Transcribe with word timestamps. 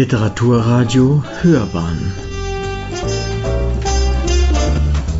Literaturradio 0.00 1.22
Hörbahn 1.42 2.10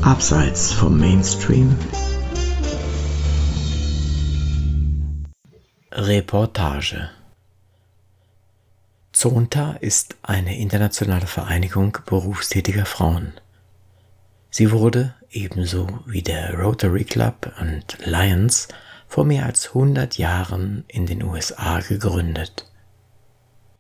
Abseits 0.01 0.73
vom 0.73 0.99
Mainstream 0.99 1.77
Reportage 5.93 7.11
Zonta 9.13 9.73
ist 9.73 10.17
eine 10.23 10.57
internationale 10.57 11.27
Vereinigung 11.27 11.99
berufstätiger 12.07 12.87
Frauen. 12.87 13.35
Sie 14.49 14.73
wurde, 14.73 15.15
ebenso 15.31 15.89
wie 16.07 16.23
der 16.23 16.59
Rotary 16.59 17.05
Club 17.05 17.53
und 17.61 17.99
Lions, 18.07 18.69
vor 19.07 19.27
mehr 19.27 19.45
als 19.45 19.67
100 19.67 20.17
Jahren 20.17 20.85
in 20.89 21.05
den 21.05 21.23
USA 21.23 21.81
gegründet. 21.81 22.70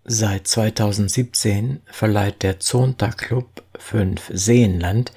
Seit 0.04 0.48
2017 0.48 1.82
verleiht 1.84 2.42
der 2.42 2.58
Zonta 2.58 3.10
Club 3.10 3.62
5 3.78 4.30
Seenland 4.32 5.12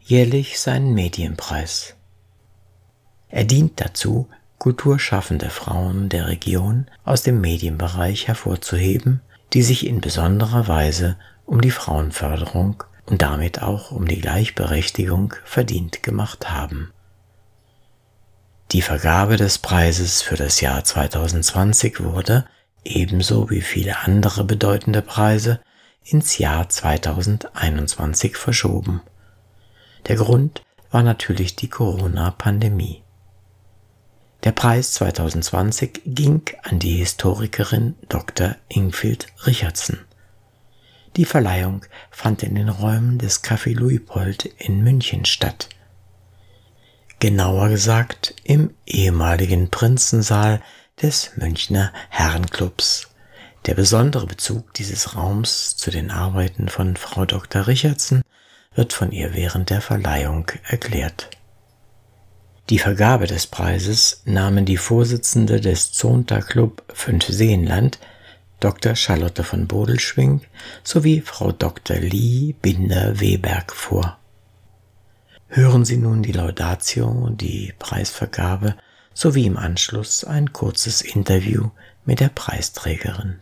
jährlich 0.00 0.58
seinen 0.58 0.94
Medienpreis. 0.94 1.94
Er 3.28 3.44
dient 3.44 3.80
dazu, 3.80 4.28
kulturschaffende 4.58 5.50
Frauen 5.50 6.08
der 6.08 6.28
Region 6.28 6.86
aus 7.04 7.22
dem 7.22 7.40
Medienbereich 7.42 8.26
hervorzuheben, 8.26 9.20
die 9.52 9.62
sich 9.62 9.86
in 9.86 10.00
besonderer 10.00 10.66
Weise 10.66 11.18
um 11.44 11.60
die 11.60 11.70
Frauenförderung 11.70 12.84
und 13.04 13.20
damit 13.20 13.60
auch 13.60 13.90
um 13.90 14.08
die 14.08 14.20
Gleichberechtigung 14.20 15.34
verdient 15.44 16.02
gemacht 16.02 16.50
haben. 16.50 16.90
Die 18.70 18.82
Vergabe 18.82 19.36
des 19.36 19.58
Preises 19.58 20.22
für 20.22 20.36
das 20.36 20.62
Jahr 20.62 20.82
2020 20.82 22.02
wurde 22.02 22.46
ebenso 22.84 23.50
wie 23.50 23.60
viele 23.60 23.98
andere 24.00 24.44
bedeutende 24.44 25.02
Preise, 25.02 25.60
ins 26.04 26.38
Jahr 26.38 26.68
2021 26.68 28.36
verschoben. 28.36 29.02
Der 30.08 30.16
Grund 30.16 30.62
war 30.90 31.02
natürlich 31.02 31.56
die 31.56 31.68
Corona-Pandemie. 31.68 33.02
Der 34.44 34.52
Preis 34.52 34.92
2020 34.94 36.02
ging 36.04 36.42
an 36.64 36.80
die 36.80 36.96
Historikerin 36.96 37.94
Dr. 38.08 38.56
Ingfield 38.68 39.28
Richardson. 39.46 39.98
Die 41.16 41.24
Verleihung 41.24 41.84
fand 42.10 42.42
in 42.42 42.56
den 42.56 42.68
Räumen 42.68 43.18
des 43.18 43.44
Café 43.44 43.74
Luipold 43.74 44.46
in 44.58 44.82
München 44.82 45.24
statt. 45.26 45.68
Genauer 47.20 47.68
gesagt 47.68 48.34
im 48.42 48.74
ehemaligen 48.84 49.70
Prinzensaal 49.70 50.60
des 51.02 51.32
Münchner 51.36 51.92
Herrenclubs. 52.10 53.08
Der 53.66 53.74
besondere 53.74 54.26
Bezug 54.26 54.72
dieses 54.74 55.16
Raums 55.16 55.76
zu 55.76 55.90
den 55.90 56.10
Arbeiten 56.10 56.68
von 56.68 56.96
Frau 56.96 57.26
Dr. 57.26 57.66
Richardson 57.66 58.22
wird 58.74 58.92
von 58.92 59.12
ihr 59.12 59.34
während 59.34 59.70
der 59.70 59.80
Verleihung 59.80 60.50
erklärt. 60.64 61.28
Die 62.70 62.78
Vergabe 62.78 63.26
des 63.26 63.48
Preises 63.48 64.22
nahmen 64.24 64.64
die 64.64 64.76
Vorsitzende 64.76 65.60
des 65.60 65.92
Zonta 65.92 66.40
Club 66.40 66.84
Fünf 66.94 67.26
Seenland, 67.26 67.98
Dr. 68.60 68.94
Charlotte 68.94 69.42
von 69.42 69.66
Bodelschwing 69.66 70.40
sowie 70.84 71.20
Frau 71.20 71.50
Dr. 71.50 71.96
Lee 71.96 72.54
Binder-Weberg 72.62 73.72
vor. 73.72 74.18
Hören 75.48 75.84
Sie 75.84 75.96
nun 75.96 76.22
die 76.22 76.32
Laudatio, 76.32 77.30
die 77.30 77.74
Preisvergabe 77.78 78.76
sowie 79.14 79.46
im 79.46 79.56
Anschluss 79.56 80.24
ein 80.24 80.52
kurzes 80.52 81.00
Interview 81.00 81.70
mit 82.04 82.20
der 82.20 82.28
Preisträgerin. 82.28 83.40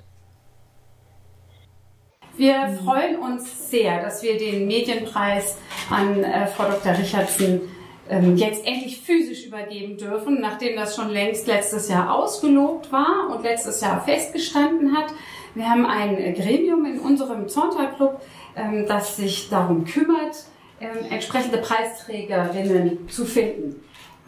Wir 2.37 2.79
freuen 2.83 3.19
uns 3.19 3.71
sehr, 3.71 4.01
dass 4.03 4.23
wir 4.23 4.39
den 4.39 4.67
Medienpreis 4.67 5.59
an 5.91 6.25
äh, 6.25 6.47
Frau 6.47 6.65
Dr. 6.65 6.97
Richardson 6.97 7.61
ähm, 8.09 8.37
jetzt 8.37 8.67
endlich 8.67 9.01
physisch 9.01 9.47
übergeben 9.47 9.97
dürfen, 9.97 10.41
nachdem 10.41 10.77
das 10.77 10.97
schon 10.97 11.11
längst 11.11 11.47
letztes 11.47 11.89
Jahr 11.89 12.15
ausgelobt 12.15 12.91
war 12.91 13.29
und 13.31 13.43
letztes 13.43 13.81
Jahr 13.81 14.03
festgestanden 14.03 14.97
hat. 14.97 15.13
Wir 15.55 15.69
haben 15.69 15.85
ein 15.85 16.35
Gremium 16.35 16.87
in 16.87 17.01
unserem 17.01 17.49
Zonta-Club, 17.49 18.21
ähm, 18.57 18.87
das 18.87 19.17
sich 19.17 19.49
darum 19.49 19.85
kümmert, 19.85 20.45
ähm, 20.81 21.11
entsprechende 21.11 21.59
Preisträgerinnen 21.59 23.09
zu 23.09 23.25
finden. 23.25 23.83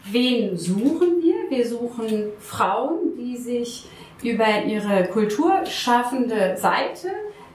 Wen 0.05 0.57
suchen 0.57 1.21
wir? 1.21 1.32
Wir 1.53 1.67
suchen 1.67 2.31
Frauen, 2.39 3.15
die 3.15 3.37
sich 3.37 3.85
über 4.23 4.63
ihre 4.65 5.05
kulturschaffende 5.09 6.57
Seite 6.57 7.09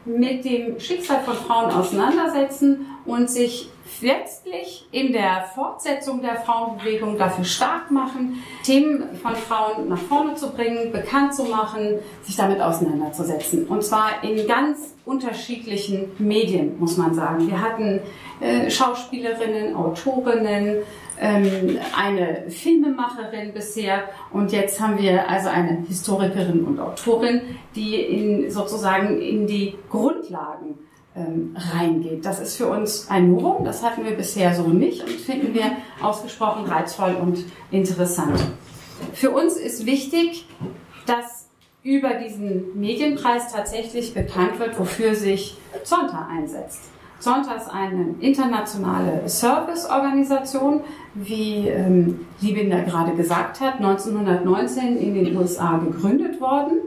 mit 0.04 0.44
dem 0.44 0.78
Schicksal 0.78 1.20
von 1.24 1.34
Frauen 1.34 1.72
auseinandersetzen 1.72 2.86
und 3.04 3.28
sich 3.28 3.68
letztlich 4.00 4.86
in 4.92 5.12
der 5.12 5.46
Fortsetzung 5.52 6.22
der 6.22 6.36
Frauenbewegung 6.36 7.18
dafür 7.18 7.44
stark 7.44 7.90
machen, 7.90 8.40
Themen 8.62 9.16
von 9.20 9.34
Frauen 9.34 9.88
nach 9.88 9.98
vorne 9.98 10.36
zu 10.36 10.50
bringen, 10.50 10.92
bekannt 10.92 11.34
zu 11.34 11.44
machen, 11.44 11.98
sich 12.22 12.36
damit 12.36 12.60
auseinanderzusetzen. 12.60 13.66
Und 13.66 13.82
zwar 13.82 14.22
in 14.22 14.46
ganz 14.46 14.94
unterschiedlichen 15.04 16.12
Medien, 16.18 16.78
muss 16.78 16.96
man 16.96 17.14
sagen. 17.14 17.48
Wir 17.48 17.60
hatten 17.60 18.00
äh, 18.40 18.70
Schauspielerinnen, 18.70 19.74
Autorinnen, 19.74 20.84
ähm, 21.20 21.78
eine 21.96 22.50
Filmemacherin 22.50 23.52
bisher 23.52 24.04
und 24.32 24.52
jetzt 24.52 24.80
haben 24.80 24.98
wir 24.98 25.28
also 25.28 25.48
eine 25.48 25.84
Historikerin 25.86 26.64
und 26.64 26.80
Autorin, 26.80 27.40
die 27.74 27.96
in, 27.96 28.50
sozusagen 28.50 29.20
in 29.20 29.46
die 29.46 29.76
Grundlagen 29.90 30.78
ähm, 31.16 31.56
reingeht. 31.56 32.24
Das 32.24 32.40
ist 32.40 32.56
für 32.56 32.68
uns 32.68 33.08
ein 33.10 33.30
Novum, 33.30 33.64
das 33.64 33.82
hatten 33.82 34.04
wir 34.04 34.12
bisher 34.12 34.54
so 34.54 34.68
nicht 34.68 35.02
und 35.02 35.10
finden 35.10 35.54
wir 35.54 35.72
ausgesprochen 36.02 36.66
reizvoll 36.66 37.16
und 37.20 37.44
interessant. 37.70 38.40
Für 39.12 39.30
uns 39.30 39.56
ist 39.56 39.86
wichtig, 39.86 40.46
dass 41.06 41.48
über 41.82 42.14
diesen 42.14 42.78
Medienpreis 42.78 43.52
tatsächlich 43.52 44.12
bekannt 44.12 44.58
wird, 44.58 44.78
wofür 44.78 45.14
sich 45.14 45.56
Zonta 45.84 46.28
einsetzt. 46.30 46.90
Zonta 47.20 47.54
ist 47.54 47.68
eine 47.68 48.14
internationale 48.20 49.28
Serviceorganisation, 49.28 50.82
wie 51.14 51.68
ähm, 51.68 52.26
Liebinder 52.40 52.82
gerade 52.82 53.14
gesagt 53.14 53.60
hat, 53.60 53.76
1919 53.76 54.96
in 54.98 55.14
den 55.14 55.36
USA 55.36 55.78
gegründet 55.78 56.40
worden. 56.40 56.78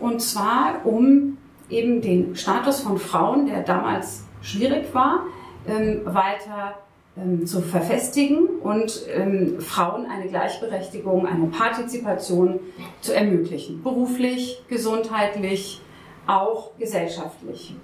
Und 0.00 0.20
zwar, 0.20 0.84
um 0.84 1.38
eben 1.70 2.00
den 2.00 2.34
Status 2.34 2.80
von 2.80 2.98
Frauen, 2.98 3.46
der 3.46 3.62
damals 3.62 4.24
schwierig 4.42 4.92
war, 4.92 5.24
ähm, 5.68 6.00
weiter 6.04 6.74
ähm, 7.16 7.46
zu 7.46 7.60
verfestigen 7.60 8.48
und 8.62 9.02
ähm, 9.12 9.60
Frauen 9.60 10.06
eine 10.06 10.28
Gleichberechtigung, 10.28 11.26
eine 11.26 11.46
Partizipation 11.46 12.60
zu 13.00 13.14
ermöglichen. 13.14 13.82
Beruflich, 13.82 14.62
gesundheitlich, 14.68 15.80
auch 16.26 16.76
gesellschaftlich. 16.78 17.74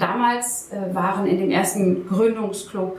Damals 0.00 0.70
äh, 0.72 0.94
waren 0.94 1.26
in 1.26 1.38
dem 1.38 1.50
ersten 1.50 2.08
Gründungsclub 2.08 2.98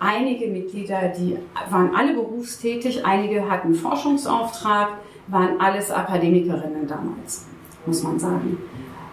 einige 0.00 0.48
Mitglieder, 0.48 1.12
die 1.16 1.38
waren 1.70 1.94
alle 1.94 2.14
berufstätig, 2.14 3.04
einige 3.04 3.48
hatten 3.50 3.74
Forschungsauftrag, 3.74 4.88
waren 5.28 5.60
alles 5.60 5.90
Akademikerinnen 5.90 6.88
damals, 6.88 7.46
muss 7.84 8.02
man 8.02 8.18
sagen. 8.18 8.56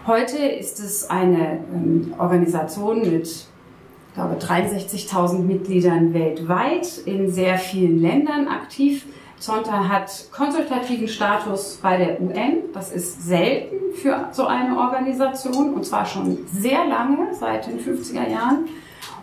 Heute 0.06 0.38
ist 0.38 0.80
es 0.80 1.10
eine 1.10 1.58
ähm, 1.72 2.14
Organisation 2.18 3.00
mit, 3.00 3.26
ich 3.28 4.14
glaube, 4.14 4.36
63.000 4.36 5.40
Mitgliedern 5.40 6.14
weltweit 6.14 6.98
in 7.04 7.30
sehr 7.30 7.58
vielen 7.58 8.00
Ländern 8.00 8.48
aktiv. 8.48 9.04
Zonta 9.40 9.88
hat 9.88 10.10
konsultativen 10.32 11.08
Status 11.08 11.78
bei 11.82 11.96
der 11.96 12.20
UN. 12.20 12.72
Das 12.74 12.92
ist 12.92 13.26
selten 13.26 13.94
für 13.94 14.28
so 14.32 14.46
eine 14.46 14.78
Organisation 14.78 15.74
und 15.74 15.84
zwar 15.84 16.04
schon 16.04 16.46
sehr 16.46 16.84
lange, 16.86 17.34
seit 17.34 17.66
den 17.66 17.80
50er 17.80 18.28
Jahren 18.28 18.68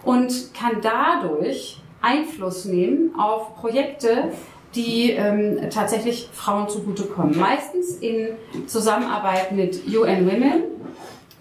und 0.04 0.54
kann 0.54 0.82
dadurch 0.82 1.80
Einfluss 2.02 2.66
nehmen 2.66 3.14
auf 3.18 3.56
Projekte, 3.56 4.32
die 4.74 5.12
ähm, 5.12 5.70
tatsächlich 5.70 6.30
Frauen 6.34 6.68
zugutekommen. 6.68 7.38
Meistens 7.38 7.98
in 7.98 8.30
Zusammenarbeit 8.66 9.52
mit 9.52 9.88
UN 9.88 10.28
Women 10.28 10.64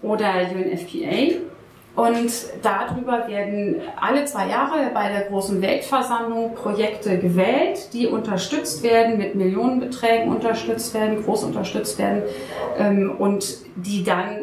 oder 0.01 0.33
UNFPA. 0.53 1.39
Und 1.97 2.31
darüber 2.61 3.27
werden 3.27 3.77
alle 3.99 4.23
zwei 4.25 4.47
Jahre 4.49 4.91
bei 4.93 5.09
der 5.09 5.21
großen 5.21 5.59
Weltversammlung 5.63 6.53
Projekte 6.53 7.17
gewählt, 7.17 7.91
die 7.91 8.05
unterstützt 8.05 8.83
werden, 8.83 9.17
mit 9.17 9.33
Millionenbeträgen 9.33 10.29
unterstützt 10.29 10.93
werden, 10.93 11.23
groß 11.23 11.45
unterstützt 11.45 11.97
werden 11.97 12.21
ähm, 12.77 13.15
und 13.17 13.57
die 13.77 14.03
dann 14.03 14.41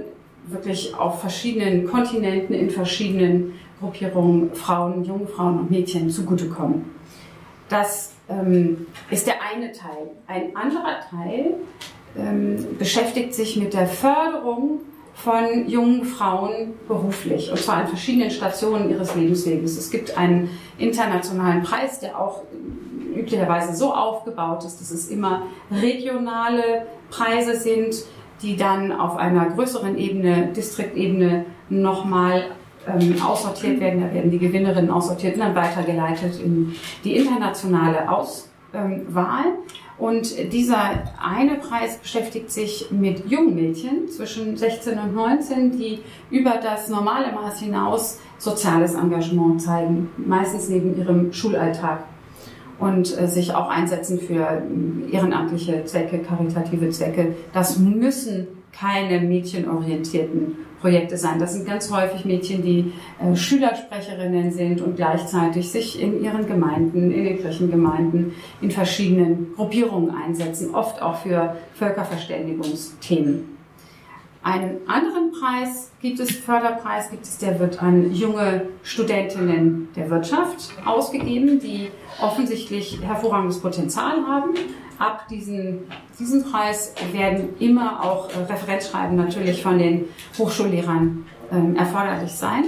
wirklich 0.48 0.96
auf 0.98 1.20
verschiedenen 1.20 1.86
Kontinenten, 1.86 2.54
in 2.54 2.70
verschiedenen 2.70 3.52
Gruppierungen 3.78 4.52
Frauen, 4.52 5.04
junge 5.04 5.28
Frauen 5.28 5.60
und 5.60 5.70
Mädchen 5.70 6.10
zugutekommen. 6.10 6.84
Das 7.68 8.14
ähm, 8.28 8.88
ist 9.10 9.28
der 9.28 9.34
eine 9.54 9.70
Teil. 9.70 10.10
Ein 10.26 10.56
anderer 10.56 10.98
Teil 11.08 11.54
ähm, 12.18 12.76
beschäftigt 12.80 13.32
sich 13.32 13.56
mit 13.56 13.74
der 13.74 13.86
Förderung 13.86 14.80
von 15.14 15.68
jungen 15.68 16.04
Frauen 16.04 16.74
beruflich, 16.88 17.50
und 17.50 17.58
zwar 17.58 17.76
an 17.76 17.88
verschiedenen 17.88 18.30
Stationen 18.30 18.90
ihres 18.90 19.14
Lebensweges. 19.14 19.78
Es 19.78 19.90
gibt 19.90 20.18
einen 20.18 20.50
internationalen 20.76 21.62
Preis, 21.62 22.00
der 22.00 22.20
auch 22.20 22.42
üblicherweise 23.14 23.74
so 23.74 23.94
aufgebaut 23.94 24.64
ist, 24.64 24.80
dass 24.80 24.90
es 24.90 25.08
immer 25.08 25.42
regionale 25.70 26.86
Preise 27.10 27.56
sind, 27.56 27.94
die 28.42 28.56
dann 28.56 28.92
auf 28.92 29.16
einer 29.16 29.46
größeren 29.50 29.96
Ebene, 29.96 30.48
Distriktebene, 30.48 31.46
nochmal 31.70 32.46
ähm, 32.86 33.16
aussortiert 33.22 33.80
werden. 33.80 34.02
Da 34.02 34.12
werden 34.12 34.30
die 34.30 34.38
Gewinnerinnen 34.38 34.90
aussortiert 34.90 35.34
und 35.34 35.40
dann 35.40 35.54
weitergeleitet 35.54 36.40
in 36.40 36.74
die 37.04 37.16
internationale 37.16 38.10
Auswahl. 38.10 39.44
Und 39.96 40.52
dieser 40.52 41.04
eine 41.22 41.54
Preis 41.56 41.98
beschäftigt 41.98 42.50
sich 42.50 42.90
mit 42.90 43.30
jungen 43.30 43.54
Mädchen 43.54 44.08
zwischen 44.08 44.56
16 44.56 44.98
und 44.98 45.14
19, 45.14 45.78
die 45.78 46.00
über 46.30 46.58
das 46.62 46.88
normale 46.88 47.32
Maß 47.32 47.60
hinaus 47.60 48.18
soziales 48.38 48.94
Engagement 48.94 49.62
zeigen, 49.62 50.10
meistens 50.16 50.68
neben 50.68 50.98
ihrem 50.98 51.32
Schulalltag 51.32 52.04
und 52.80 53.16
äh, 53.18 53.28
sich 53.28 53.54
auch 53.54 53.68
einsetzen 53.68 54.18
für 54.18 54.46
äh, 54.46 55.14
ehrenamtliche 55.14 55.84
Zwecke, 55.84 56.18
karitative 56.18 56.90
Zwecke. 56.90 57.34
Das 57.52 57.78
müssen 57.78 58.48
keine 58.72 59.20
mädchenorientierten 59.20 60.56
Projekte 60.84 61.16
sein. 61.16 61.38
Das 61.38 61.54
sind 61.54 61.66
ganz 61.66 61.90
häufig 61.90 62.26
Mädchen, 62.26 62.60
die 62.62 62.92
äh, 63.18 63.34
Schülersprecherinnen 63.34 64.52
sind 64.52 64.82
und 64.82 64.96
gleichzeitig 64.96 65.70
sich 65.70 65.98
in 65.98 66.22
ihren 66.22 66.46
Gemeinden, 66.46 67.10
in 67.10 67.24
den 67.24 67.38
Kirchengemeinden, 67.38 68.32
in 68.60 68.70
verschiedenen 68.70 69.54
Gruppierungen 69.56 70.14
einsetzen, 70.14 70.74
oft 70.74 71.00
auch 71.00 71.16
für 71.16 71.56
Völkerverständigungsthemen. 71.72 73.53
Einen 74.44 74.86
anderen 74.86 75.32
Preis 75.32 75.90
gibt 76.02 76.20
es, 76.20 76.30
Förderpreis 76.32 77.10
gibt 77.10 77.24
es, 77.24 77.38
der 77.38 77.58
wird 77.58 77.82
an 77.82 78.12
junge 78.12 78.66
Studentinnen 78.82 79.88
der 79.96 80.10
Wirtschaft 80.10 80.70
ausgegeben, 80.84 81.60
die 81.60 81.88
offensichtlich 82.20 83.00
hervorragendes 83.00 83.60
Potenzial 83.60 84.26
haben. 84.26 84.50
Ab 84.98 85.28
diesen, 85.30 85.84
diesem 86.18 86.44
Preis 86.44 86.94
werden 87.12 87.58
immer 87.58 88.04
auch 88.04 88.28
äh, 88.28 88.40
Referenzschreiben 88.40 89.16
natürlich 89.16 89.62
von 89.62 89.78
den 89.78 90.10
Hochschullehrern 90.36 91.24
ähm, 91.50 91.76
erforderlich 91.76 92.32
sein. 92.32 92.64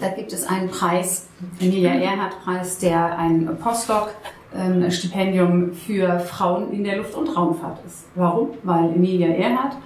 Da 0.00 0.08
gibt 0.08 0.32
es 0.32 0.48
einen 0.48 0.68
Preis, 0.68 1.28
Emilia 1.60 1.94
Ehrhardt-Preis, 1.94 2.78
der 2.78 3.18
ein 3.18 3.56
Postdoc-Stipendium 3.56 5.62
ähm, 5.62 5.74
für 5.74 6.18
Frauen 6.18 6.72
in 6.72 6.82
der 6.82 6.96
Luft- 6.96 7.14
und 7.14 7.36
Raumfahrt 7.36 7.86
ist. 7.86 8.08
Warum? 8.16 8.50
Weil 8.64 8.90
Emilia 8.90 9.28
Ehrhardt 9.28 9.76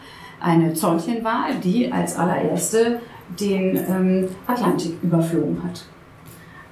eine 0.41 0.75
Zornchen 0.75 1.25
die 1.63 1.91
als 1.91 2.17
allererste 2.17 3.01
den 3.41 3.77
ähm, 3.77 4.29
Atlantik 4.47 5.03
überflogen 5.03 5.63
hat. 5.65 5.85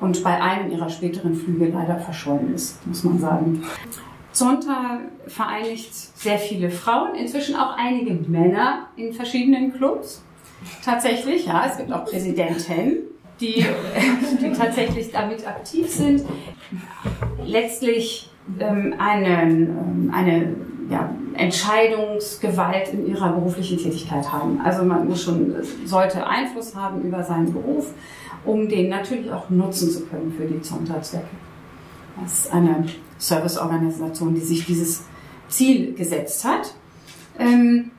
Und 0.01 0.23
bei 0.23 0.41
einem 0.41 0.71
ihrer 0.71 0.89
späteren 0.89 1.35
Flüge 1.35 1.67
leider 1.69 1.99
verschollen 1.99 2.55
ist, 2.55 2.87
muss 2.87 3.05
man 3.05 3.19
sagen. 3.19 3.63
Zonta 4.33 4.99
vereinigt 5.27 5.95
sehr 5.95 6.39
viele 6.39 6.71
Frauen, 6.71 7.15
inzwischen 7.15 7.55
auch 7.55 7.77
einige 7.77 8.15
Männer 8.29 8.89
in 8.97 9.13
verschiedenen 9.13 9.73
Clubs. 9.73 10.23
Tatsächlich, 10.85 11.47
ja, 11.47 11.67
es 11.67 11.77
gibt 11.77 11.93
auch 11.93 12.05
Präsidenten, 12.05 13.14
die, 13.41 13.65
die 14.41 14.53
tatsächlich 14.53 15.11
damit 15.13 15.47
aktiv 15.47 15.89
sind. 15.89 16.25
Letztlich 17.45 18.31
ähm, 18.59 18.95
eine, 18.99 19.43
ähm, 19.43 20.13
eine 20.15 20.55
ja, 20.91 21.11
Entscheidungsgewalt 21.35 22.93
in 22.93 23.07
ihrer 23.07 23.33
beruflichen 23.33 23.79
Tätigkeit 23.79 24.31
haben. 24.31 24.61
Also 24.63 24.85
man 24.85 25.09
muss 25.09 25.23
schon, 25.23 25.55
sollte 25.85 26.27
Einfluss 26.27 26.75
haben 26.77 27.03
über 27.03 27.23
seinen 27.23 27.53
Beruf, 27.53 27.93
um 28.45 28.69
den 28.69 28.91
natürlich 28.91 29.31
auch 29.33 29.49
nutzen 29.51 29.91
zu 29.91 30.05
können 30.07 30.33
für 30.37 30.45
die 30.45 30.61
Zonta-Zwecke. 30.61 31.25
Das 32.23 32.45
ist 32.45 32.53
eine 32.53 32.87
Serviceorganisation, 33.19 34.35
die 34.35 34.41
sich 34.41 34.67
dieses 34.67 35.05
Ziel 35.49 35.95
gesetzt 35.95 36.45
hat. 36.45 36.75
Ähm, 37.39 37.91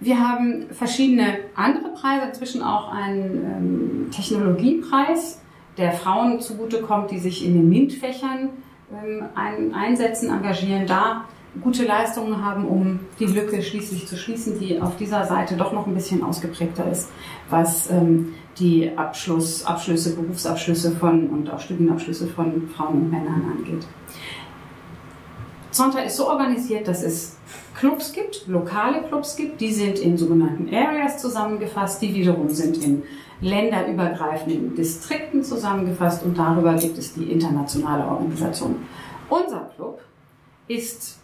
wir 0.00 0.20
haben 0.20 0.66
verschiedene 0.70 1.38
andere 1.54 1.94
Preise, 1.94 2.26
inzwischen 2.26 2.62
auch 2.62 2.92
einen 2.92 3.44
ähm, 3.44 4.10
Technologiepreis, 4.10 5.40
der 5.78 5.92
Frauen 5.92 6.40
zugutekommt, 6.40 7.10
die 7.10 7.18
sich 7.18 7.44
in 7.44 7.54
den 7.54 7.68
MINT-Fächern 7.68 8.50
ähm, 8.92 9.24
ein, 9.34 9.74
einsetzen, 9.74 10.30
engagieren, 10.30 10.86
da 10.86 11.24
gute 11.62 11.84
Leistungen 11.84 12.44
haben, 12.44 12.66
um 12.66 13.00
die 13.18 13.26
Lücke 13.26 13.62
schließlich 13.62 14.06
zu 14.06 14.16
schließen, 14.16 14.58
die 14.58 14.80
auf 14.80 14.96
dieser 14.96 15.24
Seite 15.24 15.56
doch 15.56 15.72
noch 15.72 15.86
ein 15.86 15.94
bisschen 15.94 16.22
ausgeprägter 16.22 16.90
ist, 16.90 17.10
was 17.48 17.90
ähm, 17.90 18.34
die 18.58 18.96
Abschluss, 18.96 19.64
Abschlüsse, 19.64 20.14
Berufsabschlüsse 20.14 20.92
von 20.92 21.28
und 21.28 21.50
auch 21.50 21.60
Studienabschlüsse 21.60 22.26
von 22.26 22.68
Frauen 22.68 23.02
und 23.02 23.10
Männern 23.10 23.42
angeht. 23.56 23.86
Zonta 25.70 26.00
ist 26.00 26.16
so 26.16 26.28
organisiert, 26.28 26.88
dass 26.88 27.02
es 27.02 27.35
Clubs 27.78 28.12
gibt, 28.12 28.46
lokale 28.46 29.02
Clubs 29.02 29.36
gibt, 29.36 29.60
die 29.60 29.72
sind 29.72 29.98
in 29.98 30.16
sogenannten 30.16 30.74
Areas 30.74 31.18
zusammengefasst, 31.18 32.00
die 32.00 32.14
wiederum 32.14 32.48
sind 32.48 32.82
in 32.82 33.02
länderübergreifenden 33.42 34.74
Distrikten 34.74 35.44
zusammengefasst 35.44 36.24
und 36.24 36.38
darüber 36.38 36.74
gibt 36.74 36.96
es 36.96 37.12
die 37.12 37.30
internationale 37.30 38.06
Organisation. 38.06 38.76
Unser 39.28 39.70
Club 39.76 40.00
ist 40.68 41.18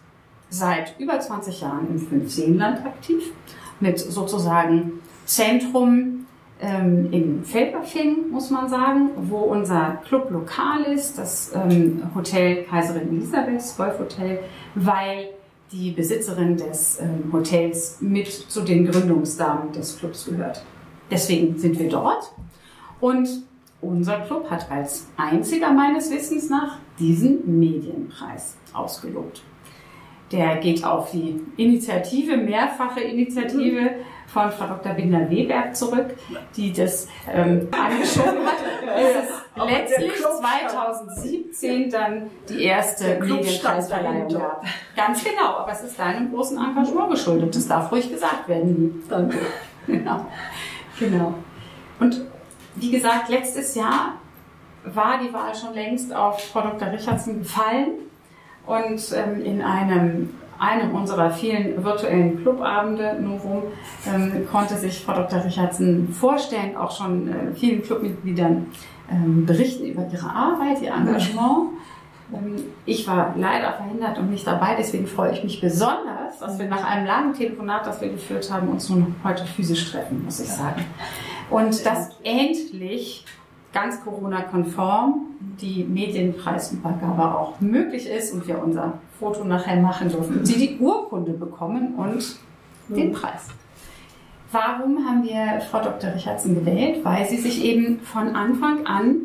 seit 0.51 0.95
über 0.99 1.19
20 1.19 1.63
Jahren 1.63 1.89
im 1.89 1.99
Fünfseenland 1.99 2.85
aktiv, 2.85 3.33
mit 3.81 3.99
sozusagen 3.99 5.01
Zentrum 5.25 6.27
ähm, 6.61 7.09
in 7.13 7.45
Felberfing, 7.45 8.31
muss 8.31 8.51
man 8.51 8.69
sagen, 8.69 9.11
wo 9.17 9.39
unser 9.39 10.03
Club 10.07 10.31
lokal 10.31 10.83
ist, 10.83 11.19
das 11.19 11.53
ähm, 11.55 12.03
Hotel 12.15 12.65
Kaiserin 12.65 13.09
Elisabeths 13.09 13.77
Golfhotel, 13.77 14.41
weil 14.75 15.31
die 15.73 15.91
Besitzerin 15.91 16.57
des 16.57 17.01
ähm, 17.01 17.33
Hotels 17.33 17.99
mit 18.01 18.29
zu 18.29 18.63
den 18.63 18.87
Gründungsdamen 18.87 19.73
des 19.73 19.99
Clubs 19.99 20.27
gehört. 20.27 20.63
Deswegen 21.11 21.59
sind 21.59 21.79
wir 21.79 21.89
dort 21.89 22.33
und 23.01 23.29
unser 23.81 24.21
Club 24.21 24.49
hat 24.49 24.71
als 24.71 25.09
einziger 25.17 25.73
meines 25.73 26.11
Wissens 26.11 26.49
nach 26.49 26.79
diesen 26.99 27.59
Medienpreis 27.59 28.57
ausgelobt. 28.73 29.43
Der 30.31 30.57
geht 30.57 30.85
auf 30.85 31.11
die 31.11 31.41
Initiative, 31.57 32.37
mehrfache 32.37 33.01
Initiative 33.01 33.91
von 34.33 34.51
Frau 34.51 34.67
Dr. 34.67 34.95
Binder-Weberg 34.95 35.77
zurück, 35.77 36.17
die 36.57 36.73
das 36.73 37.07
ähm, 37.31 37.69
angeschoben 37.71 38.47
hat. 38.47 38.57
Es 38.97 39.25
ist 39.25 39.33
letztlich 39.57 40.13
2017 40.17 41.91
dann 41.91 42.31
die 42.49 42.65
erste 42.65 43.21
Medienpreisverleihung 43.21 44.29
gab. 44.33 44.65
Ganz 44.97 45.23
genau, 45.23 45.57
aber 45.59 45.73
es 45.73 45.83
ist 45.83 45.99
deinem 45.99 46.33
großen 46.33 46.57
Engagement 46.57 47.11
geschuldet. 47.11 47.55
Das 47.55 47.69
darf 47.69 47.93
ruhig 47.93 48.11
gesagt 48.11 48.49
werden. 48.49 49.03
Danke. 49.09 49.39
Genau. 49.85 50.27
genau. 50.97 51.35
Und 51.99 52.25
wie 52.77 52.93
gesagt, 52.93 53.29
letztes 53.29 53.75
Jahr 53.75 54.15
war 54.85 55.19
die 55.19 55.33
Wahl 55.33 55.53
schon 55.57 55.75
längst 55.75 56.15
auf 56.15 56.41
Frau 56.41 56.61
Dr. 56.61 56.93
Richardson 56.93 57.41
gefallen. 57.41 57.95
Und 58.65 59.13
ähm, 59.13 59.45
in 59.45 59.61
einem, 59.61 60.35
einem 60.63 60.95
unserer 60.95 61.31
vielen 61.31 61.83
virtuellen 61.83 62.41
Clubabende, 62.41 63.17
Novum, 63.21 63.65
ähm, 64.07 64.47
konnte 64.51 64.77
sich 64.77 65.05
Frau 65.05 65.15
Dr. 65.15 65.45
Richardson 65.45 66.09
vorstellen, 66.09 66.77
auch 66.77 66.97
schon 66.97 67.29
äh, 67.29 67.53
vielen 67.55 67.83
Clubmitgliedern 67.83 68.67
ähm, 69.11 69.45
berichten 69.45 69.87
über 69.87 70.07
ihre 70.11 70.31
Arbeit, 70.31 70.81
ihr 70.81 70.93
Engagement. 70.95 71.71
Ähm, 72.33 72.63
ich 72.87 73.09
war 73.09 73.35
leider 73.37 73.73
verhindert 73.73 74.19
und 74.19 74.31
nicht 74.31 74.47
dabei, 74.47 74.77
deswegen 74.79 75.09
freue 75.09 75.33
ich 75.33 75.43
mich 75.43 75.61
besonders, 75.61 76.39
dass 76.39 76.59
wir 76.61 76.69
nach 76.69 76.85
einem 76.85 77.07
langen 77.07 77.35
Telefonat, 77.35 77.85
das 77.85 78.01
wir 78.01 78.11
geführt 78.11 78.49
haben, 78.53 78.69
uns 78.69 78.89
nun 78.89 79.17
heute 79.25 79.45
physisch 79.45 79.91
treffen, 79.91 80.25
muss 80.25 80.39
ich 80.39 80.49
sagen. 80.49 80.85
Und 81.51 81.85
dass 81.85 82.11
endlich 82.23 83.25
ganz 83.73 84.03
Corona-konform 84.05 85.27
die 85.61 85.85
Medienpreisübergabe 85.85 87.37
auch 87.37 87.61
möglich 87.61 88.09
ist 88.09 88.33
und 88.33 88.47
wir 88.47 88.63
unser 88.63 88.99
Foto 89.23 89.45
nachher 89.45 89.81
machen 89.81 90.09
dürfen 90.09 90.41
und 90.41 90.47
Sie 90.47 90.59
die 90.59 90.79
Urkunde 90.81 91.33
bekommen 91.33 91.95
und 91.95 92.37
den 92.89 93.11
mhm. 93.11 93.13
Preis. 93.13 93.49
Warum 94.51 95.07
haben 95.07 95.23
wir 95.23 95.61
Frau 95.71 95.81
Dr. 95.81 96.15
Richardson 96.15 96.57
gewählt? 96.57 97.05
Weil 97.05 97.27
sie 97.27 97.39
sich 97.39 97.65
eben 97.65 98.01
von 98.01 98.35
Anfang 98.35 98.87
an 98.87 99.17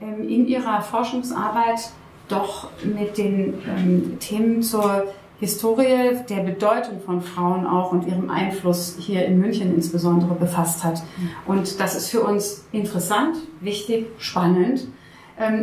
ähm, 0.00 0.26
in 0.28 0.48
ihrer 0.48 0.80
Forschungsarbeit 0.80 1.92
doch 2.28 2.70
mit 2.82 3.18
den 3.18 3.54
ähm, 3.68 4.18
Themen 4.18 4.62
zur 4.62 5.04
Historie 5.38 6.18
der 6.30 6.42
Bedeutung 6.44 7.00
von 7.04 7.20
Frauen 7.20 7.66
auch 7.66 7.92
und 7.92 8.06
ihrem 8.06 8.30
Einfluss 8.30 8.96
hier 8.98 9.26
in 9.26 9.38
München 9.38 9.74
insbesondere 9.74 10.34
befasst 10.34 10.82
hat. 10.82 11.02
Und 11.46 11.78
das 11.78 11.94
ist 11.94 12.10
für 12.10 12.22
uns 12.22 12.64
interessant, 12.72 13.36
wichtig, 13.60 14.06
spannend, 14.18 14.86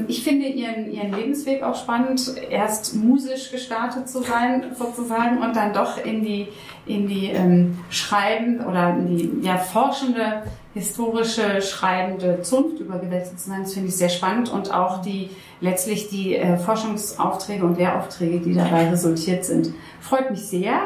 ich 0.08 0.24
finde 0.24 0.48
ihren, 0.48 0.92
ihren 0.92 1.14
Lebensweg 1.14 1.64
auch 1.64 1.76
spannend, 1.76 2.36
erst 2.50 2.96
musisch 2.96 3.52
gestartet 3.52 4.10
zu 4.10 4.24
sein, 4.24 4.64
sozusagen, 4.76 5.38
und 5.42 5.56
dann 5.56 5.74
doch 5.74 6.04
in 6.04 6.24
die, 6.24 6.48
in 6.86 7.08
die 7.08 7.28
ähm, 7.28 7.78
schreiben 7.90 8.62
oder 8.66 8.90
in 8.90 9.08
die 9.08 9.46
ja, 9.46 9.58
forschende, 9.58 10.44
historische, 10.74 11.62
schreibende 11.62 12.42
Zunft 12.42 12.80
übergewechselt 12.80 13.40
zu 13.40 13.50
sein. 13.50 13.62
Das 13.64 13.74
finde 13.74 13.90
ich 13.90 13.96
sehr 13.96 14.10
spannend 14.10 14.52
und 14.52 14.74
auch 14.74 15.02
die 15.02 15.30
letztlich 15.62 16.10
die 16.10 16.36
äh, 16.36 16.58
Forschungsaufträge 16.58 17.66
und 17.66 17.78
Lehraufträge, 17.78 18.40
die 18.40 18.54
dabei 18.54 18.90
resultiert 18.90 19.46
sind. 19.46 19.74
Freut 20.00 20.32
mich 20.32 20.42
sehr. 20.42 20.80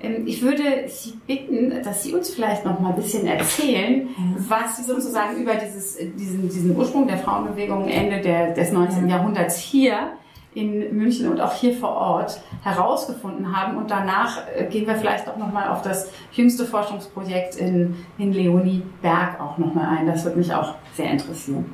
Ähm, 0.00 0.26
ich 0.26 0.42
würde 0.42 0.88
Sie 0.88 1.14
bitten, 1.26 1.82
dass 1.82 2.02
Sie 2.02 2.14
uns 2.14 2.30
vielleicht 2.30 2.64
noch 2.64 2.78
mal 2.80 2.90
ein 2.90 2.96
bisschen 2.96 3.26
erzählen, 3.26 4.08
was 4.48 4.76
Sie 4.76 4.82
sozusagen 4.82 5.36
über 5.36 5.54
dieses, 5.54 5.96
diesen, 5.96 6.48
diesen 6.48 6.76
Ursprung 6.76 7.06
der 7.06 7.18
Frauenbewegung 7.18 7.88
Ende 7.88 8.20
der, 8.20 8.52
des 8.52 8.72
19. 8.72 9.08
Jahrhunderts 9.08 9.58
hier 9.58 10.12
in 10.54 10.96
München 10.96 11.28
und 11.28 11.38
auch 11.40 11.52
hier 11.52 11.74
vor 11.74 11.90
Ort 11.90 12.40
herausgefunden 12.62 13.54
haben. 13.54 13.76
Und 13.76 13.90
danach 13.90 14.42
äh, 14.56 14.64
gehen 14.64 14.86
wir 14.86 14.96
vielleicht 14.96 15.28
auch 15.28 15.36
nochmal 15.36 15.68
auf 15.68 15.82
das 15.82 16.10
jüngste 16.32 16.64
Forschungsprojekt 16.64 17.56
in, 17.56 17.94
in 18.16 18.32
Leonie 18.32 18.82
Berg 19.02 19.40
auch 19.40 19.58
nochmal 19.58 19.98
ein. 19.98 20.06
Das 20.06 20.24
würde 20.24 20.38
mich 20.38 20.52
auch 20.54 20.74
sehr 20.94 21.10
interessieren 21.10 21.66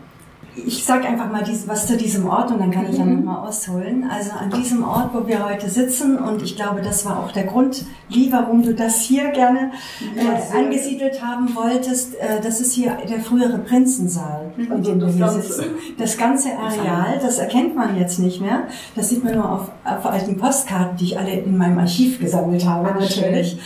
ich 0.54 0.84
sage 0.84 1.06
einfach 1.06 1.30
mal 1.30 1.42
was 1.66 1.86
zu 1.86 1.96
diesem 1.96 2.28
Ort 2.28 2.50
und 2.50 2.60
dann 2.60 2.70
kann 2.70 2.86
ich 2.90 2.98
ja 2.98 3.04
mhm. 3.04 3.24
nochmal 3.24 3.48
ausholen. 3.48 4.08
Also 4.10 4.32
an 4.32 4.50
diesem 4.50 4.84
Ort, 4.84 5.10
wo 5.14 5.26
wir 5.26 5.44
heute 5.44 5.70
sitzen 5.70 6.18
und 6.18 6.42
ich 6.42 6.56
glaube, 6.56 6.82
das 6.82 7.06
war 7.06 7.20
auch 7.20 7.32
der 7.32 7.44
Grund, 7.44 7.84
Lee, 8.10 8.28
warum 8.30 8.62
du 8.62 8.74
das 8.74 9.00
hier 9.00 9.30
gerne 9.30 9.72
äh, 10.16 10.56
angesiedelt 10.56 11.22
haben 11.22 11.54
wolltest. 11.54 12.14
Äh, 12.16 12.40
das 12.42 12.60
ist 12.60 12.74
hier 12.74 12.98
der 13.08 13.20
frühere 13.20 13.58
Prinzensaal, 13.58 14.52
mhm. 14.56 14.72
in 14.72 14.82
dem 14.82 15.00
wir 15.00 15.08
hier 15.08 15.28
sitzen. 15.28 15.64
Das 15.98 16.18
ganze 16.18 16.50
Areal, 16.58 17.18
das 17.22 17.38
erkennt 17.38 17.74
man 17.74 17.98
jetzt 17.98 18.18
nicht 18.18 18.40
mehr. 18.40 18.64
Das 18.94 19.08
sieht 19.08 19.24
man 19.24 19.34
nur 19.34 19.50
auf, 19.50 19.70
auf 19.84 20.06
alten 20.06 20.36
Postkarten, 20.36 20.98
die 20.98 21.04
ich 21.04 21.18
alle 21.18 21.32
in 21.32 21.56
meinem 21.56 21.78
Archiv 21.78 22.20
gesammelt 22.20 22.66
habe, 22.66 22.98
natürlich. 22.98 23.58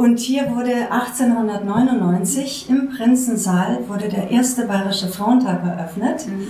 Und 0.00 0.18
hier 0.18 0.50
wurde 0.56 0.90
1899 0.90 2.70
im 2.70 2.88
Prinzensaal 2.88 3.86
wurde 3.86 4.08
der 4.08 4.30
erste 4.30 4.64
Bayerische 4.64 5.08
Frauentag 5.08 5.62
eröffnet. 5.62 6.26
Mhm. 6.26 6.48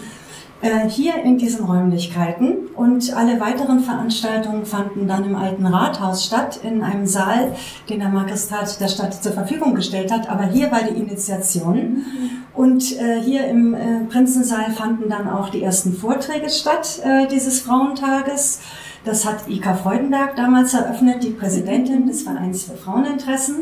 Äh, 0.63 0.89
hier 0.89 1.17
in 1.25 1.37
diesen 1.37 1.65
Räumlichkeiten 1.65 2.69
und 2.77 3.13
alle 3.13 3.41
weiteren 3.41 3.81
Veranstaltungen 3.81 4.67
fanden 4.67 5.09
dann 5.09 5.25
im 5.25 5.35
alten 5.35 5.67
Rathaus 5.67 6.25
statt, 6.25 6.61
in 6.63 6.85
einem 6.85 7.07
Saal, 7.07 7.57
den 7.89 7.99
der 7.99 8.11
Magistrat 8.11 8.81
der 8.81 8.87
Stadt 8.87 9.21
zur 9.21 9.33
Verfügung 9.33 9.75
gestellt 9.75 10.13
hat. 10.13 10.29
Aber 10.31 10.45
hier 10.45 10.71
war 10.71 10.85
die 10.85 10.97
Initiation. 10.97 11.77
Mhm. 11.77 12.31
Und 12.55 13.01
äh, 13.01 13.21
hier 13.21 13.49
im 13.49 13.75
äh, 13.75 14.05
Prinzensaal 14.09 14.71
fanden 14.71 15.09
dann 15.09 15.29
auch 15.29 15.49
die 15.49 15.65
ersten 15.65 15.93
Vorträge 15.93 16.51
statt 16.51 17.01
äh, 17.03 17.27
dieses 17.27 17.63
Frauentages. 17.63 18.61
Das 19.05 19.25
hat 19.25 19.49
Ika 19.49 19.75
Freudenberg 19.75 20.37
damals 20.37 20.75
eröffnet, 20.75 21.23
die 21.23 21.31
Präsidentin 21.31 22.07
des 22.07 22.23
Vereins 22.23 22.65
für 22.65 22.77
Fraueninteressen. 22.77 23.57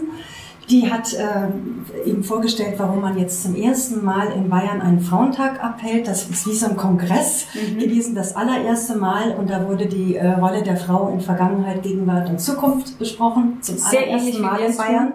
Die 0.69 0.93
hat 0.93 1.15
äh, 1.15 2.09
eben 2.09 2.23
vorgestellt, 2.23 2.75
warum 2.77 3.01
man 3.01 3.17
jetzt 3.17 3.43
zum 3.43 3.55
ersten 3.55 4.05
Mal 4.05 4.33
in 4.33 4.51
Bayern 4.51 4.83
einen 4.83 5.01
Frauentag 5.01 5.65
abhält. 5.65 6.07
Das 6.07 6.29
ist 6.29 6.47
wie 6.47 6.55
so 6.55 6.67
ein 6.67 6.77
Kongress 6.77 7.47
mhm. 7.55 7.79
gewesen, 7.79 8.15
das 8.15 8.37
allererste 8.37 8.97
Mal. 8.97 9.31
Und 9.39 9.49
da 9.49 9.67
wurde 9.67 9.87
die 9.87 10.17
äh, 10.17 10.29
Rolle 10.29 10.63
der 10.63 10.77
Frau 10.77 11.09
in 11.09 11.21
Vergangenheit, 11.21 11.83
Gegenwart 11.83 12.29
und 12.29 12.39
Zukunft 12.39 12.99
besprochen. 12.99 13.59
Zum 13.63 13.79
Sehr 13.79 14.03
allerersten 14.03 14.43
Mal 14.43 14.61
in 14.61 14.77
Bayern. 14.77 15.13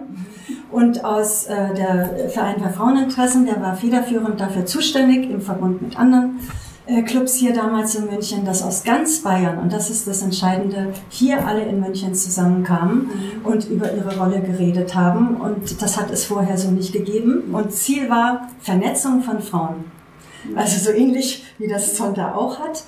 Und 0.72 1.04
aus 1.04 1.44
äh, 1.44 1.72
der 1.74 2.30
Verein 2.30 2.60
für 2.60 2.70
Fraueninteressen, 2.70 3.46
der 3.46 3.60
war 3.60 3.76
federführend 3.76 4.40
dafür 4.40 4.66
zuständig 4.66 5.30
im 5.30 5.40
Verbund 5.40 5.82
mit 5.82 5.96
anderen 5.96 6.40
Clubs 7.06 7.34
hier 7.34 7.54
damals 7.54 7.94
in 7.94 8.06
München, 8.06 8.44
dass 8.44 8.62
aus 8.62 8.84
ganz 8.84 9.22
Bayern, 9.22 9.58
und 9.58 9.72
das 9.72 9.88
ist 9.88 10.06
das 10.06 10.20
Entscheidende, 10.20 10.92
hier 11.08 11.46
alle 11.46 11.64
in 11.64 11.80
München 11.80 12.14
zusammenkamen 12.14 13.08
mhm. 13.08 13.46
und 13.46 13.64
über 13.70 13.94
ihre 13.94 14.18
Rolle 14.18 14.42
geredet 14.42 14.94
haben. 14.94 15.36
Und 15.36 15.80
das 15.80 15.98
hat 15.98 16.10
es 16.10 16.26
vorher 16.26 16.58
so 16.58 16.70
nicht 16.70 16.92
gegeben. 16.92 17.54
Und 17.54 17.72
Ziel 17.72 18.10
war 18.10 18.48
Vernetzung 18.60 19.22
von 19.22 19.40
Frauen. 19.40 19.84
Also 20.56 20.90
so 20.90 20.94
ähnlich 20.94 21.44
wie 21.58 21.68
das 21.68 21.94
Zonta 21.94 22.34
auch 22.34 22.58
hat. 22.58 22.84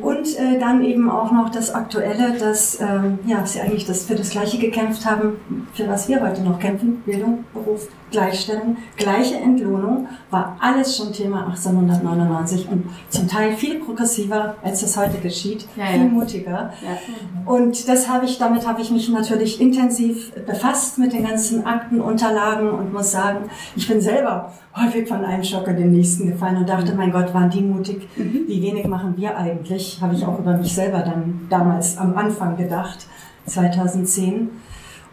Und 0.00 0.38
äh, 0.38 0.58
dann 0.58 0.82
eben 0.82 1.10
auch 1.10 1.32
noch 1.32 1.50
das 1.50 1.74
Aktuelle, 1.74 2.38
dass 2.38 2.80
ähm, 2.80 3.18
ja, 3.26 3.44
sie 3.44 3.60
eigentlich 3.60 3.84
das, 3.84 4.04
für 4.04 4.14
das 4.14 4.30
Gleiche 4.30 4.58
gekämpft 4.58 5.04
haben, 5.04 5.34
für 5.74 5.86
was 5.88 6.08
wir 6.08 6.20
heute 6.20 6.42
noch 6.42 6.58
kämpfen. 6.58 7.02
Bildung, 7.04 7.44
Beruf, 7.52 7.88
Gleichstellung, 8.10 8.78
gleiche 8.96 9.36
Entlohnung, 9.36 10.08
war 10.30 10.56
alles 10.60 10.96
schon 10.96 11.12
Thema 11.12 11.46
1899 11.48 12.68
und 12.70 12.84
zum 13.10 13.28
Teil 13.28 13.52
viel 13.56 13.80
progressiver, 13.80 14.56
als 14.62 14.80
das 14.80 14.96
heute 14.96 15.18
geschieht, 15.18 15.66
ja, 15.76 15.86
viel 15.86 16.02
ja. 16.02 16.08
mutiger. 16.08 16.72
Ja. 16.82 17.52
Und 17.52 17.88
das 17.88 18.08
habe 18.08 18.24
ich, 18.24 18.38
damit 18.38 18.66
habe 18.66 18.80
ich 18.80 18.90
mich 18.90 19.08
natürlich 19.08 19.60
intensiv 19.60 20.32
befasst 20.46 20.98
mit 20.98 21.12
den 21.12 21.24
ganzen 21.24 21.66
Akten, 21.66 22.00
Unterlagen 22.00 22.70
und 22.70 22.92
muss 22.92 23.10
sagen, 23.10 23.50
ich 23.74 23.88
bin 23.88 24.00
selber 24.00 24.52
häufig 24.76 25.08
von 25.08 25.24
einem 25.24 25.42
Schock 25.42 25.66
in 25.68 25.76
den 25.76 25.92
nächsten 25.92 26.26
gefallen 26.28 26.58
und 26.58 26.68
dachte, 26.68 26.94
mein 26.94 27.10
Gott, 27.10 27.32
waren 27.32 27.50
die 27.50 27.62
mutig, 27.62 28.08
mhm. 28.16 28.44
wie 28.46 28.62
wenig 28.62 28.86
machen 28.86 29.14
wir 29.16 29.36
eigentlich, 29.36 29.65
habe 30.00 30.14
ich 30.14 30.24
auch 30.24 30.38
über 30.38 30.56
mich 30.56 30.74
selber 30.74 31.00
dann 31.00 31.46
damals 31.48 31.98
am 31.98 32.16
Anfang 32.16 32.56
gedacht, 32.56 33.06
2010. 33.46 34.50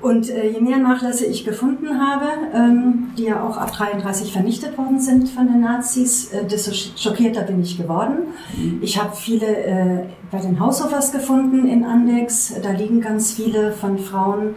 Und 0.02 0.30
äh, 0.30 0.50
je 0.50 0.60
mehr 0.60 0.80
Nachlässe 0.80 1.26
ich 1.26 1.46
gefunden 1.46 2.02
habe, 2.02 2.26
ähm, 2.54 3.12
die 3.18 3.24
ja 3.24 3.42
auch 3.42 3.56
ab 3.56 3.72
33 3.72 4.34
vernichtet 4.34 4.78
worden 4.78 5.00
sind 5.00 5.30
von 5.30 5.48
den 5.48 5.62
Nazis, 5.62 6.34
äh, 6.34 6.44
desto 6.46 6.74
schockierter 6.74 7.44
bin 7.44 7.62
ich 7.62 7.78
geworden. 7.78 8.34
Mhm. 8.58 8.80
Ich 8.82 9.02
habe 9.02 9.16
viele 9.16 9.48
äh, 9.48 10.04
bei 10.30 10.40
den 10.40 10.60
Haushofers 10.60 11.14
gefunden 11.14 11.68
in 11.68 11.86
Andex. 11.86 12.54
Da 12.62 12.72
liegen 12.72 13.00
ganz 13.00 13.32
viele 13.32 13.72
von 13.72 13.98
Frauen 13.98 14.56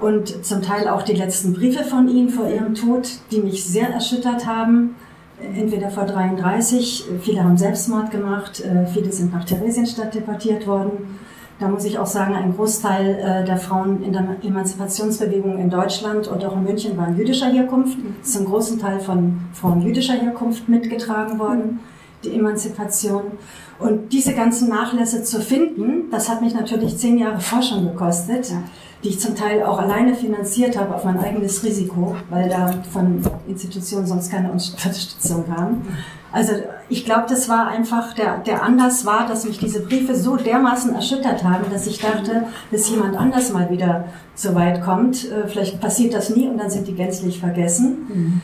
und 0.00 0.44
zum 0.44 0.62
Teil 0.62 0.88
auch 0.88 1.02
die 1.02 1.14
letzten 1.14 1.52
Briefe 1.52 1.84
von 1.84 2.08
ihnen 2.08 2.30
vor 2.30 2.48
ihrem 2.48 2.74
Tod, 2.74 3.08
die 3.30 3.38
mich 3.38 3.64
sehr 3.64 3.90
erschüttert 3.90 4.46
haben. 4.46 4.96
Entweder 5.56 5.90
vor 5.90 6.04
33, 6.04 7.04
viele 7.22 7.42
haben 7.42 7.56
Selbstmord 7.56 8.10
gemacht, 8.10 8.60
äh, 8.60 8.86
viele 8.86 9.12
sind 9.12 9.32
nach 9.32 9.44
Theresienstadt 9.44 10.14
deportiert 10.14 10.66
worden 10.66 11.18
da 11.60 11.68
muss 11.68 11.84
ich 11.84 11.98
auch 11.98 12.06
sagen, 12.06 12.34
ein 12.34 12.56
Großteil 12.56 13.18
äh, 13.18 13.44
der 13.44 13.58
Frauen 13.58 14.02
in 14.02 14.14
der 14.14 14.36
Emanzipationsbewegung 14.42 15.58
in 15.58 15.68
Deutschland 15.68 16.26
und 16.26 16.42
auch 16.44 16.56
in 16.56 16.64
München 16.64 16.96
waren 16.96 17.18
jüdischer 17.18 17.48
Herkunft. 17.52 17.98
Ist 18.22 18.32
zum 18.32 18.46
großen 18.46 18.78
Teil 18.78 18.98
von 18.98 19.38
Frauen 19.52 19.82
jüdischer 19.82 20.14
Herkunft 20.14 20.70
mitgetragen 20.70 21.38
worden, 21.38 21.80
die 22.24 22.34
Emanzipation. 22.34 23.24
Und 23.78 24.12
diese 24.12 24.34
ganzen 24.34 24.70
Nachlässe 24.70 25.22
zu 25.22 25.42
finden, 25.42 26.10
das 26.10 26.30
hat 26.30 26.40
mich 26.40 26.54
natürlich 26.54 26.96
zehn 26.96 27.18
Jahre 27.18 27.40
Forschung 27.40 27.84
gekostet, 27.84 28.50
die 29.02 29.08
ich 29.08 29.20
zum 29.20 29.34
Teil 29.34 29.62
auch 29.62 29.78
alleine 29.78 30.14
finanziert 30.14 30.78
habe 30.78 30.94
auf 30.94 31.04
mein 31.04 31.18
eigenes 31.18 31.64
Risiko, 31.64 32.16
weil 32.28 32.48
da 32.48 32.74
von 32.92 33.22
Institutionen 33.48 34.06
sonst 34.06 34.30
keine 34.30 34.52
Unterstützung 34.52 35.46
kam. 35.46 35.82
Also 36.32 36.52
ich 36.88 37.04
glaube, 37.04 37.24
das 37.28 37.48
war 37.48 37.68
einfach, 37.68 38.14
der, 38.14 38.38
der 38.38 38.62
Anlass 38.62 39.04
war, 39.04 39.26
dass 39.26 39.44
mich 39.44 39.58
diese 39.58 39.80
Briefe 39.80 40.14
so 40.14 40.36
dermaßen 40.36 40.94
erschüttert 40.94 41.42
haben, 41.42 41.64
dass 41.72 41.86
ich 41.86 41.98
dachte, 41.98 42.44
bis 42.70 42.88
jemand 42.90 43.16
anders 43.16 43.52
mal 43.52 43.70
wieder 43.70 44.04
so 44.34 44.54
weit 44.54 44.82
kommt, 44.82 45.30
äh, 45.30 45.48
vielleicht 45.48 45.80
passiert 45.80 46.14
das 46.14 46.30
nie 46.30 46.46
und 46.48 46.58
dann 46.58 46.70
sind 46.70 46.86
die 46.86 46.94
gänzlich 46.94 47.40
vergessen. 47.40 48.06
Mhm. 48.08 48.42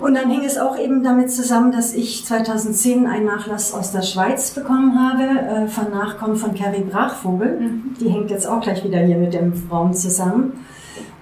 Und 0.00 0.14
dann 0.14 0.30
hing 0.30 0.44
es 0.44 0.56
auch 0.56 0.78
eben 0.78 1.02
damit 1.04 1.30
zusammen, 1.30 1.72
dass 1.72 1.92
ich 1.92 2.24
2010 2.24 3.06
einen 3.06 3.26
Nachlass 3.26 3.74
aus 3.74 3.92
der 3.92 4.02
Schweiz 4.02 4.50
bekommen 4.50 4.98
habe, 4.98 5.22
äh, 5.22 5.68
von 5.68 5.90
Nachkommen 5.90 6.36
von 6.36 6.54
Carrie 6.54 6.84
Brachvogel. 6.84 7.60
Mhm. 7.60 7.94
Die 8.00 8.08
hängt 8.08 8.30
jetzt 8.30 8.46
auch 8.46 8.60
gleich 8.60 8.82
wieder 8.82 9.00
hier 9.00 9.18
mit 9.18 9.34
dem 9.34 9.52
Raum 9.70 9.92
zusammen. 9.92 10.64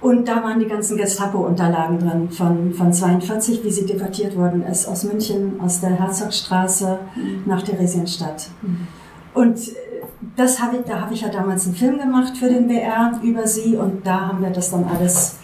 Und 0.01 0.29
da 0.29 0.45
waren 0.45 0.61
die 0.61 0.67
ganzen 0.67 0.97
Gestapo-Unterlagen 0.97 1.99
drin 1.99 2.31
von, 2.31 2.73
von 2.73 2.93
42, 2.93 3.65
wie 3.65 3.71
sie 3.73 3.85
deportiert 3.85 4.37
worden 4.37 4.63
ist, 4.63 4.87
aus 4.87 5.03
München, 5.03 5.61
aus 5.61 5.81
der 5.81 5.91
Herzogstraße 5.91 7.01
mhm. 7.17 7.43
nach 7.47 7.63
Theresienstadt. 7.63 8.49
Mhm. 8.63 8.87
Und 9.35 9.59
das 10.37 10.63
habe 10.63 10.77
ich, 10.77 10.83
da 10.85 11.01
habe 11.01 11.15
ich 11.15 11.23
ja 11.23 11.29
damals 11.29 11.67
einen 11.67 11.75
Film 11.75 11.99
gemacht 11.99 12.37
für 12.37 12.49
den 12.49 12.69
BR 12.69 13.19
über 13.23 13.47
sie 13.47 13.77
und 13.77 14.07
da 14.07 14.29
haben 14.29 14.43
wir 14.43 14.51
das 14.51 14.71
dann 14.71 14.85
alles 14.85 15.37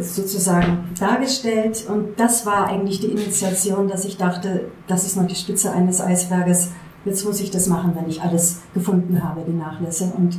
sozusagen 0.00 0.90
dargestellt. 0.98 1.86
Und 1.88 2.18
das 2.18 2.46
war 2.46 2.68
eigentlich 2.68 3.00
die 3.00 3.10
Initiation, 3.10 3.88
dass 3.88 4.04
ich 4.04 4.16
dachte, 4.16 4.68
das 4.86 5.06
ist 5.06 5.16
noch 5.16 5.26
die 5.26 5.34
Spitze 5.34 5.72
eines 5.72 6.00
Eisberges. 6.00 6.70
Jetzt 7.04 7.24
muss 7.24 7.40
ich 7.40 7.50
das 7.50 7.68
machen, 7.68 7.92
wenn 7.94 8.08
ich 8.08 8.22
alles 8.22 8.62
gefunden 8.74 9.22
habe, 9.22 9.42
die 9.46 9.52
Nachlässe. 9.52 10.12
Und 10.16 10.38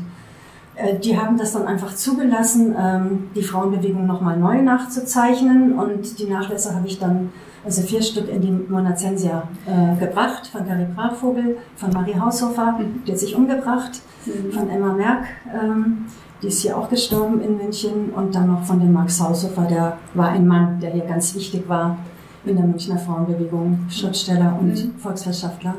äh, 0.77 0.99
die 0.99 1.17
haben 1.17 1.37
das 1.37 1.53
dann 1.53 1.65
einfach 1.65 1.95
zugelassen, 1.95 2.75
ähm, 2.77 3.29
die 3.35 3.43
Frauenbewegung 3.43 4.05
nochmal 4.05 4.37
neu 4.37 4.61
nachzuzeichnen 4.61 5.77
und 5.77 6.19
die 6.19 6.25
Nachlässe 6.25 6.75
habe 6.75 6.87
ich 6.87 6.99
dann, 6.99 7.31
also 7.65 7.81
vier 7.81 8.01
Stück 8.01 8.29
in 8.29 8.41
die 8.41 8.51
Monazensia 8.51 9.47
äh, 9.65 9.99
gebracht, 9.99 10.47
von 10.47 10.67
Gary 10.67 10.85
Brachvogel, 10.95 11.57
von 11.75 11.91
Marie 11.91 12.19
Haushofer, 12.19 12.73
mhm. 12.73 13.03
die 13.05 13.11
hat 13.11 13.19
sich 13.19 13.35
umgebracht, 13.35 14.01
mhm. 14.25 14.51
von 14.51 14.69
Emma 14.69 14.93
Merck, 14.93 15.25
ähm, 15.51 16.05
die 16.41 16.47
ist 16.47 16.61
hier 16.61 16.77
auch 16.77 16.89
gestorben 16.89 17.41
in 17.41 17.57
München 17.57 18.11
und 18.15 18.35
dann 18.35 18.47
noch 18.47 18.63
von 18.63 18.79
dem 18.79 18.93
Max 18.93 19.19
Haushofer, 19.19 19.63
der 19.63 19.97
war 20.13 20.29
ein 20.29 20.47
Mann, 20.47 20.79
der 20.79 20.91
hier 20.91 21.05
ganz 21.05 21.33
wichtig 21.35 21.67
war 21.67 21.97
in 22.45 22.55
der 22.55 22.65
Münchner 22.65 22.97
Frauenbewegung, 22.97 23.87
Schriftsteller 23.89 24.57
und 24.59 24.73
mhm. 24.73 24.97
Volkswirtschaftler. 24.99 25.75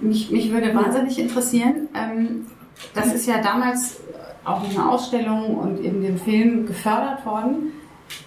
mich, 0.00 0.30
mich 0.30 0.50
würde 0.52 0.74
wahnsinnig 0.74 1.18
interessieren, 1.18 1.88
ähm, 1.94 2.46
das 2.94 3.14
ist 3.14 3.26
ja 3.26 3.40
damals 3.40 4.00
auch 4.44 4.62
in 4.68 4.76
einer 4.76 4.90
Ausstellung 4.90 5.56
und 5.56 5.78
in 5.78 6.02
dem 6.02 6.18
Film 6.18 6.66
gefördert 6.66 7.24
worden. 7.24 7.72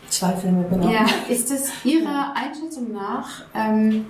Zwei 0.09 0.33
Filme, 0.33 0.65
genau. 0.69 0.89
Ja, 0.89 1.05
ist 1.29 1.51
es 1.51 1.85
Ihrer 1.85 2.33
Einschätzung 2.35 2.91
nach 2.93 3.43
ähm, 3.53 4.05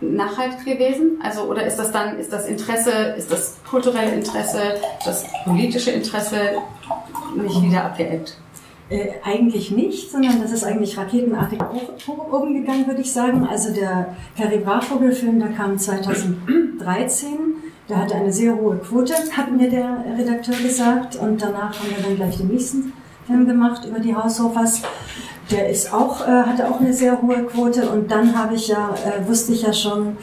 nachhaltig 0.00 0.64
gewesen? 0.64 1.18
Also 1.22 1.42
oder 1.42 1.66
ist 1.66 1.76
das 1.76 1.92
dann, 1.92 2.18
ist 2.18 2.32
das 2.32 2.46
Interesse, 2.46 3.14
ist 3.16 3.30
das 3.30 3.56
kulturelle 3.68 4.12
Interesse, 4.12 4.74
das 5.04 5.24
politische 5.44 5.90
Interesse 5.90 6.36
nicht 7.34 7.62
wieder 7.62 7.84
abgeebbt? 7.84 8.36
Äh, 8.88 9.14
eigentlich 9.24 9.72
nicht, 9.72 10.12
sondern 10.12 10.40
das 10.40 10.52
ist 10.52 10.62
eigentlich 10.62 10.96
raketenartig 10.96 11.58
oben 12.06 12.54
gegangen, 12.54 12.86
würde 12.86 13.00
ich 13.00 13.12
sagen. 13.12 13.44
Also 13.44 13.74
der 13.74 14.14
Carrie 14.36 14.58
Brachvogel-Film, 14.58 15.40
der 15.40 15.48
kam 15.48 15.76
2013. 15.76 17.28
Der 17.88 17.96
hatte 17.98 18.14
eine 18.14 18.32
sehr 18.32 18.54
hohe 18.56 18.76
Quote, 18.78 19.14
hat 19.36 19.50
mir 19.50 19.68
der 19.68 20.04
Redakteur 20.16 20.56
gesagt. 20.56 21.16
Und 21.16 21.42
danach 21.42 21.78
haben 21.78 21.90
wir 21.96 22.02
dann 22.02 22.16
gleich 22.16 22.36
den 22.36 22.48
nächsten 22.48 22.92
Film 23.26 23.46
gemacht 23.46 23.84
über 23.84 23.98
die 23.98 24.14
Haushofers. 24.14 24.82
Der 25.50 25.68
ist 25.68 25.92
auch, 25.92 26.26
äh, 26.26 26.42
hatte 26.42 26.68
auch 26.68 26.80
eine 26.80 26.92
sehr 26.92 27.22
hohe 27.22 27.44
Quote. 27.44 27.88
Und 27.88 28.10
dann 28.10 28.36
habe 28.36 28.54
ich 28.54 28.68
ja, 28.68 28.94
äh, 29.04 29.28
wusste 29.28 29.52
ich 29.52 29.62
ja 29.62 29.72
schon, 29.72 30.16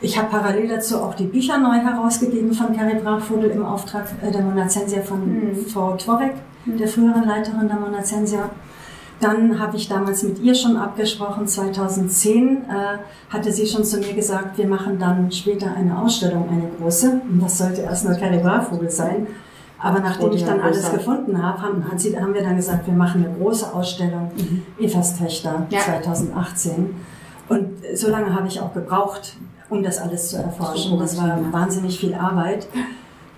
ich 0.00 0.16
habe 0.16 0.28
parallel 0.30 0.68
dazu 0.68 0.98
auch 0.98 1.14
die 1.14 1.24
Bücher 1.24 1.58
neu 1.58 1.74
herausgegeben 1.74 2.52
von 2.52 2.74
Carrie 2.74 3.00
Brachvogel 3.02 3.50
im 3.50 3.64
Auftrag 3.64 4.06
äh, 4.22 4.30
der 4.30 4.42
Monazensia 4.42 5.02
von 5.02 5.20
mhm. 5.26 5.66
Frau 5.66 5.96
Torek 5.96 6.34
der 6.66 6.88
früheren 6.88 7.24
Leiterin 7.24 7.68
der 7.68 7.78
Monacensia. 7.78 8.50
Dann 9.20 9.58
habe 9.58 9.76
ich 9.76 9.88
damals 9.88 10.22
mit 10.22 10.38
ihr 10.38 10.54
schon 10.54 10.76
abgesprochen, 10.76 11.46
2010 11.46 12.56
äh, 12.56 12.98
hatte 13.28 13.52
sie 13.52 13.66
schon 13.66 13.84
zu 13.84 13.98
mir 13.98 14.14
gesagt, 14.14 14.56
wir 14.56 14.66
machen 14.66 14.98
dann 14.98 15.30
später 15.30 15.74
eine 15.74 15.98
Ausstellung, 15.98 16.48
eine 16.48 16.70
große. 16.78 17.20
Und 17.30 17.42
das 17.42 17.58
sollte 17.58 17.82
erst 17.82 18.06
nur 18.06 18.14
Kaligrafvogel 18.14 18.90
sein. 18.90 19.26
Aber 19.82 20.00
nachdem 20.00 20.32
ich 20.32 20.44
dann 20.44 20.60
alles 20.60 20.90
gefunden 20.90 21.42
habe, 21.42 21.62
haben, 21.62 21.84
haben, 21.84 22.34
wir 22.34 22.42
dann 22.42 22.56
gesagt, 22.56 22.86
wir 22.86 22.94
machen 22.94 23.24
eine 23.24 23.34
große 23.34 23.72
Ausstellung, 23.72 24.30
mhm. 24.36 24.62
Evas 24.78 25.18
Töchter 25.18 25.66
ja. 25.70 25.80
2018. 25.80 26.94
Und 27.48 27.68
so 27.94 28.10
lange 28.10 28.34
habe 28.34 28.46
ich 28.46 28.60
auch 28.60 28.74
gebraucht, 28.74 29.36
um 29.70 29.82
das 29.82 29.98
alles 29.98 30.28
zu 30.28 30.36
erforschen. 30.36 30.98
Das 30.98 31.16
war 31.16 31.38
wahnsinnig 31.52 31.98
viel 31.98 32.14
Arbeit 32.14 32.66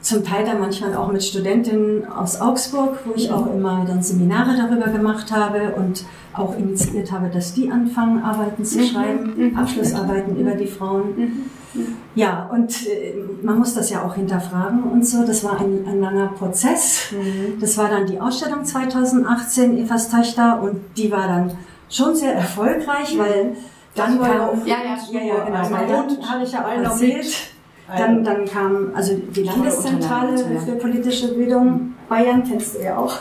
zum 0.02 0.25
Teil 0.25 0.44
dann 0.44 0.58
manchmal 0.58 0.94
auch 0.96 1.11
mit 1.11 1.22
Studentinnen 1.22 2.06
aus 2.06 2.40
Augsburg, 2.40 2.99
wo 3.04 3.14
ich 3.14 3.30
auch 3.30 3.46
immer 3.46 3.84
dann 3.87 4.02
Seminare 4.02 4.56
darüber 4.56 4.90
gemacht 4.90 5.30
habe 5.30 5.75
und 5.76 6.04
auch 6.34 6.58
initiiert 6.58 7.12
habe, 7.12 7.28
dass 7.28 7.54
die 7.54 7.70
anfangen, 7.70 8.22
Arbeiten 8.22 8.64
zu 8.64 8.80
mhm. 8.80 8.84
schreiben, 8.84 9.32
mhm. 9.37 9.56
Abschlussarbeiten 9.56 10.37
über 10.37 10.52
die 10.52 10.66
Frauen. 10.66 11.50
Mhm. 11.75 11.97
Ja, 12.14 12.49
und 12.52 12.87
äh, 12.87 13.14
man 13.43 13.59
muss 13.59 13.75
das 13.75 13.91
ja 13.91 14.05
auch 14.05 14.14
hinterfragen 14.14 14.85
und 14.85 15.07
so. 15.07 15.25
Das 15.25 15.43
war 15.45 15.61
ein, 15.61 15.85
ein 15.87 16.00
langer 16.00 16.29
Prozess. 16.29 17.12
Das 17.61 17.79
war 17.79 17.88
dann 17.88 18.07
die 18.07 18.21
Ausstellung 18.21 18.64
2018, 18.64 19.79
Evas 19.79 20.11
Töchter, 20.11 20.61
und 20.62 20.81
die 20.97 21.11
war 21.11 21.26
dann 21.29 21.52
schon 21.88 22.14
sehr 22.14 22.35
erfolgreich, 22.35 23.17
weil 23.19 23.57
dann 23.95 24.19
war 24.19 24.29
kam, 24.29 24.67
ja, 24.67 24.76
ja, 24.76 24.97
ja, 25.11 25.21
ja, 25.21 25.45
genau, 25.45 25.69
mein 25.69 25.97
Hund 25.97 26.31
habe 26.31 26.45
ich 26.45 26.52
ja 26.52 26.64
auch 26.64 26.71
erzählt. 26.71 27.52
Dann, 27.95 28.25
dann 28.25 28.47
kam 28.47 28.93
also 28.95 29.14
die 29.14 29.43
Landeszentrale 29.43 30.38
für 30.38 30.76
politische 30.76 31.35
Bildung, 31.35 31.93
Bayern 32.09 32.43
kennst 32.43 32.76
du 32.76 32.83
ja 32.83 32.97
auch, 32.97 33.17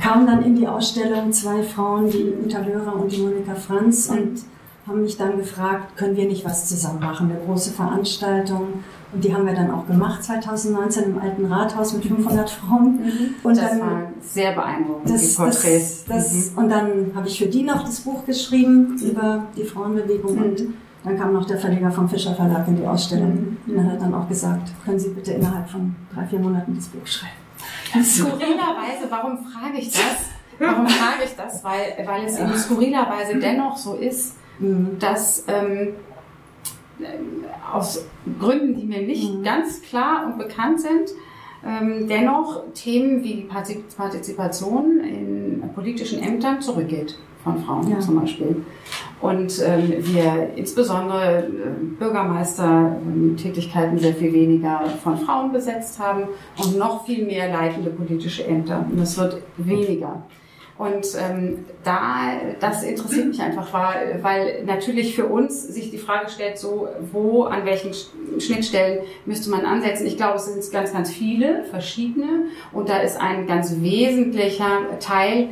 kam 0.00 0.26
dann 0.26 0.44
in 0.44 0.54
die 0.54 0.68
Ausstellung 0.68 1.32
zwei 1.32 1.62
Frauen, 1.62 2.08
die 2.08 2.32
Uta 2.44 2.60
Löhrer 2.60 2.94
und 2.94 3.10
die 3.10 3.20
Monika 3.20 3.54
Franz 3.54 4.08
und 4.08 4.42
haben 4.86 5.02
mich 5.02 5.16
dann 5.16 5.36
gefragt, 5.36 5.96
können 5.96 6.16
wir 6.16 6.26
nicht 6.26 6.44
was 6.44 6.68
zusammen 6.68 7.00
machen, 7.00 7.30
eine 7.30 7.40
große 7.40 7.70
Veranstaltung. 7.72 8.82
Und 9.12 9.22
die 9.22 9.34
haben 9.34 9.46
wir 9.46 9.54
dann 9.54 9.70
auch 9.70 9.86
gemacht 9.86 10.24
2019 10.24 11.04
im 11.04 11.18
alten 11.20 11.44
Rathaus 11.44 11.92
mit 11.92 12.04
500 12.04 12.50
Frauen. 12.50 12.96
Mhm. 12.96 13.34
Und 13.42 13.56
das 13.56 13.70
dann, 13.70 13.80
war 13.80 14.02
sehr 14.20 14.52
beeindruckend, 14.52 15.10
das, 15.10 15.28
die 15.28 15.36
Porträts. 15.36 16.04
Das, 16.04 16.32
das, 16.32 16.50
mhm. 16.50 16.58
Und 16.58 16.68
dann 16.70 17.12
habe 17.14 17.28
ich 17.28 17.38
für 17.38 17.46
die 17.46 17.62
noch 17.62 17.84
das 17.84 18.00
Buch 18.00 18.24
geschrieben 18.24 18.98
über 19.02 19.44
die 19.56 19.64
Frauenbewegung 19.64 20.36
mhm. 20.36 20.42
und 20.42 20.62
dann 21.04 21.18
kam 21.18 21.32
noch 21.32 21.44
der 21.44 21.58
Verleger 21.58 21.90
vom 21.90 22.08
Fischer 22.08 22.34
Verlag 22.34 22.66
in 22.68 22.76
die 22.76 22.86
Ausstellung 22.86 23.58
mhm. 23.66 23.78
und 23.78 23.84
er 23.84 23.92
hat 23.92 24.00
dann 24.00 24.14
auch 24.14 24.28
gesagt, 24.28 24.70
können 24.84 24.98
Sie 24.98 25.10
bitte 25.10 25.32
innerhalb 25.32 25.68
von 25.68 25.94
drei, 26.14 26.24
vier 26.26 26.38
Monaten 26.38 26.74
das 26.74 26.86
Buch 26.86 27.06
schreiben. 27.06 28.04
Skurrilerweise, 28.04 29.10
warum 29.10 29.38
frage 29.38 29.78
ich 29.78 29.90
das? 29.90 30.32
Warum 30.58 30.86
frage 30.86 31.24
ich 31.24 31.36
das? 31.36 31.62
Weil, 31.62 32.06
weil 32.06 32.24
es 32.24 32.38
eben 32.38 32.54
skurrilerweise 32.56 33.38
dennoch 33.38 33.76
so 33.76 33.94
ist, 33.94 34.36
mhm. 34.58 34.98
dass 34.98 35.46
ähm, 35.48 35.94
aus 37.72 38.06
Gründen, 38.38 38.76
die 38.76 38.86
mir 38.86 39.02
nicht 39.02 39.34
mhm. 39.34 39.42
ganz 39.42 39.82
klar 39.82 40.26
und 40.26 40.38
bekannt 40.38 40.80
sind, 40.80 41.10
ähm, 41.64 42.08
dennoch 42.08 42.62
Themen 42.74 43.22
wie 43.22 43.34
die 43.34 43.48
Partizipation 43.96 45.00
in 45.00 45.62
politischen 45.74 46.22
Ämtern 46.22 46.60
zurückgeht 46.60 47.18
von 47.42 47.62
Frauen 47.64 47.90
ja. 47.90 47.98
zum 48.00 48.20
Beispiel. 48.20 48.64
Und 49.20 49.60
ähm, 49.64 49.94
wir 49.98 50.50
insbesondere 50.56 51.44
äh, 51.44 51.48
Bürgermeistertätigkeiten 51.98 53.98
sehr 53.98 54.14
viel 54.14 54.32
weniger 54.32 54.80
von 55.02 55.18
Frauen 55.18 55.52
besetzt 55.52 56.00
haben 56.00 56.22
und 56.58 56.78
noch 56.78 57.04
viel 57.06 57.26
mehr 57.26 57.52
leitende 57.52 57.90
politische 57.90 58.46
Ämter. 58.46 58.86
Und 58.90 59.00
es 59.00 59.18
wird 59.18 59.42
weniger. 59.56 60.22
Und 60.78 61.06
ähm, 61.18 61.66
da, 61.84 62.32
das 62.60 62.82
interessiert 62.82 63.26
mich 63.26 63.40
einfach, 63.40 63.72
weil, 63.72 64.22
weil 64.22 64.64
natürlich 64.64 65.14
für 65.14 65.26
uns 65.26 65.62
sich 65.62 65.90
die 65.90 65.98
Frage 65.98 66.30
stellt, 66.30 66.58
so 66.58 66.88
wo, 67.12 67.44
an 67.44 67.66
welchen 67.66 67.92
Schnittstellen 68.40 69.04
müsste 69.26 69.50
man 69.50 69.66
ansetzen. 69.66 70.06
Ich 70.06 70.16
glaube, 70.16 70.36
es 70.36 70.46
sind 70.46 70.72
ganz, 70.72 70.92
ganz 70.92 71.10
viele 71.10 71.64
verschiedene 71.64 72.46
und 72.72 72.88
da 72.88 72.98
ist 72.98 73.20
ein 73.20 73.46
ganz 73.46 73.80
wesentlicher 73.80 74.98
Teil 74.98 75.50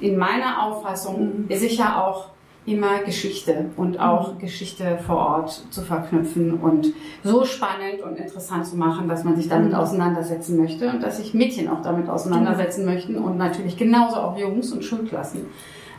in 0.00 0.16
meiner 0.16 0.64
Auffassung 0.64 1.46
mhm. 1.48 1.56
sicher 1.56 2.04
auch 2.04 2.26
immer 2.64 3.02
Geschichte 3.04 3.66
und 3.76 3.98
auch 3.98 4.34
mhm. 4.34 4.38
Geschichte 4.38 4.98
vor 5.04 5.16
Ort 5.16 5.64
zu 5.70 5.82
verknüpfen 5.82 6.54
und 6.54 6.88
so 7.24 7.44
spannend 7.44 8.02
und 8.04 8.18
interessant 8.18 8.66
zu 8.66 8.76
machen, 8.76 9.08
dass 9.08 9.24
man 9.24 9.36
sich 9.36 9.48
damit 9.48 9.70
mhm. 9.70 9.78
auseinandersetzen 9.78 10.56
möchte 10.56 10.88
und 10.88 11.02
dass 11.02 11.16
sich 11.16 11.34
Mädchen 11.34 11.68
auch 11.68 11.82
damit 11.82 12.08
auseinandersetzen 12.08 12.84
mhm. 12.84 12.92
möchten 12.92 13.16
und 13.16 13.36
natürlich 13.36 13.76
genauso 13.76 14.16
auch 14.16 14.38
Jungs 14.38 14.72
und 14.72 14.84
Schulklassen. 14.84 15.46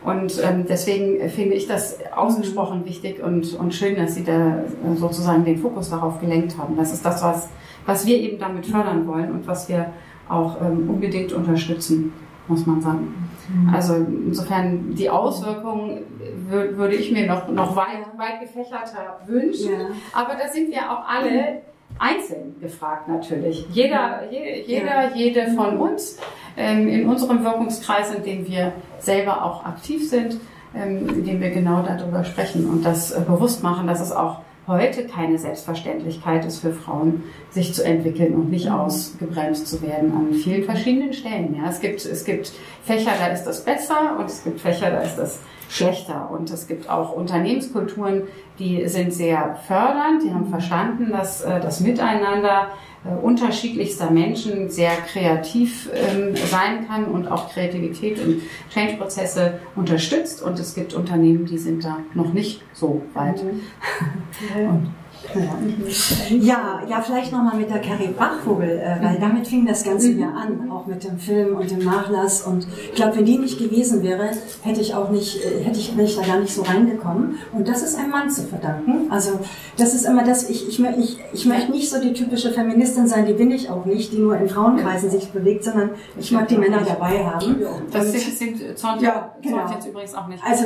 Und 0.06 0.42
ähm, 0.44 0.66
deswegen 0.68 1.30
finde 1.30 1.56
ich 1.56 1.68
das 1.68 1.98
ausgesprochen 2.16 2.82
mhm. 2.82 2.86
wichtig 2.86 3.22
und, 3.22 3.54
und 3.56 3.74
schön, 3.74 3.96
dass 3.96 4.16
Sie 4.16 4.24
da 4.24 4.60
äh, 4.60 4.96
sozusagen 4.96 5.44
den 5.44 5.58
Fokus 5.58 5.90
darauf 5.90 6.20
gelenkt 6.22 6.58
haben. 6.58 6.78
Das 6.78 6.94
ist 6.94 7.06
das, 7.06 7.24
was, 7.24 7.50
was 7.86 8.06
wir 8.06 8.18
eben 8.18 8.40
damit 8.40 8.66
fördern 8.66 9.06
wollen 9.08 9.32
und 9.32 9.48
was 9.48 9.68
wir 9.68 9.88
auch 10.30 10.62
ähm, 10.62 10.90
unbedingt 10.90 11.34
unterstützen 11.34 12.14
muss 12.48 12.66
man 12.66 12.82
sagen. 12.82 13.23
Mhm. 13.50 13.74
Also 13.74 13.96
insofern 13.96 14.96
die 14.96 15.10
Auswirkungen 15.10 16.00
würde 16.50 16.96
ich 16.96 17.12
mir 17.12 17.28
noch, 17.28 17.48
noch 17.48 17.76
weit, 17.76 18.18
weit 18.18 18.42
gefächerter 18.42 19.20
wünschen. 19.26 19.72
Ja. 19.72 19.88
Aber 20.14 20.36
da 20.36 20.48
sind 20.48 20.72
wir 20.72 20.92
auch 20.92 21.08
alle 21.08 21.62
einzeln 22.00 22.56
gefragt 22.60 23.08
natürlich. 23.08 23.66
Jeder, 23.72 24.22
je, 24.32 24.64
jeder, 24.66 25.10
ja. 25.10 25.12
jede 25.16 25.48
von 25.52 25.78
uns 25.78 26.18
ähm, 26.58 26.88
in 26.88 27.08
unserem 27.08 27.44
Wirkungskreis, 27.44 28.14
in 28.14 28.24
dem 28.24 28.48
wir 28.48 28.74
selber 29.00 29.44
auch 29.44 29.66
aktiv 29.66 30.10
sind, 30.10 30.38
ähm, 30.76 31.08
in 31.10 31.24
dem 31.24 31.42
wir 31.42 31.52
genau 31.52 31.84
darüber 31.84 32.24
sprechen 32.24 32.70
und 32.70 32.86
das 32.86 33.12
äh, 33.12 33.22
bewusst 33.22 33.64
machen, 33.64 33.88
dass 33.88 34.02
es 34.02 34.12
auch 34.12 34.40
heute 34.68 35.06
keine 35.06 35.38
Selbstverständlichkeit 35.38 36.46
ist 36.46 36.60
für 36.60 36.74
Frauen, 36.74 37.24
sich 37.50 37.74
zu 37.74 37.84
entwickeln 37.84 38.34
und 38.34 38.50
nicht 38.50 38.68
mhm. 38.68 38.76
ausgebremst 38.76 39.68
zu 39.68 39.82
werden 39.82 40.12
an 40.14 40.34
vielen 40.34 40.64
verschiedenen 40.64 41.14
Stellen. 41.14 41.56
Ja, 41.56 41.70
es 41.70 41.80
gibt, 41.80 42.06
es 42.06 42.26
gibt 42.26 42.52
Fächer, 42.84 43.12
da 43.20 43.28
ist 43.28 43.44
das 43.44 43.64
besser 43.64 44.18
und 44.18 44.26
es 44.26 44.44
gibt 44.44 44.62
Fächer, 44.62 44.92
da 44.92 45.02
ist 45.02 45.18
das 45.18 45.40
schlechter. 45.70 46.30
Und 46.32 46.52
es 46.52 46.68
gibt 46.68 46.90
auch 46.90 47.14
Unternehmenskulturen, 47.14 48.24
die 48.60 48.88
sind 48.88 49.14
sehr 49.14 49.58
fördernd, 49.68 50.24
die 50.24 50.34
haben 50.34 50.48
verstanden, 50.48 51.12
dass 51.12 51.42
äh, 51.42 51.60
das 51.60 51.80
Miteinander 51.80 52.70
unterschiedlichster 53.10 54.10
Menschen 54.10 54.70
sehr 54.70 54.96
kreativ 54.96 55.90
ähm, 55.94 56.36
sein 56.36 56.88
kann 56.88 57.06
und 57.06 57.28
auch 57.28 57.52
Kreativität 57.52 58.20
und 58.20 58.42
Change-Prozesse 58.74 59.60
unterstützt. 59.76 60.42
Und 60.42 60.60
es 60.60 60.74
gibt 60.74 60.94
Unternehmen, 60.94 61.46
die 61.46 61.58
sind 61.58 61.84
da 61.84 62.00
noch 62.14 62.34
nicht 62.34 62.62
so 62.74 63.02
weit. 63.14 63.44
Mhm. 63.44 64.88
Ja, 66.30 66.82
ja, 66.88 67.02
vielleicht 67.02 67.32
nochmal 67.32 67.58
mit 67.58 67.70
der 67.70 67.80
Carrie 67.80 68.10
Bachvogel, 68.18 68.70
äh, 68.70 69.04
weil 69.04 69.18
damit 69.20 69.48
fing 69.48 69.66
das 69.66 69.84
Ganze 69.84 70.12
ja 70.12 70.28
an, 70.28 70.70
auch 70.72 70.86
mit 70.86 71.04
dem 71.04 71.18
Film 71.18 71.56
und 71.56 71.70
dem 71.72 71.80
Nachlass. 71.80 72.42
Und 72.42 72.68
ich 72.90 72.96
glaube, 72.96 73.18
wenn 73.18 73.26
die 73.26 73.38
nicht 73.38 73.58
gewesen 73.58 74.04
wäre, 74.04 74.32
hätte 74.62 74.82
ich 74.82 74.94
auch 74.94 75.10
nicht, 75.10 75.44
äh, 75.44 75.64
hätte 75.64 75.80
ich, 75.80 75.96
wäre 75.96 76.08
ich 76.08 76.16
da 76.16 76.24
gar 76.24 76.40
nicht 76.40 76.54
so 76.54 76.62
reingekommen. 76.62 77.38
Und 77.52 77.68
das 77.68 77.82
ist 77.84 77.98
einem 77.98 78.12
Mann 78.12 78.30
zu 78.30 78.44
verdanken. 78.44 79.12
Also 79.12 79.40
das 79.78 79.94
ist 79.94 80.06
immer 80.06 80.24
das, 80.24 80.50
ich, 80.50 80.68
ich, 80.68 80.80
ich, 80.80 81.20
ich 81.34 81.46
möchte 81.46 81.72
nicht 81.72 81.90
so 81.90 82.00
die 82.02 82.14
typische 82.14 82.52
Feministin 82.52 83.08
sein, 83.08 83.26
die 83.26 83.34
bin 83.34 83.52
ich 83.52 83.70
auch 83.70 83.86
nicht, 83.86 84.12
die 84.14 84.20
nur 84.20 84.38
in 84.38 84.50
Frauenkreisen 84.50 85.10
sich 85.10 85.30
bewegt, 85.30 85.64
sondern 85.64 85.92
ich 86.20 86.32
mag 86.32 86.48
die 86.48 86.58
Männer 86.58 86.82
dabei 86.86 87.24
haben. 87.24 87.56
Das 87.92 88.12
sind, 88.12 88.58
sind 88.60 88.78
Zorn, 88.78 89.00
ja, 89.00 89.34
genau. 89.42 89.70
jetzt 89.72 89.88
übrigens 89.88 90.14
auch 90.14 90.28
nicht. 90.28 90.44
Also 90.44 90.66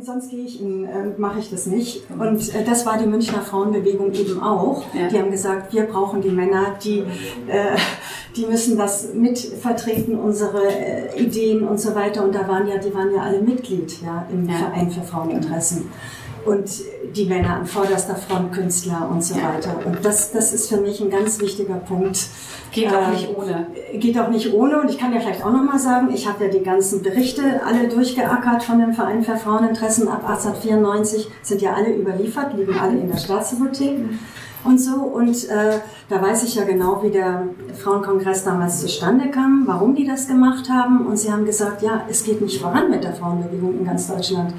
sonst 0.00 0.30
gehe 0.30 0.44
ich 0.44 0.60
in, 0.60 0.84
äh, 0.84 1.12
mache 1.18 1.38
ich 1.38 1.50
das 1.50 1.66
nicht. 1.66 2.02
Und 2.10 2.54
äh, 2.54 2.64
das 2.64 2.86
war 2.86 2.98
die 2.98 3.06
Münchner 3.06 3.42
Frauenbewegung 3.42 4.12
eben 4.12 4.40
auch. 4.42 4.84
Ja. 4.94 5.08
Die 5.08 5.18
haben 5.18 5.30
gesagt, 5.30 5.72
wir 5.74 5.82
brauchen 5.84 6.22
die 6.22 6.30
Männer, 6.30 6.76
die, 6.82 7.00
äh, 7.00 7.76
die 8.36 8.46
müssen 8.46 8.78
das 8.78 9.12
mitvertreten, 9.12 10.18
unsere 10.18 10.66
äh, 10.66 11.22
Ideen 11.22 11.66
und 11.66 11.78
so 11.78 11.94
weiter. 11.94 12.24
Und 12.24 12.34
da 12.34 12.48
waren 12.48 12.66
ja, 12.68 12.78
die 12.78 12.94
waren 12.94 13.14
ja 13.14 13.22
alle 13.22 13.42
Mitglied 13.42 14.00
ja, 14.02 14.26
im 14.32 14.48
ja. 14.48 14.56
Verein 14.56 14.90
für 14.90 15.02
Fraueninteressen 15.02 15.90
und 16.44 16.70
die 17.14 17.26
Männer 17.26 17.56
an 17.56 17.66
vorderster 17.66 18.16
Front, 18.16 18.52
Künstler 18.52 19.08
und 19.10 19.22
so 19.22 19.34
weiter. 19.36 19.78
Und 19.84 20.04
das, 20.04 20.32
das 20.32 20.52
ist 20.52 20.68
für 20.68 20.78
mich 20.78 21.00
ein 21.00 21.10
ganz 21.10 21.40
wichtiger 21.40 21.74
Punkt. 21.74 22.18
Geht 22.72 22.92
auch 22.92 23.08
nicht 23.10 23.28
ähm, 23.28 23.36
ohne. 23.36 23.66
Geht 23.94 24.18
auch 24.18 24.28
nicht 24.28 24.52
ohne. 24.52 24.80
Und 24.80 24.90
ich 24.90 24.98
kann 24.98 25.12
ja 25.12 25.20
vielleicht 25.20 25.44
auch 25.44 25.52
nochmal 25.52 25.78
sagen, 25.78 26.10
ich 26.12 26.26
habe 26.26 26.44
ja 26.44 26.50
die 26.50 26.62
ganzen 26.62 27.02
Berichte 27.02 27.42
alle 27.64 27.88
durchgeackert 27.88 28.62
von 28.62 28.80
dem 28.80 28.94
Verein 28.94 29.22
für 29.22 29.36
Fraueninteressen 29.36 30.08
ab 30.08 30.28
1894, 30.28 31.28
sind 31.42 31.62
ja 31.62 31.74
alle 31.74 31.94
überliefert, 31.94 32.54
liegen 32.56 32.78
alle 32.78 32.98
in 32.98 33.10
der 33.10 33.18
Staatsbibliothek. 33.18 33.98
Und 34.64 34.78
so, 34.78 34.94
und 34.94 35.48
äh, 35.48 35.80
da 36.08 36.22
weiß 36.22 36.44
ich 36.44 36.54
ja 36.54 36.64
genau, 36.64 37.02
wie 37.02 37.10
der 37.10 37.48
Frauenkongress 37.82 38.44
damals 38.44 38.80
zustande 38.80 39.28
kam, 39.30 39.64
warum 39.66 39.94
die 39.94 40.06
das 40.06 40.28
gemacht 40.28 40.68
haben. 40.70 41.04
Und 41.06 41.18
sie 41.18 41.32
haben 41.32 41.44
gesagt, 41.44 41.82
ja, 41.82 42.02
es 42.08 42.22
geht 42.22 42.40
nicht 42.40 42.60
voran 42.60 42.88
mit 42.88 43.02
der 43.02 43.12
Frauenbewegung 43.12 43.80
in 43.80 43.84
ganz 43.84 44.06
Deutschland. 44.06 44.54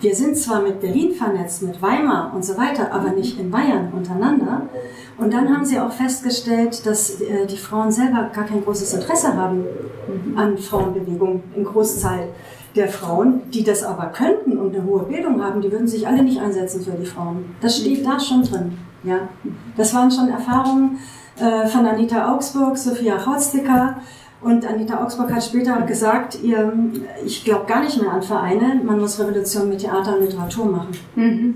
Wir 0.00 0.14
sind 0.14 0.36
zwar 0.36 0.62
mit 0.62 0.80
Berlin 0.80 1.12
vernetzt, 1.12 1.62
mit 1.62 1.80
Weimar 1.80 2.32
und 2.34 2.44
so 2.44 2.56
weiter, 2.56 2.92
aber 2.92 3.10
nicht 3.10 3.38
in 3.38 3.50
Bayern 3.50 3.92
untereinander. 3.92 4.68
Und 5.16 5.32
dann 5.32 5.48
haben 5.54 5.64
sie 5.64 5.80
auch 5.80 5.92
festgestellt, 5.92 6.84
dass 6.84 7.20
äh, 7.20 7.46
die 7.46 7.56
Frauen 7.56 7.90
selber 7.90 8.30
gar 8.34 8.44
kein 8.44 8.62
großes 8.62 8.92
Interesse 8.94 9.34
haben 9.34 9.64
an 10.36 10.58
Frauenbewegung 10.58 11.42
in 11.54 11.64
Großzahl 11.64 12.28
der 12.76 12.88
Frauen, 12.88 13.50
die 13.50 13.64
das 13.64 13.82
aber 13.82 14.06
könnten 14.08 14.58
und 14.58 14.74
eine 14.74 14.84
hohe 14.84 15.04
Bildung 15.04 15.42
haben, 15.42 15.62
die 15.62 15.72
würden 15.72 15.88
sich 15.88 16.06
alle 16.06 16.22
nicht 16.22 16.40
einsetzen 16.40 16.82
für 16.82 16.90
die 16.92 17.06
Frauen. 17.06 17.56
Das 17.62 17.78
steht 17.78 18.06
da 18.06 18.20
schon 18.20 18.42
drin. 18.42 18.78
Ja, 19.02 19.28
das 19.76 19.94
waren 19.94 20.10
schon 20.10 20.28
Erfahrungen 20.28 20.98
äh, 21.38 21.66
von 21.66 21.86
Anita 21.86 22.34
Augsburg, 22.34 22.76
Sophia 22.76 23.24
Hautsticker, 23.24 23.96
und 24.40 24.66
Anita 24.66 25.02
Augsburg 25.02 25.32
hat 25.32 25.42
später 25.42 25.80
gesagt, 25.82 26.38
ihr, 26.42 26.72
ich 27.24 27.44
glaube 27.44 27.66
gar 27.66 27.82
nicht 27.82 28.00
mehr 28.00 28.12
an 28.12 28.22
Vereine, 28.22 28.80
man 28.84 29.00
muss 29.00 29.18
Revolution 29.18 29.68
mit 29.68 29.80
Theater 29.80 30.16
und 30.16 30.24
Literatur 30.24 30.66
machen. 30.66 30.96
Mhm. 31.14 31.54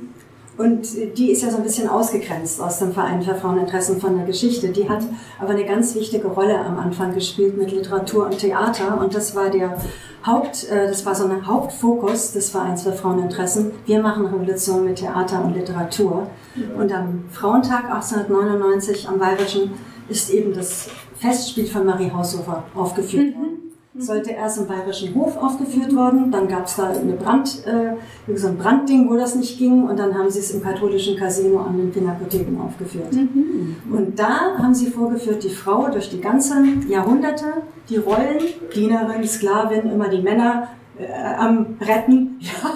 Und 0.61 0.89
die 1.17 1.31
ist 1.31 1.43
ja 1.43 1.51
so 1.51 1.57
ein 1.57 1.63
bisschen 1.63 1.89
ausgegrenzt 1.89 2.61
aus 2.61 2.81
dem 2.81 2.93
Verein 2.93 3.23
für 3.23 3.35
Fraueninteressen 3.35 3.99
von 3.99 4.17
der 4.17 4.27
Geschichte. 4.27 4.69
Die 4.69 4.91
hat 4.91 5.03
aber 5.39 5.51
eine 5.51 5.65
ganz 5.65 5.95
wichtige 5.95 6.29
Rolle 6.29 6.59
am 6.59 6.79
Anfang 6.79 7.15
gespielt 7.15 7.57
mit 7.57 7.73
Literatur 7.73 8.27
und 8.27 8.39
Theater. 8.39 9.01
Und 9.01 9.15
das 9.15 9.35
war 9.35 9.49
der 9.49 9.79
Haupt, 10.27 10.69
äh, 10.69 10.87
das 10.87 11.07
war 11.07 11.15
so 11.15 11.25
ein 11.25 11.47
Hauptfokus 11.47 12.33
des 12.33 12.51
Vereins 12.51 12.83
für 12.83 12.93
Fraueninteressen. 12.93 13.73
Wir 13.87 14.03
machen 14.03 14.27
Revolution 14.27 14.85
mit 14.85 14.97
Theater 14.97 15.43
und 15.43 15.55
Literatur. 15.55 16.29
Und 16.77 16.93
am 16.93 17.25
Frauentag 17.31 17.85
1899 17.85 19.09
am 19.09 19.19
Bayerischen 19.19 19.71
ist 20.11 20.29
eben 20.29 20.53
das 20.53 20.91
Festspiel 21.21 21.67
von 21.67 21.85
Marie 21.85 22.11
Haushofer 22.11 22.65
aufgeführt 22.75 23.35
worden. 23.35 23.51
Mhm. 23.93 24.01
Sollte 24.01 24.31
erst 24.31 24.59
im 24.59 24.67
Bayerischen 24.69 25.15
Hof 25.17 25.37
aufgeführt 25.37 25.95
worden, 25.95 26.31
dann 26.31 26.47
gab 26.47 26.67
es 26.67 26.77
da 26.77 26.91
eine 26.91 27.13
Brand, 27.15 27.67
äh, 27.67 28.37
so 28.37 28.47
ein 28.47 28.57
Brandding, 28.57 29.11
wo 29.11 29.17
das 29.17 29.35
nicht 29.35 29.59
ging, 29.59 29.83
und 29.83 29.99
dann 29.99 30.17
haben 30.17 30.31
sie 30.31 30.39
es 30.39 30.53
im 30.53 30.63
katholischen 30.63 31.17
Casino 31.17 31.59
an 31.59 31.77
den 31.77 31.91
Pinakotheken 31.91 32.59
aufgeführt. 32.61 33.13
Mhm. 33.13 33.77
Und 33.93 34.19
da 34.19 34.57
haben 34.59 34.75
sie 34.75 34.87
vorgeführt, 34.87 35.43
die 35.43 35.51
Frau 35.51 35.91
durch 35.91 36.09
die 36.09 36.21
ganzen 36.21 36.89
Jahrhunderte, 36.89 37.47
die 37.89 37.97
Rollen, 37.97 38.39
Dienerin, 38.75 39.27
Sklavin, 39.27 39.91
immer 39.91 40.09
die 40.09 40.23
Männer 40.23 40.69
äh, 40.97 41.35
am 41.37 41.77
Retten, 41.81 42.39
ja, 42.41 42.71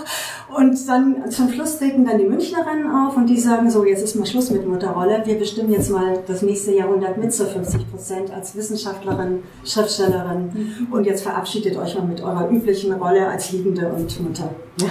und 0.56 0.88
dann 0.88 1.30
zum 1.30 1.52
Schluss 1.52 1.78
treten 1.78 2.04
dann 2.04 2.18
die 2.18 2.24
Münchnerinnen 2.24 2.90
auf 2.90 3.16
und 3.16 3.26
die 3.26 3.38
sagen 3.38 3.70
so, 3.70 3.84
jetzt 3.84 4.02
ist 4.02 4.14
mal 4.14 4.26
Schluss 4.26 4.50
mit 4.50 4.66
Mutterrolle. 4.66 5.22
Wir 5.24 5.38
bestimmen 5.38 5.72
jetzt 5.72 5.90
mal 5.90 6.18
das 6.26 6.42
nächste 6.42 6.72
Jahrhundert 6.72 7.18
mit 7.18 7.32
zu 7.32 7.46
50 7.46 7.90
Prozent 7.90 8.32
als 8.32 8.54
Wissenschaftlerin, 8.54 9.42
Schriftstellerin. 9.64 10.50
Mhm. 10.52 10.92
Und 10.92 11.04
jetzt 11.06 11.22
verabschiedet 11.22 11.76
euch 11.76 11.96
mal 11.96 12.06
mit 12.06 12.22
eurer 12.22 12.50
üblichen 12.50 12.92
Rolle 12.92 13.28
als 13.28 13.52
Liebende 13.52 13.92
und 13.92 14.20
Mutter. 14.20 14.50
Ja. 14.80 14.88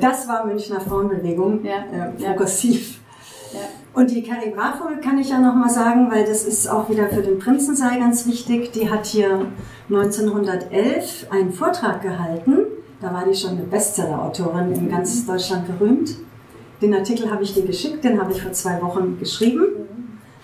Das 0.00 0.26
war 0.26 0.44
Münchner 0.44 0.80
Frauenbewegung, 0.80 1.64
ja. 1.64 1.84
äh, 1.92 2.10
progressiv. 2.10 3.00
Ja. 3.52 3.60
Und 3.94 4.10
die 4.10 4.22
Carrie 4.22 4.54
kann 5.02 5.18
ich 5.18 5.28
ja 5.28 5.38
nochmal 5.38 5.70
sagen, 5.70 6.10
weil 6.10 6.24
das 6.24 6.44
ist 6.44 6.66
auch 6.68 6.88
wieder 6.88 7.08
für 7.08 7.22
den 7.22 7.38
Prinzensaal 7.38 7.98
ganz 7.98 8.26
wichtig. 8.26 8.72
Die 8.72 8.90
hat 8.90 9.06
hier 9.06 9.46
1911 9.90 11.26
einen 11.30 11.52
Vortrag 11.52 12.02
gehalten 12.02 12.66
da 13.02 13.12
war 13.12 13.24
die 13.26 13.34
schon 13.34 13.50
eine 13.50 13.64
Bestseller-Autorin 13.64 14.72
in 14.72 14.88
ganz 14.88 15.26
Deutschland 15.26 15.66
berühmt. 15.66 16.16
Den 16.80 16.94
Artikel 16.94 17.30
habe 17.30 17.42
ich 17.42 17.52
dir 17.52 17.64
geschickt, 17.64 18.04
den 18.04 18.20
habe 18.20 18.32
ich 18.32 18.40
vor 18.40 18.52
zwei 18.52 18.80
Wochen 18.80 19.18
geschrieben. 19.18 19.64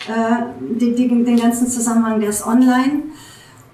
Äh, 0.09 0.79
den, 0.79 0.97
den, 0.97 1.25
den, 1.25 1.37
ganzen 1.37 1.69
Zusammenhang, 1.69 2.21
der 2.21 2.31
ist 2.31 2.45
online. 2.45 3.05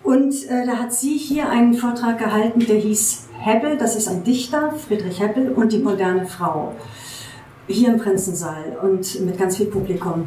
Und 0.02 0.34
äh, 0.50 0.66
da 0.66 0.76
hat 0.76 0.92
sie 0.92 1.16
hier 1.16 1.48
einen 1.48 1.74
Vortrag 1.74 2.18
gehalten, 2.18 2.60
der 2.60 2.76
hieß 2.76 3.28
Hebbel, 3.38 3.78
das 3.78 3.96
ist 3.96 4.08
ein 4.08 4.22
Dichter, 4.22 4.72
Friedrich 4.72 5.20
Hebbel, 5.20 5.52
und 5.52 5.72
die 5.72 5.78
moderne 5.78 6.26
Frau. 6.26 6.74
Hier 7.66 7.88
im 7.88 7.98
Prinzensaal 7.98 8.76
und 8.82 9.20
mit 9.20 9.38
ganz 9.38 9.56
viel 9.56 9.66
Publikum. 9.66 10.26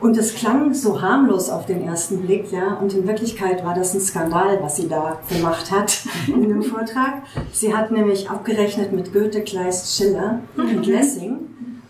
Und 0.00 0.16
es 0.18 0.34
klang 0.34 0.74
so 0.74 1.00
harmlos 1.00 1.48
auf 1.48 1.66
den 1.66 1.82
ersten 1.82 2.22
Blick, 2.22 2.52
ja. 2.52 2.74
Und 2.74 2.92
in 2.94 3.06
Wirklichkeit 3.06 3.64
war 3.64 3.74
das 3.74 3.94
ein 3.94 4.00
Skandal, 4.00 4.58
was 4.60 4.76
sie 4.76 4.88
da 4.88 5.18
gemacht 5.28 5.70
hat 5.70 6.04
in 6.26 6.48
dem 6.48 6.62
Vortrag. 6.74 7.22
Sie 7.52 7.74
hat 7.74 7.90
nämlich 7.90 8.28
abgerechnet 8.28 8.92
mit 8.92 9.12
Goethe, 9.12 9.42
Kleist, 9.42 9.96
Schiller 9.96 10.40
und 10.56 10.86
Lessing 10.86 11.38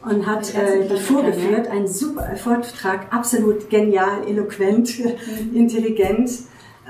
und 0.05 0.27
hat 0.27 0.55
äh, 0.55 0.87
die 0.89 0.97
vorgeführt. 0.97 1.69
Ein 1.69 1.89
super 1.89 2.37
Vortrag, 2.37 3.13
absolut 3.13 3.71
genial, 3.71 4.27
eloquent, 4.29 5.01
intelligent. 5.55 6.31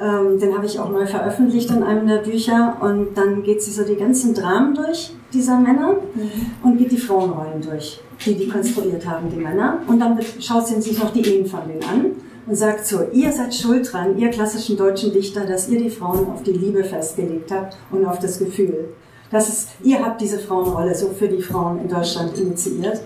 Ähm, 0.03 0.40
den 0.40 0.55
habe 0.55 0.66
ich 0.66 0.81
auch 0.81 0.90
neu 0.90 1.07
veröffentlicht 1.07 1.70
in 1.70 1.83
einem 1.85 2.09
der 2.09 2.18
Bücher. 2.18 2.77
Und 2.81 3.16
dann 3.16 3.44
geht 3.44 3.62
sie 3.62 3.70
so 3.70 3.85
die 3.85 3.96
ganzen 3.96 4.35
Dramen 4.35 4.74
durch 4.74 5.14
dieser 5.33 5.59
Männer 5.59 5.96
mhm. 6.14 6.31
und 6.62 6.79
geht 6.79 6.90
die 6.90 6.98
Frauenrollen 6.98 7.62
durch 7.62 8.00
die 8.24 8.35
die 8.35 8.48
konstruiert 8.48 9.07
haben, 9.07 9.31
die 9.31 9.37
Männer. 9.37 9.79
Und 9.87 9.98
dann 10.00 10.18
schaut 10.40 10.66
sie 10.66 10.81
sich 10.81 10.98
noch 10.98 11.12
die 11.12 11.22
Ehen 11.22 11.46
von 11.46 11.61
denen 11.66 11.85
an 11.85 12.07
und 12.46 12.55
sagt 12.55 12.87
so, 12.87 13.07
ihr 13.12 13.33
seid 13.33 13.55
schuld 13.55 13.90
dran, 13.92 14.18
ihr 14.18 14.31
klassischen 14.31 14.77
deutschen 14.77 15.12
Dichter, 15.12 15.46
dass 15.46 15.68
ihr 15.68 15.79
die 15.79 15.90
Frauen 15.90 16.27
auf 16.31 16.42
die 16.42 16.53
Liebe 16.53 16.85
festgelegt 16.85 17.50
habt 17.50 17.77
und 17.90 18.05
auf 18.05 18.18
das 18.18 18.38
Gefühl. 18.38 18.88
Das 19.31 19.48
ist, 19.48 19.70
ihr 19.83 20.05
habt 20.05 20.20
diese 20.20 20.38
Frauenrolle 20.38 20.94
so 20.94 21.09
für 21.09 21.29
die 21.29 21.42
Frauen 21.42 21.81
in 21.81 21.88
Deutschland 21.88 22.38
initiiert. 22.38 23.00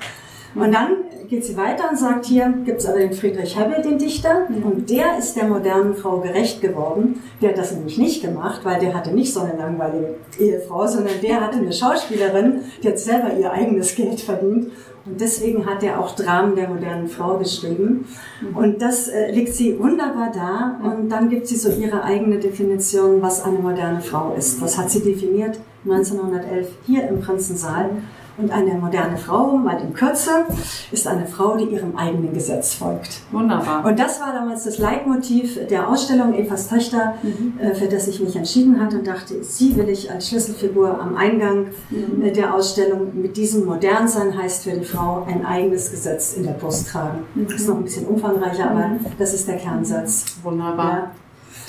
Und 0.54 0.72
dann 0.72 0.88
geht 1.28 1.44
sie 1.44 1.56
weiter 1.56 1.90
und 1.90 1.98
sagt, 1.98 2.26
hier 2.26 2.52
gibt 2.64 2.80
es 2.80 2.86
aber 2.86 2.98
den 2.98 3.12
Friedrich 3.12 3.58
Hebbel, 3.58 3.82
den 3.82 3.98
Dichter, 3.98 4.46
und 4.48 4.88
der 4.88 5.18
ist 5.18 5.36
der 5.36 5.44
modernen 5.44 5.94
Frau 5.94 6.20
gerecht 6.20 6.60
geworden. 6.60 7.22
Der 7.42 7.50
hat 7.50 7.58
das 7.58 7.72
nämlich 7.72 7.98
nicht 7.98 8.22
gemacht, 8.22 8.60
weil 8.64 8.80
der 8.80 8.94
hatte 8.94 9.12
nicht 9.12 9.32
so 9.32 9.40
eine 9.40 9.56
langweilige 9.56 10.14
Ehefrau, 10.38 10.86
sondern 10.86 11.20
der 11.22 11.40
hatte 11.40 11.58
eine 11.58 11.72
Schauspielerin, 11.72 12.62
die 12.82 12.88
hat 12.88 12.98
selber 12.98 13.34
ihr 13.34 13.52
eigenes 13.52 13.94
Geld 13.94 14.20
verdient 14.20 14.70
und 15.08 15.20
deswegen 15.20 15.64
hat 15.64 15.82
er 15.82 16.00
auch 16.00 16.14
Dramen 16.14 16.54
der 16.54 16.68
modernen 16.68 17.08
Frau 17.08 17.38
geschrieben. 17.38 18.06
Und 18.54 18.82
das 18.82 19.08
äh, 19.08 19.30
liegt 19.30 19.54
sie 19.54 19.78
wunderbar 19.78 20.30
da. 20.34 20.78
Und 20.82 21.08
dann 21.08 21.30
gibt 21.30 21.46
sie 21.46 21.56
so 21.56 21.70
ihre 21.70 22.02
eigene 22.02 22.38
Definition, 22.38 23.22
was 23.22 23.42
eine 23.42 23.58
moderne 23.58 24.00
Frau 24.00 24.34
ist. 24.36 24.60
Was 24.60 24.76
hat 24.76 24.90
sie 24.90 25.02
definiert? 25.02 25.58
1911 25.84 26.68
hier 26.86 27.08
im 27.08 27.20
Prinzensaal. 27.20 27.90
Und 28.38 28.52
eine 28.52 28.74
moderne 28.74 29.16
Frau, 29.16 29.56
mal 29.56 29.80
in 29.80 29.92
Kürze, 29.92 30.46
ist 30.92 31.06
eine 31.06 31.26
Frau, 31.26 31.56
die 31.56 31.64
ihrem 31.64 31.96
eigenen 31.96 32.32
Gesetz 32.32 32.74
folgt. 32.74 33.20
Wunderbar. 33.32 33.84
Und 33.84 33.98
das 33.98 34.20
war 34.20 34.32
damals 34.32 34.64
das 34.64 34.78
Leitmotiv 34.78 35.58
der 35.68 35.88
Ausstellung 35.88 36.34
Evas 36.34 36.68
Töchter, 36.68 37.14
mhm. 37.22 37.58
Äh, 37.58 37.74
für 37.74 37.86
das 37.86 38.06
ich 38.06 38.20
mich 38.20 38.36
entschieden 38.36 38.80
hatte 38.80 38.98
und 38.98 39.06
dachte, 39.06 39.42
sie 39.42 39.76
will 39.76 39.88
ich 39.88 40.10
als 40.10 40.28
Schlüsselfigur 40.28 41.00
am 41.00 41.16
Eingang 41.16 41.66
mhm. 41.90 42.22
Äh, 42.22 42.30
der 42.30 42.54
Ausstellung 42.54 43.20
mit 43.20 43.36
diesem 43.36 43.64
Modern 43.64 44.06
sein 44.06 44.36
heißt 44.36 44.64
für 44.64 44.72
die 44.72 44.84
Frau 44.84 45.26
ein 45.26 45.44
eigenes 45.44 45.90
Gesetz 45.90 46.34
in 46.34 46.44
der 46.44 46.52
Brust 46.52 46.88
tragen. 46.88 47.24
Mhm. 47.34 47.46
Das 47.48 47.60
ist 47.60 47.68
noch 47.68 47.76
ein 47.76 47.84
bisschen 47.84 48.06
umfangreicher, 48.06 48.70
aber 48.70 48.88
mhm. 48.88 48.98
das 49.18 49.34
ist 49.34 49.48
der 49.48 49.56
Kernsatz. 49.56 50.36
Wunderbar. 50.42 50.90
Ja. 50.90 51.10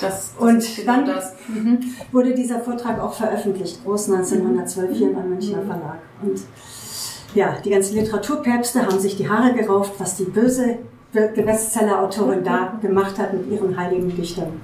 Das, 0.00 0.32
und 0.38 0.64
genau 0.76 0.92
dann 0.92 1.06
das. 1.06 1.34
Mhm. 1.48 1.80
wurde 2.12 2.34
dieser 2.34 2.60
Vortrag 2.60 3.00
auch 3.00 3.12
veröffentlicht, 3.12 3.84
groß 3.84 4.10
1912 4.10 4.96
hier 4.96 5.12
beim 5.12 5.30
Münchner 5.30 5.62
Verlag. 5.62 5.98
Und 6.22 6.40
ja, 7.34 7.56
die 7.64 7.70
ganzen 7.70 7.96
Literaturpäpste 7.96 8.86
haben 8.86 8.98
sich 8.98 9.16
die 9.16 9.28
Haare 9.28 9.52
gerauft, 9.52 9.92
was 9.98 10.16
die 10.16 10.24
böse 10.24 10.78
Bestseller-Autorin 11.12 12.44
da 12.44 12.78
gemacht 12.80 13.18
hat 13.18 13.32
mit 13.32 13.50
ihren 13.50 13.76
heiligen 13.76 14.14
Dichtern. 14.14 14.60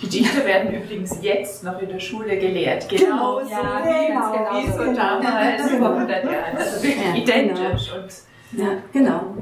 Die 0.00 0.08
Dichter 0.08 0.46
werden 0.46 0.72
übrigens 0.72 1.18
jetzt 1.20 1.62
noch 1.62 1.80
in 1.80 1.88
der 1.88 1.98
Schule 2.00 2.38
gelehrt. 2.38 2.88
Genau, 2.88 3.38
genau 3.38 3.50
ja, 3.50 3.82
genau, 4.06 4.32
genau, 4.32 4.72
so 4.72 4.84
genau. 4.84 4.96
damals 4.96 5.70
über 5.70 5.90
100 5.94 6.24
Jahren. 6.24 6.56
Also 6.56 6.82
wirklich 6.82 7.06
ja, 7.06 7.14
identisch. 7.14 7.90
Genau. 7.90 8.02
Und 8.02 8.12
ja, 8.52 8.82
genau. 8.92 9.34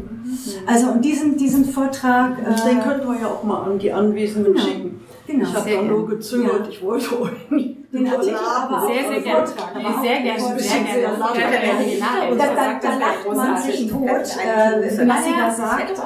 Also 0.66 0.88
und 0.90 1.04
diesen, 1.04 1.36
diesen 1.36 1.64
Vortrag. 1.64 2.38
Äh, 2.38 2.68
den 2.68 2.80
könnten 2.82 3.08
wir 3.08 3.20
ja 3.20 3.28
auch 3.28 3.42
mal 3.42 3.62
an 3.62 3.78
die 3.78 3.92
Anwesenden 3.92 4.54
genau, 4.54 4.64
schicken. 4.64 5.00
Genau. 5.26 5.48
Ich 5.48 5.54
habe 5.54 5.70
da 5.70 5.82
nur 5.82 6.08
gezögert, 6.08 6.66
ja. 6.66 6.68
ich 6.70 6.82
wollte 6.82 7.20
euch 7.20 7.50
nicht. 7.50 7.77
Den 7.90 8.06
Artikel, 8.06 8.36
aber 8.36 8.86
sehr, 8.86 9.08
sehr 9.08 9.20
gerne. 9.22 9.46
Sehr 9.46 10.20
gerne, 10.20 10.58
sehr 10.58 10.80
gerne. 10.84 12.36
Da 12.36 12.98
lacht 12.98 13.34
man 13.34 13.56
sich 13.56 13.90
tot, 13.90 14.06
was 14.06 15.24
sie 15.24 15.32
da 15.32 15.50
sagt. 15.50 15.98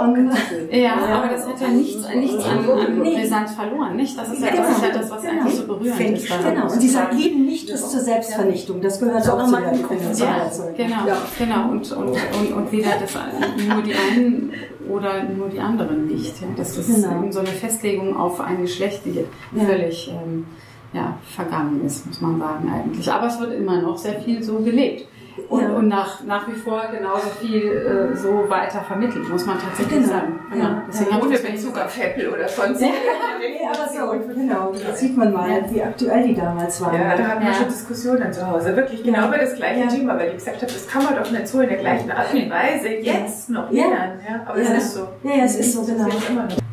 Ja, 0.71 0.95
aber 0.95 1.29
das 1.29 1.47
hat 1.47 1.61
ja 1.61 1.69
nichts 1.69 2.05
an 2.05 3.01
Brisanz 3.01 3.55
verloren, 3.55 3.97
nicht? 3.97 4.17
Das 4.17 4.33
ist 4.33 4.43
ja 4.43 4.51
das, 4.51 5.11
was 5.11 5.25
eigentlich 5.25 5.57
so 5.57 5.67
berührend 5.67 6.19
ist. 6.19 6.29
Genau, 6.29 6.73
und 6.73 6.83
die 6.83 6.89
sagt, 6.89 7.15
lieben 7.15 7.47
nicht 7.47 7.67
bis 7.67 7.91
zur 7.91 8.01
Selbstvernichtung. 8.01 8.81
Das 8.81 9.01
gehört 9.01 9.29
auch 9.29 9.45
zu 9.45 9.57
der 9.57 9.75
ja, 10.15 10.51
Genau, 10.77 10.97
genau. 11.39 11.71
Und, 11.71 11.91
und, 11.93 12.09
und, 12.11 12.53
und 12.55 12.73
weder 12.73 12.91
das, 13.01 13.13
nur 13.69 13.83
die 13.83 13.95
einen 13.95 14.53
oder 14.89 15.25
nur 15.25 15.49
die 15.49 15.59
anderen 15.59 16.07
nicht. 16.07 16.41
Ja. 16.41 16.47
Das 16.57 16.77
ist 16.77 16.87
genau. 16.87 17.31
so 17.31 17.41
eine 17.41 17.49
Festlegung 17.49 18.17
auf 18.17 18.41
ein 18.41 18.63
Geschlecht, 18.63 19.03
die 19.05 19.15
ja. 19.15 19.65
völlig 19.65 20.09
ähm, 20.11 20.47
ja, 20.93 21.17
vergangen 21.35 21.85
ist, 21.85 22.07
muss 22.07 22.21
man 22.21 22.39
sagen 22.39 22.71
eigentlich. 22.73 23.11
Aber 23.11 23.27
es 23.27 23.41
wird 23.41 23.55
immer 23.55 23.81
noch 23.81 23.97
sehr 23.97 24.21
viel 24.21 24.43
so 24.43 24.59
gelebt 24.59 25.07
und, 25.49 25.63
ja. 25.63 25.69
und 25.71 25.89
nach, 25.89 26.23
nach 26.25 26.47
wie 26.49 26.53
vor 26.53 26.83
genauso 26.91 27.29
viel 27.41 27.63
äh, 27.63 28.17
so 28.17 28.45
weiter 28.49 28.81
vermittelt, 28.83 29.29
muss 29.29 29.47
man 29.47 29.59
tatsächlich 29.59 30.01
genau. 30.01 30.13
sagen. 30.13 30.41
Genau. 30.51 30.65
Ja. 30.65 30.83
Deswegen 30.89 31.11
ja. 31.11 31.23
Ohne 31.23 31.39
Bezug 31.39 31.79
auf 31.79 31.99
Apple 31.99 32.31
oder 32.31 32.49
sonst. 32.49 32.81
Ja. 32.81 32.89
nee, 33.39 33.61
aber 33.67 33.89
so, 33.89 34.35
genau, 34.35 34.73
da 34.73 34.95
sieht 34.95 35.17
man 35.17 35.33
mal, 35.33 35.65
wie 35.71 35.83
aktuell 35.83 36.29
die 36.29 36.35
damals 36.35 36.81
waren. 36.83 36.95
Ja, 36.95 37.17
da 37.17 37.25
hatten 37.25 37.47
wir 37.47 37.55
schon 37.55 37.69
Diskussionen 37.69 38.33
zu 38.33 38.47
Hause, 38.47 38.77
wirklich 38.77 39.03
genau 39.03 39.29
über 39.29 39.39
das 39.39 39.55
gleiche 39.55 39.89
Thema, 39.89 40.19
weil 40.19 40.29
ich 40.29 40.35
gesagt 40.35 40.57
habe, 40.57 40.73
das 40.73 40.87
kann 40.87 41.05
man 41.05 41.17
doch 41.17 41.31
nicht 41.31 41.49
so 41.49 41.61
in 41.61 41.69
der 41.69 41.79
gleichen 41.79 42.11
Art 42.11 42.33
und 42.35 42.51
Weise 42.51 42.89
jetzt 42.89 43.49
noch 43.49 43.71
lernen. 43.71 44.21
Ja. 44.29 44.43
Aber 44.47 44.59
es 44.59 44.71
ist 44.71 44.95
so. 44.95 45.09
Ja, 45.23 45.45
es 45.45 45.57
ist 45.57 45.73
so, 45.73 45.83
genau. 45.83 46.09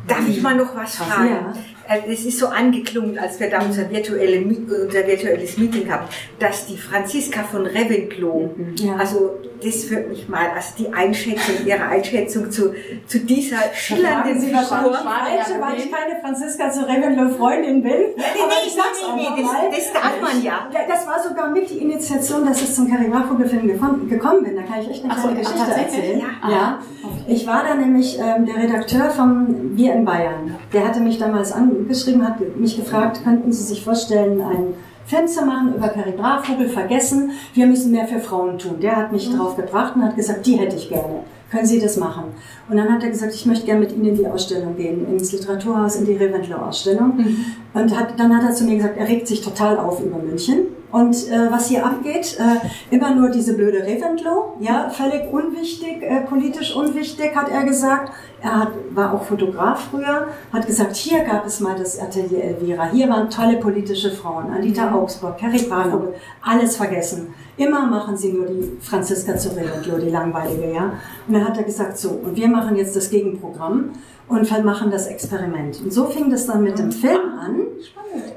Darf 0.06 0.28
ich 0.28 0.42
mal 0.42 0.56
noch 0.56 0.74
was 0.74 0.96
fragen? 0.96 1.28
Ja. 1.28 1.52
Äh, 1.90 2.10
es 2.10 2.24
ist 2.24 2.38
so 2.38 2.46
angeklungen, 2.46 3.18
als 3.18 3.40
wir 3.40 3.50
da 3.50 3.60
unser, 3.62 3.90
virtuelle, 3.90 4.40
unser 4.40 5.06
virtuelles 5.06 5.58
Meeting 5.58 5.90
hatten, 5.90 6.08
dass 6.38 6.66
die 6.66 6.76
Franziska 6.78 7.42
von 7.42 7.66
Reventlow, 7.66 8.54
mhm. 8.56 8.76
ja. 8.76 8.96
also 8.96 9.38
das 9.62 9.90
wird 9.90 10.08
mich 10.08 10.28
mal, 10.28 10.50
also 10.54 10.72
die 10.78 10.92
Einschätzung, 10.92 11.66
ihre 11.66 11.84
Einschätzung 11.84 12.50
zu, 12.50 12.74
zu 13.06 13.20
dieser 13.20 13.58
schillernden 13.74 14.40
Figur. 14.40 14.60
Falsche, 14.60 15.60
weil 15.60 15.78
ich 15.78 15.90
keine 15.90 16.20
Franziska 16.20 16.70
zu 16.70 16.86
Reventlow 16.86 17.36
Freundin 17.36 17.82
bin. 17.82 17.92
Nee, 17.92 18.14
nee, 18.16 18.66
ich 18.66 18.74
sag's 18.74 19.02
nee, 19.14 19.28
nee, 19.36 19.42
das, 19.42 19.92
das 19.92 19.92
darf 19.92 20.20
man 20.20 20.42
ja. 20.42 20.68
Das 20.88 21.06
war 21.06 21.22
sogar 21.22 21.50
mit 21.50 21.70
die 21.70 21.78
Initiation, 21.78 22.46
dass 22.46 22.62
ich 22.62 22.72
zum 22.72 22.90
Karimar-Vogelfilm 22.90 23.66
gekommen 23.66 24.44
bin. 24.44 24.56
Da 24.56 24.62
kann 24.62 24.80
ich 24.80 24.90
echt 24.90 25.04
eine 25.04 25.14
kleine 25.14 25.44
so, 25.44 25.52
Geschichte 25.52 25.80
erzählen. 25.80 26.20
Ja. 26.20 26.50
ja. 26.50 26.78
Ich 27.26 27.46
war 27.46 27.64
da 27.64 27.74
nämlich 27.74 28.18
ähm, 28.18 28.46
der 28.46 28.56
Redakteur 28.56 29.10
von 29.10 29.76
Wir 29.76 29.94
in 29.94 30.04
Bayern. 30.04 30.56
Der 30.72 30.86
hatte 30.86 31.00
mich 31.00 31.18
damals 31.18 31.52
angeschrieben, 31.52 32.26
hat 32.26 32.40
mich 32.56 32.76
gefragt, 32.76 33.20
könnten 33.24 33.52
Sie 33.52 33.62
sich 33.62 33.84
vorstellen, 33.84 34.40
ein 34.40 34.74
Zu 35.10 35.44
machen 35.44 35.74
über 35.74 35.88
Carrie 35.88 36.12
Brachvogel, 36.12 36.68
vergessen, 36.68 37.32
wir 37.54 37.66
müssen 37.66 37.90
mehr 37.90 38.06
für 38.06 38.20
Frauen 38.20 38.58
tun. 38.58 38.78
Der 38.80 38.94
hat 38.94 39.10
mich 39.10 39.28
mhm. 39.28 39.38
drauf 39.38 39.56
gebracht 39.56 39.96
und 39.96 40.04
hat 40.04 40.14
gesagt, 40.14 40.46
die 40.46 40.56
hätte 40.56 40.76
ich 40.76 40.88
gerne. 40.88 41.24
Können 41.50 41.66
Sie 41.66 41.80
das 41.80 41.96
machen? 41.96 42.26
Und 42.68 42.76
dann 42.76 42.88
hat 42.92 43.02
er 43.02 43.10
gesagt, 43.10 43.34
ich 43.34 43.44
möchte 43.44 43.66
gerne 43.66 43.80
mit 43.80 43.92
Ihnen 43.92 44.04
in 44.04 44.14
die 44.14 44.26
Ausstellung 44.28 44.76
gehen, 44.76 45.04
ins 45.10 45.32
Literaturhaus, 45.32 45.96
in 45.96 46.06
die 46.06 46.14
Reventlow-Ausstellung. 46.14 47.16
Mhm. 47.16 47.44
Und 47.74 47.98
hat, 47.98 48.20
dann 48.20 48.36
hat 48.36 48.44
er 48.44 48.54
zu 48.54 48.62
mir 48.64 48.76
gesagt, 48.76 48.96
er 48.98 49.08
regt 49.08 49.26
sich 49.26 49.40
total 49.40 49.78
auf 49.78 50.00
über 50.00 50.18
München. 50.18 50.68
Und 50.92 51.14
äh, 51.28 51.50
was 51.50 51.68
hier 51.68 51.86
abgeht, 51.86 52.36
äh, 52.38 52.94
immer 52.94 53.14
nur 53.14 53.30
diese 53.30 53.54
blöde 53.54 53.78
Reventlow, 53.84 54.56
ja, 54.58 54.90
völlig 54.90 55.32
unwichtig, 55.32 56.02
äh, 56.02 56.22
politisch 56.22 56.74
unwichtig, 56.74 57.34
hat 57.36 57.48
er 57.48 57.64
gesagt. 57.64 58.12
Er 58.42 58.60
hat, 58.60 58.72
war 58.90 59.14
auch 59.14 59.22
Fotograf 59.22 59.88
früher, 59.90 60.28
hat 60.52 60.66
gesagt, 60.66 60.96
hier 60.96 61.20
gab 61.24 61.46
es 61.46 61.60
mal 61.60 61.76
das 61.78 61.98
Atelier 62.00 62.42
Elvira, 62.42 62.88
hier 62.90 63.08
waren 63.08 63.28
tolle 63.28 63.58
politische 63.58 64.10
Frauen, 64.10 64.50
Anita 64.50 64.86
mhm. 64.88 64.96
Augsburg, 64.96 65.38
Carrie 65.38 65.68
Barnabel, 65.68 66.14
alles 66.42 66.76
vergessen. 66.76 67.34
Immer 67.60 67.86
machen 67.86 68.16
sie 68.16 68.32
nur 68.32 68.46
die 68.46 68.78
Franziska 68.80 69.36
zu 69.36 69.50
Reventlow, 69.50 69.98
die 69.98 70.08
langweilige, 70.08 70.72
ja. 70.72 70.94
Und 71.28 71.34
dann 71.34 71.46
hat 71.46 71.58
er 71.58 71.64
gesagt, 71.64 71.98
so, 71.98 72.08
und 72.08 72.34
wir 72.34 72.48
machen 72.48 72.74
jetzt 72.74 72.96
das 72.96 73.10
Gegenprogramm 73.10 73.90
und 74.28 74.64
machen 74.64 74.90
das 74.90 75.08
Experiment. 75.08 75.78
Und 75.84 75.92
so 75.92 76.06
fing 76.06 76.30
das 76.30 76.46
dann 76.46 76.62
mit 76.62 76.78
dem 76.78 76.90
Film 76.90 77.20
an. 77.38 77.66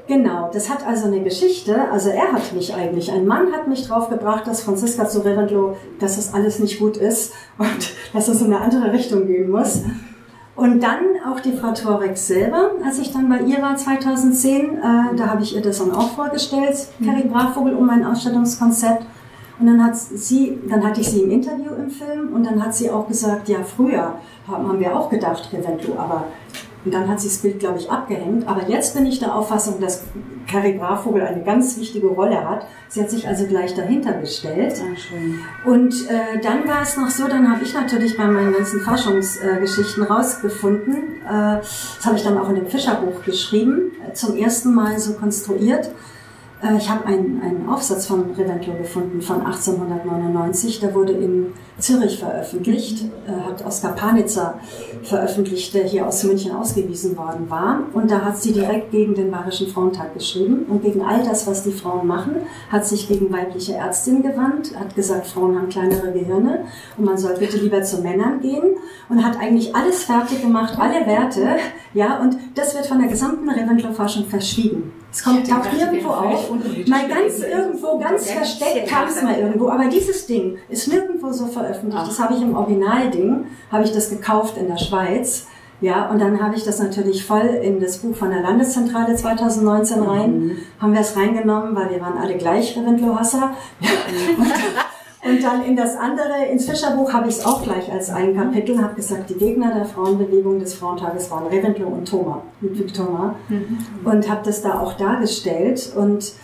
Genau, 0.06 0.50
das 0.52 0.68
hat 0.68 0.86
also 0.86 1.06
eine 1.06 1.22
Geschichte. 1.22 1.90
Also 1.90 2.10
er 2.10 2.32
hat 2.32 2.52
mich 2.52 2.74
eigentlich, 2.74 3.12
ein 3.12 3.26
Mann 3.26 3.50
hat 3.52 3.66
mich 3.66 3.88
draufgebracht, 3.88 4.46
dass 4.46 4.62
Franziska 4.62 5.08
zu 5.08 5.20
Reventlow, 5.20 5.78
dass 6.00 6.16
das 6.16 6.34
alles 6.34 6.58
nicht 6.58 6.78
gut 6.78 6.98
ist 6.98 7.32
und 7.58 7.94
dass 8.12 8.28
es 8.28 8.42
in 8.42 8.52
eine 8.52 8.60
andere 8.60 8.92
Richtung 8.92 9.26
gehen 9.26 9.50
muss. 9.50 9.84
Und 10.54 10.82
dann 10.82 11.00
auch 11.26 11.40
die 11.40 11.52
Frau 11.52 11.72
Torex 11.72 12.26
selber, 12.26 12.72
als 12.84 12.98
ich 12.98 13.10
dann 13.10 13.30
bei 13.30 13.40
ihr 13.40 13.62
war 13.62 13.74
2010, 13.74 14.76
äh, 14.76 14.80
da 15.16 15.28
habe 15.28 15.42
ich 15.42 15.56
ihr 15.56 15.62
das 15.62 15.78
dann 15.78 15.92
auch 15.92 16.10
vorgestellt. 16.10 16.76
Carrie 17.02 17.26
Brachvogel, 17.26 17.74
um 17.74 17.86
mein 17.86 18.04
Ausstellungskonzept. 18.04 19.04
Und 19.58 19.66
dann 19.66 19.84
hat 19.84 19.96
sie, 19.96 20.58
dann 20.68 20.84
hatte 20.84 21.00
ich 21.00 21.08
sie 21.08 21.22
im 21.22 21.30
Interview 21.30 21.70
im 21.78 21.88
Film 21.88 22.32
und 22.34 22.44
dann 22.44 22.62
hat 22.62 22.74
sie 22.74 22.90
auch 22.90 23.06
gesagt, 23.06 23.48
ja, 23.48 23.58
früher 23.62 24.14
haben 24.48 24.80
wir 24.80 24.96
auch 24.96 25.08
gedacht, 25.08 25.48
Reventlow, 25.52 25.96
aber 25.96 26.24
und 26.84 26.92
dann 26.92 27.08
hat 27.08 27.20
sie 27.20 27.28
das 27.28 27.38
Bild, 27.38 27.60
glaube 27.60 27.78
ich, 27.78 27.90
abgehängt. 27.90 28.46
Aber 28.46 28.68
jetzt 28.68 28.94
bin 28.94 29.06
ich 29.06 29.18
der 29.18 29.34
Auffassung, 29.34 29.80
dass 29.80 30.04
Carrie 30.46 30.74
Brachvogel 30.74 31.22
eine 31.22 31.42
ganz 31.42 31.78
wichtige 31.78 32.08
Rolle 32.08 32.46
hat. 32.46 32.66
Sie 32.88 33.00
hat 33.00 33.10
sich 33.10 33.26
also 33.26 33.46
gleich 33.46 33.74
dahinter 33.74 34.12
gestellt. 34.12 34.74
Und 35.64 35.94
äh, 36.10 36.40
dann 36.42 36.68
war 36.68 36.82
es 36.82 36.96
noch 36.96 37.08
so, 37.08 37.26
dann 37.26 37.50
habe 37.50 37.64
ich 37.64 37.72
natürlich 37.72 38.16
bei 38.18 38.26
meinen 38.26 38.52
ganzen 38.52 38.80
Forschungsgeschichten 38.80 40.04
äh, 40.04 40.06
rausgefunden, 40.06 40.94
äh, 41.26 41.60
das 41.60 42.04
habe 42.04 42.16
ich 42.16 42.22
dann 42.22 42.36
auch 42.36 42.50
in 42.50 42.56
dem 42.56 42.66
Fischerbuch 42.66 43.24
geschrieben, 43.24 43.92
äh, 44.06 44.12
zum 44.12 44.36
ersten 44.36 44.74
Mal 44.74 44.98
so 44.98 45.14
konstruiert, 45.14 45.90
ich 46.78 46.88
habe 46.88 47.04
einen, 47.06 47.42
einen 47.42 47.68
Aufsatz 47.68 48.06
von 48.06 48.32
Reventlow 48.32 48.74
gefunden 48.78 49.20
von 49.20 49.44
1899. 49.44 50.80
Der 50.80 50.94
wurde 50.94 51.12
in 51.12 51.52
Zürich 51.78 52.18
veröffentlicht, 52.18 53.04
äh, 53.26 53.32
hat 53.32 53.64
Oskar 53.66 53.92
Panitzer 53.92 54.58
veröffentlicht, 55.02 55.74
der 55.74 55.84
hier 55.84 56.06
aus 56.06 56.24
München 56.24 56.52
ausgewiesen 56.52 57.18
worden 57.18 57.50
war. 57.50 57.80
Und 57.92 58.10
da 58.10 58.22
hat 58.22 58.40
sie 58.40 58.52
direkt 58.52 58.92
gegen 58.92 59.14
den 59.14 59.30
Bayerischen 59.30 59.68
Frauentag 59.68 60.14
geschrieben 60.14 60.64
und 60.68 60.82
gegen 60.82 61.02
all 61.02 61.22
das, 61.22 61.46
was 61.46 61.64
die 61.64 61.72
Frauen 61.72 62.06
machen, 62.06 62.36
hat 62.70 62.86
sich 62.86 63.08
gegen 63.08 63.30
weibliche 63.30 63.74
Ärztinnen 63.74 64.22
gewandt, 64.22 64.74
hat 64.78 64.94
gesagt, 64.94 65.26
Frauen 65.26 65.56
haben 65.56 65.68
kleinere 65.68 66.12
Gehirne 66.12 66.64
und 66.96 67.04
man 67.04 67.18
soll 67.18 67.34
bitte 67.34 67.58
lieber 67.58 67.82
zu 67.82 68.00
Männern 68.00 68.40
gehen 68.40 68.76
und 69.10 69.22
hat 69.22 69.38
eigentlich 69.38 69.76
alles 69.76 70.04
fertig 70.04 70.40
gemacht, 70.40 70.78
alle 70.78 71.06
Werte, 71.06 71.56
ja, 71.92 72.20
und 72.20 72.38
das 72.54 72.74
wird 72.74 72.86
von 72.86 73.00
der 73.00 73.08
gesamten 73.08 73.50
Reventlow-Forschung 73.50 74.24
verschwiegen. 74.26 74.93
Es 75.14 75.22
kommt 75.22 75.48
taucht 75.48 75.72
nirgendwo 75.72 76.08
auf. 76.08 76.50
Mal 76.88 77.08
ganz 77.08 77.38
irgendwo, 77.38 77.98
ganz 78.00 78.32
versteckt 78.32 78.88
kam 78.88 79.06
es 79.06 79.22
mal 79.22 79.38
irgendwo. 79.38 79.68
Aber 79.68 79.84
dieses 79.84 80.26
Ding 80.26 80.58
ist 80.68 80.88
nirgendwo 80.88 81.30
so 81.30 81.46
veröffentlicht. 81.46 82.08
Das 82.08 82.18
habe 82.18 82.34
ich 82.34 82.42
im 82.42 82.56
Originalding, 82.56 83.46
habe 83.70 83.84
ich 83.84 83.92
das 83.92 84.10
gekauft 84.10 84.56
in 84.58 84.66
der 84.66 84.76
Schweiz. 84.76 85.46
Ja, 85.80 86.10
und 86.10 86.20
dann 86.20 86.42
habe 86.42 86.56
ich 86.56 86.64
das 86.64 86.80
natürlich 86.80 87.24
voll 87.24 87.60
in 87.62 87.78
das 87.78 87.98
Buch 87.98 88.16
von 88.16 88.30
der 88.30 88.40
Landeszentrale 88.40 89.14
2019 89.14 90.02
rein. 90.02 90.38
Mhm. 90.38 90.56
Haben 90.80 90.92
wir 90.92 91.00
es 91.00 91.16
reingenommen, 91.16 91.76
weil 91.76 91.90
wir 91.90 92.00
waren 92.00 92.18
alle 92.18 92.36
gleich 92.36 92.76
Reventlow-Hasser. 92.76 93.52
Ja. 93.80 93.90
Und 95.24 95.42
dann 95.42 95.64
in 95.64 95.74
das 95.74 95.96
andere, 95.96 96.44
ins 96.52 96.68
Fischerbuch 96.68 97.12
habe 97.14 97.28
ich 97.28 97.38
es 97.38 97.46
auch 97.46 97.62
gleich 97.62 97.90
als 97.90 98.10
ein 98.10 98.36
Kapitel, 98.36 98.80
habe 98.82 98.94
gesagt, 98.94 99.30
die 99.30 99.34
Gegner 99.34 99.74
der 99.74 99.86
Frauenbewegung 99.86 100.60
des 100.60 100.74
Frauentages 100.74 101.30
waren 101.30 101.46
Reventlow 101.46 101.88
und 101.88 102.06
Thoma, 102.06 102.42
Ludwig 102.60 102.92
Thoma. 102.92 103.34
Mhm. 103.48 103.78
Und 104.04 104.28
habe 104.28 104.42
das 104.44 104.60
da 104.60 104.78
auch 104.78 104.92
dargestellt. 104.98 105.94
Und 105.96 106.34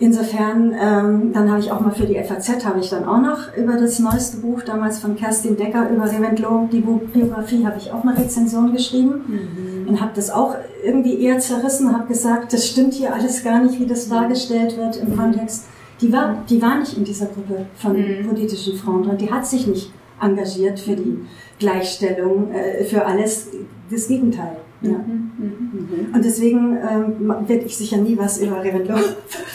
insofern, 0.00 0.74
ähm, 0.74 1.32
dann 1.32 1.48
habe 1.48 1.60
ich 1.60 1.70
auch 1.70 1.78
mal 1.78 1.92
für 1.92 2.06
die 2.06 2.16
FAZ, 2.16 2.64
habe 2.66 2.80
ich 2.80 2.90
dann 2.90 3.04
auch 3.04 3.20
noch 3.20 3.56
über 3.56 3.74
das 3.74 4.00
neueste 4.00 4.38
Buch 4.38 4.62
damals 4.62 4.98
von 4.98 5.14
Kerstin 5.14 5.56
Decker 5.56 5.88
über 5.88 6.06
Reventlow, 6.06 6.68
die 6.72 6.80
Biografie, 6.80 7.64
habe 7.64 7.78
ich 7.78 7.92
auch 7.92 8.02
eine 8.02 8.18
Rezension 8.18 8.72
geschrieben. 8.72 9.84
Mhm. 9.84 9.88
Und 9.88 10.00
habe 10.00 10.10
das 10.16 10.30
auch 10.30 10.56
irgendwie 10.84 11.22
eher 11.22 11.38
zerrissen, 11.38 11.92
habe 11.92 12.08
gesagt, 12.08 12.52
das 12.52 12.66
stimmt 12.66 12.94
hier 12.94 13.14
alles 13.14 13.44
gar 13.44 13.62
nicht, 13.62 13.78
wie 13.78 13.86
das 13.86 14.08
dargestellt 14.08 14.76
wird 14.76 14.96
im 14.96 15.16
Kontext 15.16 15.66
die 16.00 16.12
war, 16.12 16.44
die 16.48 16.60
war 16.60 16.78
nicht 16.78 16.96
in 16.96 17.04
dieser 17.04 17.26
Gruppe 17.26 17.66
von 17.74 17.96
mhm. 17.96 18.26
politischen 18.26 18.76
Frauen 18.76 19.02
drin. 19.02 19.18
Die 19.18 19.30
hat 19.30 19.46
sich 19.46 19.66
nicht 19.66 19.90
engagiert 20.20 20.78
für 20.78 20.96
die 20.96 21.18
Gleichstellung, 21.58 22.52
äh, 22.52 22.84
für 22.84 23.04
alles. 23.04 23.50
Das 23.88 24.08
Gegenteil. 24.08 24.56
Ja. 24.82 24.90
Mhm. 24.90 25.30
Mhm. 25.38 26.14
Und 26.14 26.24
deswegen 26.24 26.76
ähm, 26.76 27.34
werde 27.46 27.64
ich 27.64 27.76
sicher 27.76 27.96
nie 27.96 28.16
was 28.16 28.38
über 28.38 28.62
Reventlow 28.62 28.98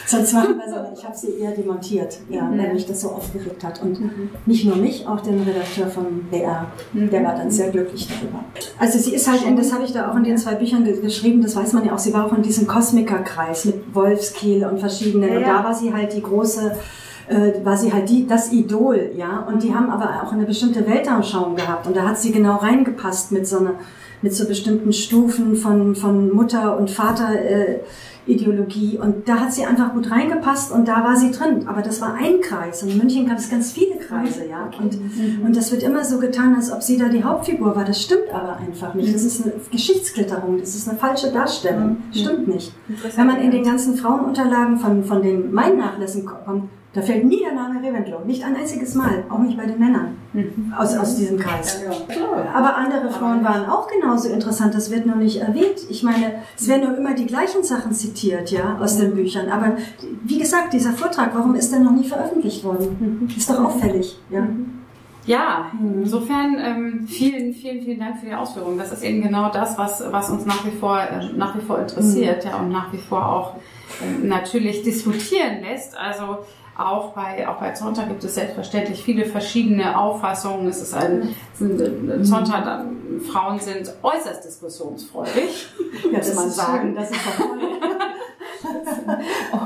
sonst 0.08 0.34
machen, 0.34 0.56
sondern 0.66 0.94
ich 0.94 1.04
habe 1.04 1.16
sie 1.16 1.40
eher 1.40 1.52
demontiert, 1.52 2.20
ja, 2.30 2.44
mhm. 2.44 2.58
weil 2.58 2.74
mich 2.74 2.86
das 2.86 3.02
so 3.02 3.10
aufgeregt 3.10 3.64
hat. 3.64 3.82
Und 3.82 4.00
mhm. 4.00 4.30
nicht 4.46 4.66
nur 4.66 4.76
mich, 4.78 5.08
auch 5.08 5.22
den 5.22 5.42
Redakteur 5.42 5.88
von 5.88 6.06
BR, 6.32 6.68
mhm. 6.94 7.10
der 7.10 7.24
war 7.24 7.36
dann 7.36 7.52
sehr 7.52 7.70
glücklich 7.70 8.08
darüber. 8.08 8.44
Also 8.80 8.98
sie 8.98 9.14
ist 9.14 9.30
halt, 9.30 9.46
und 9.46 9.58
das 9.58 9.72
habe 9.72 9.84
ich 9.84 9.94
da 9.94 10.12
auch 10.12 10.16
in 10.16 10.24
den 10.24 10.38
zwei 10.38 10.56
Büchern 10.56 10.84
geschrieben, 10.84 11.42
das 11.42 11.56
weiß 11.56 11.74
man 11.74 11.86
ja 11.86 11.94
auch, 11.94 12.00
sie 12.00 12.14
war 12.14 12.26
auch 12.26 12.36
in 12.36 12.42
diesem 12.42 12.66
Kosmikerkreis 12.66 13.66
mit 13.66 13.94
Wolfskiel 13.94 14.66
und 14.66 14.80
verschiedenen. 14.80 15.30
Ja, 15.30 15.38
und 15.38 15.44
da 15.44 15.64
war 15.64 15.74
sie 15.74 15.94
halt 15.94 16.14
die 16.14 16.22
große 16.22 16.72
äh, 17.28 17.64
war 17.64 17.78
sie 17.78 17.94
halt 17.94 18.10
die, 18.10 18.28
das 18.28 18.52
Idol, 18.52 19.12
ja. 19.16 19.46
Und 19.48 19.64
die 19.64 19.74
haben 19.74 19.90
aber 19.90 20.24
auch 20.24 20.34
eine 20.34 20.46
bestimmte 20.46 20.86
Weltanschauung 20.86 21.56
gehabt. 21.56 21.88
Und 21.88 21.96
da 21.96 22.08
hat 22.08 22.20
sie 22.20 22.32
genau 22.32 22.58
reingepasst 22.58 23.32
mit 23.32 23.48
so 23.48 23.60
einer 23.60 23.76
mit 24.22 24.34
so 24.34 24.48
bestimmten 24.48 24.94
Stufen 24.94 25.56
von, 25.56 25.96
von 25.96 26.34
Mutter 26.34 26.78
und 26.78 26.90
Vater, 26.90 27.40
äh, 27.40 27.80
Ideologie. 28.28 29.00
Und 29.00 29.28
da 29.28 29.40
hat 29.40 29.54
sie 29.54 29.66
einfach 29.66 29.94
gut 29.94 30.12
reingepasst 30.12 30.72
und 30.72 30.88
da 30.88 31.04
war 31.04 31.16
sie 31.16 31.32
drin. 31.32 31.68
Aber 31.68 31.82
das 31.82 32.02
war 32.02 32.14
ein 32.14 32.40
Kreis. 32.42 32.84
Und 32.84 32.90
in 32.92 32.98
München 33.00 33.28
gab 33.28 33.40
es 33.40 33.50
ganz 33.50 33.72
viele 33.72 33.98
Kreise, 33.98 34.48
ja. 34.48 34.70
Und, 34.80 34.94
mhm. 34.94 35.46
und 35.46 35.56
das 35.56 35.72
wird 35.72 35.82
immer 35.82 36.06
so 36.06 36.20
getan, 36.20 36.56
als 36.56 36.72
ob 36.72 36.84
sie 36.84 36.98
da 36.98 37.10
die 37.10 37.24
Hauptfigur 37.24 37.76
war. 37.76 37.84
Das 37.84 38.02
stimmt 38.02 38.30
aber 38.32 38.58
einfach 38.58 38.94
nicht. 38.94 39.14
Das 39.14 39.24
ist 39.24 39.44
eine 39.44 39.54
Geschichtsklitterung. 39.72 40.60
Das 40.60 40.76
ist 40.76 40.88
eine 40.88 41.00
falsche 41.00 41.32
Darstellung. 41.32 41.98
Mhm. 42.08 42.14
Stimmt 42.14 42.48
nicht. 42.48 42.74
Wenn 43.16 43.28
man 43.28 43.42
in 43.42 43.52
den 43.52 43.64
ganzen 43.64 43.96
Frauenunterlagen 43.96 44.78
von, 44.78 45.04
von 45.04 45.22
den 45.24 45.52
meinen 45.52 45.80
Nachlässen 45.80 46.26
kommt, 46.26 46.70
da 46.94 47.02
fällt 47.02 47.24
nie 47.24 47.40
der 47.40 47.54
Name 47.54 47.82
Reventlow, 47.82 48.26
nicht 48.26 48.44
ein 48.44 48.56
einziges 48.56 48.96
Mal, 48.96 49.24
auch 49.30 49.40
nicht 49.40 49.58
bei 49.58 49.66
den 49.66 49.80
Männern 49.80 50.18
mhm. 50.34 50.74
aus, 50.78 50.98
aus 50.98 51.16
diesem 51.16 51.40
Kreis. 51.40 51.82
Aber 52.54 52.76
andere 52.76 53.10
Frauen 53.10 53.44
waren 53.46 53.66
auch 53.66 53.88
genauso 53.88 54.28
interessant, 54.28 54.76
das 54.76 54.92
wird 54.92 55.06
nur 55.06 55.16
nicht 55.16 55.38
erwähnt. 55.38 55.80
Ich 55.90 56.04
meine, 56.04 56.34
es 56.58 56.68
werden 56.68 56.90
nur 56.90 56.98
immer 56.98 57.14
die 57.14 57.26
gleichen 57.26 57.64
Sachen 57.64 57.94
zitiert, 57.94 58.52
ja, 58.52 58.78
aus 58.82 58.98
den 58.98 59.16
Büchern. 59.16 59.50
Aber 59.50 59.78
wie 60.24 60.38
gesagt, 60.38 60.74
dieser 60.74 60.92
Vortrag, 60.92 61.34
warum 61.34 61.56
ist 61.56 61.72
der 61.72 61.80
noch 61.80 61.94
nie 61.94 62.08
veröffentlicht 62.08 62.64
worden? 62.66 63.22
Mhm. 63.22 63.28
Ist 63.38 63.50
doch 63.50 63.64
auffällig, 63.64 64.18
ja. 64.30 64.46
Ja, 65.28 65.72
insofern 65.80 66.58
ähm, 66.60 67.08
vielen, 67.08 67.54
vielen, 67.54 67.84
vielen 67.84 68.00
Dank 68.00 68.18
für 68.20 68.26
die 68.26 68.34
Ausführungen. 68.34 68.80
Das 68.80 68.92
ist 68.92 69.04
eben 69.04 69.22
genau 69.22 69.52
das, 69.52 69.78
was, 69.78 70.04
was 70.12 70.32
uns 70.32 70.46
nach 70.46 70.66
wie 70.66 70.72
vor, 70.72 71.00
äh, 71.00 71.32
nach 71.38 71.56
wie 71.56 71.62
vor 71.62 71.80
interessiert, 71.80 72.44
mhm. 72.44 72.50
ja, 72.50 72.58
und 72.58 72.72
nach 72.72 72.92
wie 72.92 72.98
vor 72.98 73.30
auch 73.30 73.56
äh, 73.56 74.26
natürlich 74.26 74.82
diskutieren 74.82 75.62
lässt. 75.62 75.96
Also 75.96 76.40
auch 76.90 77.14
bei, 77.14 77.48
auch 77.48 77.60
bei 77.60 77.72
Zonta 77.72 78.04
gibt 78.04 78.24
es 78.24 78.36
selbstverständlich 78.36 79.04
viele 79.04 79.26
verschiedene 79.26 79.98
Auffassungen. 79.98 80.68
Es 80.68 80.82
ist 80.82 80.94
ein, 80.94 81.36
ein 81.60 82.24
Zonta, 82.24 82.86
Frauen 83.32 83.60
sind 83.60 83.94
äußerst 84.02 84.46
diskussionsfreudig, 84.46 85.70
muss 86.12 86.36
man 86.36 86.50
sagen. 86.50 86.96
Das 86.96 87.12
ist 87.12 87.20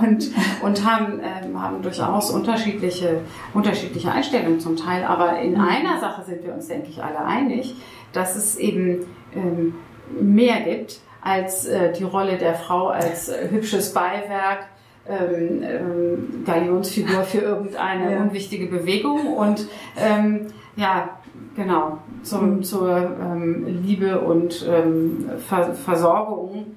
und, 0.02 0.32
und 0.62 0.86
haben, 0.86 1.20
ähm, 1.22 1.62
haben 1.62 1.82
durchaus 1.82 2.32
unterschiedliche, 2.32 3.22
unterschiedliche 3.54 4.12
Einstellungen 4.12 4.60
zum 4.60 4.78
Teil. 4.78 5.04
Aber 5.04 5.40
in 5.40 5.54
mhm. 5.54 5.62
einer 5.62 6.00
Sache 6.00 6.24
sind 6.24 6.44
wir 6.44 6.54
uns, 6.54 6.68
denke 6.68 6.90
ich, 6.90 7.04
alle 7.04 7.20
einig, 7.20 7.76
dass 8.14 8.36
es 8.36 8.58
eben 8.58 9.06
ähm, 9.36 9.76
mehr 10.20 10.62
gibt 10.62 11.00
als 11.22 11.66
äh, 11.66 11.92
die 11.94 12.04
Rolle 12.04 12.38
der 12.38 12.56
Frau 12.56 12.90
als 12.90 13.30
äh, 13.30 13.50
hübsches 13.50 13.94
Beiwerk 13.94 14.68
ähm, 15.08 15.64
ähm, 15.64 16.44
Galionsfigur 16.46 17.24
für 17.24 17.40
irgendeine 17.40 18.12
ja. 18.12 18.22
unwichtige 18.22 18.68
Bewegung 18.68 19.34
und 19.34 19.68
ähm, 19.98 20.48
ja, 20.76 21.20
genau, 21.56 22.00
zum, 22.24 22.58
mhm. 22.58 22.64
zur 22.64 22.98
ähm, 22.98 23.84
Liebe 23.84 24.20
und 24.20 24.66
ähm, 24.68 25.30
Ver 25.48 25.74
Versorgung 25.74 26.76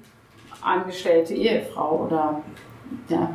angestellte 0.61 1.33
Ehefrau 1.33 2.05
oder 2.05 2.41
ja, 3.07 3.33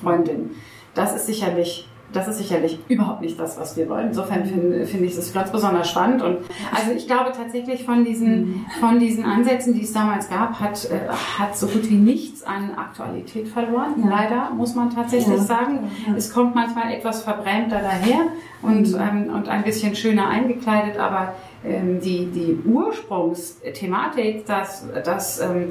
Freundin. 0.00 0.50
Das 0.94 1.14
ist 1.14 1.26
sicherlich 1.26 1.88
das 2.12 2.28
ist 2.28 2.38
sicherlich 2.38 2.78
überhaupt 2.88 3.20
nicht 3.20 3.38
das, 3.38 3.58
was 3.58 3.76
wir 3.76 3.88
wollen. 3.88 4.08
Insofern 4.08 4.44
finde 4.44 4.86
find 4.86 5.02
ich 5.04 5.16
es 5.16 5.32
ganz 5.32 5.50
besonders 5.50 5.90
spannend. 5.90 6.22
Und 6.22 6.38
also 6.74 6.92
ich 6.96 7.06
glaube 7.06 7.32
tatsächlich 7.36 7.84
von 7.84 8.04
diesen, 8.04 8.66
von 8.80 8.98
diesen 8.98 9.24
Ansätzen, 9.24 9.74
die 9.74 9.82
es 9.82 9.92
damals 9.92 10.28
gab, 10.28 10.60
hat, 10.60 10.84
äh, 10.90 11.08
hat 11.08 11.56
so 11.56 11.66
gut 11.66 11.88
wie 11.88 11.96
nichts 11.96 12.42
an 12.42 12.74
Aktualität 12.76 13.48
verloren. 13.48 13.94
Ja. 14.04 14.10
Leider, 14.10 14.50
muss 14.50 14.74
man 14.74 14.94
tatsächlich 14.94 15.38
ja. 15.38 15.42
sagen. 15.42 15.90
Ja. 16.06 16.14
Es 16.16 16.32
kommt 16.32 16.54
manchmal 16.54 16.92
etwas 16.92 17.22
verbrämter 17.22 17.80
daher 17.80 18.26
und, 18.62 18.92
mhm. 18.92 19.00
ähm, 19.00 19.34
und 19.34 19.48
ein 19.48 19.62
bisschen 19.62 19.94
schöner 19.94 20.28
eingekleidet, 20.28 20.98
aber 20.98 21.34
ähm, 21.64 22.00
die, 22.00 22.26
die 22.26 22.58
Ursprungsthematik, 22.68 24.46
dass, 24.46 24.84
dass 25.04 25.40
ähm, 25.40 25.70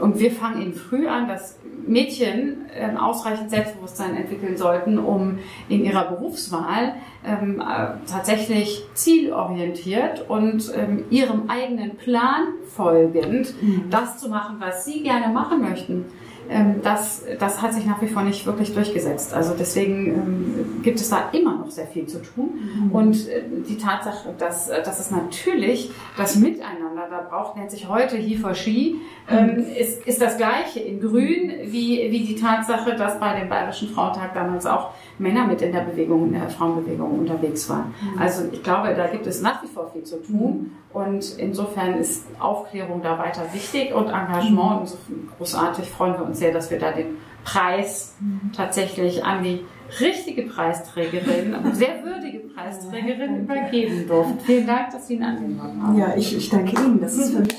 und 0.00 0.18
wir 0.18 0.30
fangen 0.30 0.62
eben 0.62 0.72
früh 0.72 1.06
an, 1.06 1.28
dass 1.28 1.58
Mädchen 1.86 2.66
ähm, 2.74 2.96
ausreichend 2.96 3.50
Selbstbewusstsein 3.50 4.16
entwickeln 4.16 4.56
sollten, 4.56 4.98
um 4.98 5.38
in 5.68 5.84
ihrer 5.84 6.04
Berufswahl 6.04 6.94
ähm, 7.26 7.60
äh, 7.60 8.10
tatsächlich 8.10 8.84
zielorientiert 8.94 10.28
und 10.28 10.72
ähm, 10.76 11.04
ihrem 11.10 11.48
eigenen 11.48 11.96
Plan 11.96 12.48
folgend 12.74 13.54
mhm. 13.62 13.84
das 13.90 14.18
zu 14.18 14.28
machen, 14.28 14.56
was 14.58 14.84
sie 14.84 15.02
gerne 15.02 15.32
machen 15.32 15.60
möchten. 15.60 16.04
Ähm, 16.50 16.80
das, 16.82 17.22
das 17.38 17.62
hat 17.62 17.72
sich 17.74 17.86
nach 17.86 18.02
wie 18.02 18.08
vor 18.08 18.22
nicht 18.22 18.44
wirklich 18.44 18.74
durchgesetzt. 18.74 19.32
Also 19.32 19.54
deswegen 19.56 20.06
ähm, 20.08 20.82
gibt 20.82 20.98
es 20.98 21.08
da 21.08 21.30
immer 21.30 21.56
noch 21.56 21.70
sehr 21.70 21.86
viel 21.86 22.06
zu 22.06 22.20
tun. 22.20 22.50
Mhm. 22.86 22.92
Und 22.92 23.28
äh, 23.28 23.42
die 23.68 23.78
Tatsache, 23.78 24.34
dass, 24.36 24.68
äh, 24.68 24.82
dass 24.82 24.98
es 24.98 25.12
natürlich 25.12 25.92
das 26.16 26.34
Miteinander 26.34 27.06
da 27.08 27.20
braucht, 27.20 27.56
nennt 27.56 27.70
sich 27.70 27.88
heute 27.88 28.16
He 28.16 28.36
for 28.36 28.54
She, 28.54 28.96
ähm, 29.30 29.58
mhm. 29.58 29.58
ist, 29.78 30.04
ist 30.06 30.20
das 30.20 30.36
gleiche 30.38 30.80
in 30.80 31.00
Grün 31.00 31.52
wie, 31.66 32.10
wie 32.10 32.24
die 32.24 32.34
Tatsache, 32.34 32.96
dass 32.96 33.20
bei 33.20 33.38
dem 33.38 33.48
Bayerischen 33.48 33.88
Frauentag 33.88 34.34
damals 34.34 34.66
auch 34.66 34.90
Männer 35.20 35.46
mit 35.46 35.60
in 35.62 35.72
der 35.72 35.82
Bewegung, 35.82 36.28
in 36.28 36.32
der 36.32 36.48
Frauenbewegung 36.48 37.18
unterwegs 37.18 37.68
waren. 37.68 37.94
Mhm. 38.00 38.18
Also 38.18 38.44
ich 38.50 38.62
glaube, 38.62 38.94
da 38.94 39.06
gibt 39.06 39.26
es 39.26 39.42
nach 39.42 39.62
wie 39.62 39.68
vor 39.68 39.90
viel 39.92 40.02
zu 40.02 40.22
tun 40.22 40.72
und 40.92 41.36
insofern 41.38 41.98
ist 41.98 42.26
Aufklärung 42.38 43.02
da 43.02 43.18
weiter 43.18 43.42
wichtig 43.52 43.94
und 43.94 44.06
Engagement. 44.06 44.76
Mhm. 44.76 44.80
Insofern 44.80 45.28
großartig 45.36 45.90
freuen 45.90 46.14
wir 46.14 46.24
uns 46.24 46.38
sehr, 46.38 46.52
dass 46.52 46.70
wir 46.70 46.78
da 46.78 46.92
den 46.92 47.18
Preis 47.44 48.16
mhm. 48.20 48.52
tatsächlich 48.52 49.24
an 49.24 49.42
die 49.42 49.64
richtige 50.00 50.42
Preisträgerin, 50.42 51.54
sehr 51.72 52.02
würdige 52.04 52.40
Preisträgerin 52.40 53.40
übergeben 53.40 54.06
durften. 54.06 54.40
Vielen 54.40 54.66
Dank, 54.66 54.90
dass 54.90 55.06
Sie 55.06 55.14
ihn 55.14 55.22
angenommen 55.22 55.82
haben. 55.82 55.98
Ja, 55.98 56.14
ich, 56.16 56.36
ich 56.36 56.48
danke 56.48 56.76
Ihnen. 56.80 57.00
Das 57.00 57.14
ist 57.14 57.34
für 57.34 57.40
mich 57.40 57.56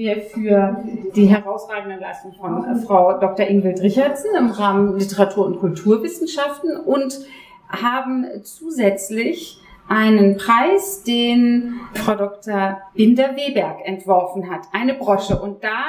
wir 0.00 0.22
für 0.22 0.82
die 1.14 1.26
herausragende 1.26 1.96
Leistung 1.96 2.32
von 2.32 2.64
äh, 2.64 2.74
Frau 2.76 3.18
Dr. 3.20 3.46
Ingrid 3.46 3.82
Richardson 3.82 4.30
im 4.34 4.50
Rahmen 4.50 4.98
Literatur- 4.98 5.44
und 5.44 5.60
Kulturwissenschaften 5.60 6.78
und 6.78 7.20
haben 7.68 8.24
zusätzlich 8.42 9.60
einen 9.88 10.38
Preis, 10.38 11.02
den 11.02 11.80
Frau 11.92 12.14
Dr. 12.14 12.80
Binder-Weberg 12.94 13.80
entworfen 13.84 14.50
hat, 14.50 14.62
eine 14.72 14.94
Brosche. 14.94 15.38
Und 15.38 15.62
da 15.62 15.84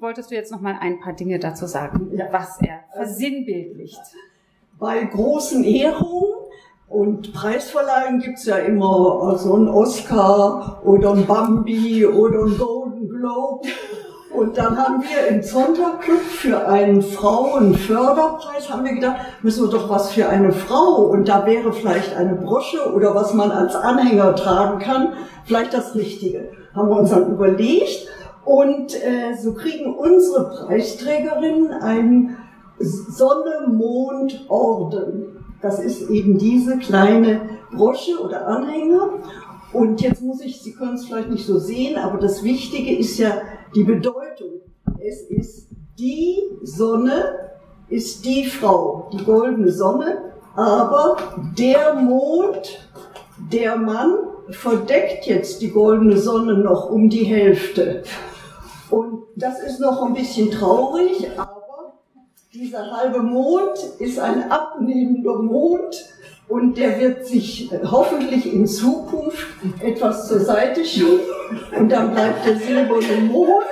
wolltest 0.00 0.32
du 0.32 0.34
jetzt 0.34 0.50
noch 0.50 0.60
mal 0.60 0.76
ein 0.80 0.98
paar 0.98 1.12
Dinge 1.12 1.38
dazu 1.38 1.66
sagen, 1.66 2.10
was 2.32 2.60
er 2.62 2.80
versinnbildlicht. 2.94 4.00
Bei 4.80 5.04
großen 5.04 5.62
Ehrungen 5.62 6.34
und 6.88 7.32
Preisverleihen 7.32 8.18
gibt's 8.18 8.44
ja 8.44 8.56
immer 8.56 9.22
also 9.22 9.54
einen 9.54 9.68
Oscar 9.68 10.82
oder 10.84 11.12
ein 11.12 11.26
Bambi 11.26 12.04
oder 12.04 12.44
ein 12.44 12.58
Golden 12.58 12.81
Globe. 13.22 13.68
Und 14.34 14.58
dann 14.58 14.76
haben 14.76 15.02
wir 15.02 15.28
im 15.28 15.42
Sonntagclub 15.42 16.22
für 16.22 16.66
einen 16.66 17.02
Frauenförderpreis, 17.02 18.68
haben 18.70 18.84
wir 18.84 18.94
gedacht, 18.94 19.18
müssen 19.42 19.64
wir 19.64 19.70
doch 19.70 19.88
was 19.88 20.10
für 20.10 20.28
eine 20.28 20.50
Frau. 20.52 21.04
Und 21.04 21.28
da 21.28 21.46
wäre 21.46 21.72
vielleicht 21.72 22.16
eine 22.16 22.34
Brosche 22.34 22.92
oder 22.92 23.14
was 23.14 23.32
man 23.34 23.52
als 23.52 23.76
Anhänger 23.76 24.34
tragen 24.34 24.80
kann, 24.80 25.12
vielleicht 25.44 25.72
das 25.72 25.94
Richtige. 25.94 26.48
Haben 26.74 26.88
wir 26.88 26.96
uns 26.96 27.10
dann 27.10 27.30
überlegt. 27.30 28.08
Und 28.44 28.92
äh, 28.94 29.36
so 29.40 29.54
kriegen 29.54 29.94
unsere 29.94 30.50
Preisträgerinnen 30.50 31.70
einen 31.70 32.38
Sonne-Mond-Orden. 32.80 35.44
Das 35.60 35.78
ist 35.78 36.10
eben 36.10 36.38
diese 36.38 36.78
kleine 36.78 37.42
Brosche 37.70 38.20
oder 38.20 38.48
Anhänger. 38.48 39.10
Und 39.72 40.00
jetzt 40.02 40.22
muss 40.22 40.40
ich, 40.42 40.60
Sie 40.60 40.72
können 40.72 40.94
es 40.94 41.06
vielleicht 41.06 41.30
nicht 41.30 41.46
so 41.46 41.58
sehen, 41.58 41.96
aber 41.96 42.18
das 42.18 42.42
Wichtige 42.42 42.96
ist 42.96 43.18
ja 43.18 43.40
die 43.74 43.84
Bedeutung. 43.84 44.60
Es 45.00 45.22
ist 45.22 45.68
die 45.98 46.38
Sonne, 46.62 47.50
ist 47.88 48.24
die 48.24 48.44
Frau, 48.44 49.10
die 49.12 49.24
goldene 49.24 49.70
Sonne, 49.70 50.32
aber 50.54 51.16
der 51.58 51.94
Mond, 51.94 52.90
der 53.50 53.76
Mann, 53.76 54.14
verdeckt 54.50 55.26
jetzt 55.26 55.62
die 55.62 55.70
goldene 55.70 56.18
Sonne 56.18 56.58
noch 56.58 56.90
um 56.90 57.08
die 57.08 57.24
Hälfte. 57.24 58.02
Und 58.90 59.22
das 59.36 59.60
ist 59.60 59.80
noch 59.80 60.02
ein 60.02 60.12
bisschen 60.12 60.50
traurig, 60.50 61.30
aber 61.36 61.94
dieser 62.52 62.90
halbe 62.90 63.22
Mond 63.22 63.78
ist 63.98 64.18
ein 64.18 64.50
abnehmender 64.50 65.38
Mond 65.38 66.04
und 66.48 66.76
der 66.76 67.00
wird 67.00 67.26
sich 67.26 67.70
hoffentlich 67.84 68.52
in 68.52 68.66
Zukunft 68.66 69.46
etwas 69.80 70.28
zur 70.28 70.40
Seite 70.40 70.84
schieben 70.84 71.20
und 71.78 71.88
dann 71.90 72.12
bleibt 72.12 72.46
der 72.46 72.56
silberne 72.56 73.22
Mond 73.30 73.64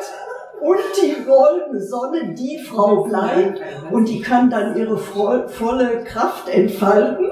und 0.60 0.78
die 1.02 1.16
goldene 1.24 1.80
Sonne, 1.80 2.34
die 2.34 2.58
Frau 2.58 3.04
bleibt 3.04 3.60
und 3.90 4.08
die 4.08 4.20
kann 4.20 4.50
dann 4.50 4.76
ihre 4.76 4.98
volle 4.98 6.04
Kraft 6.04 6.48
entfalten. 6.48 7.26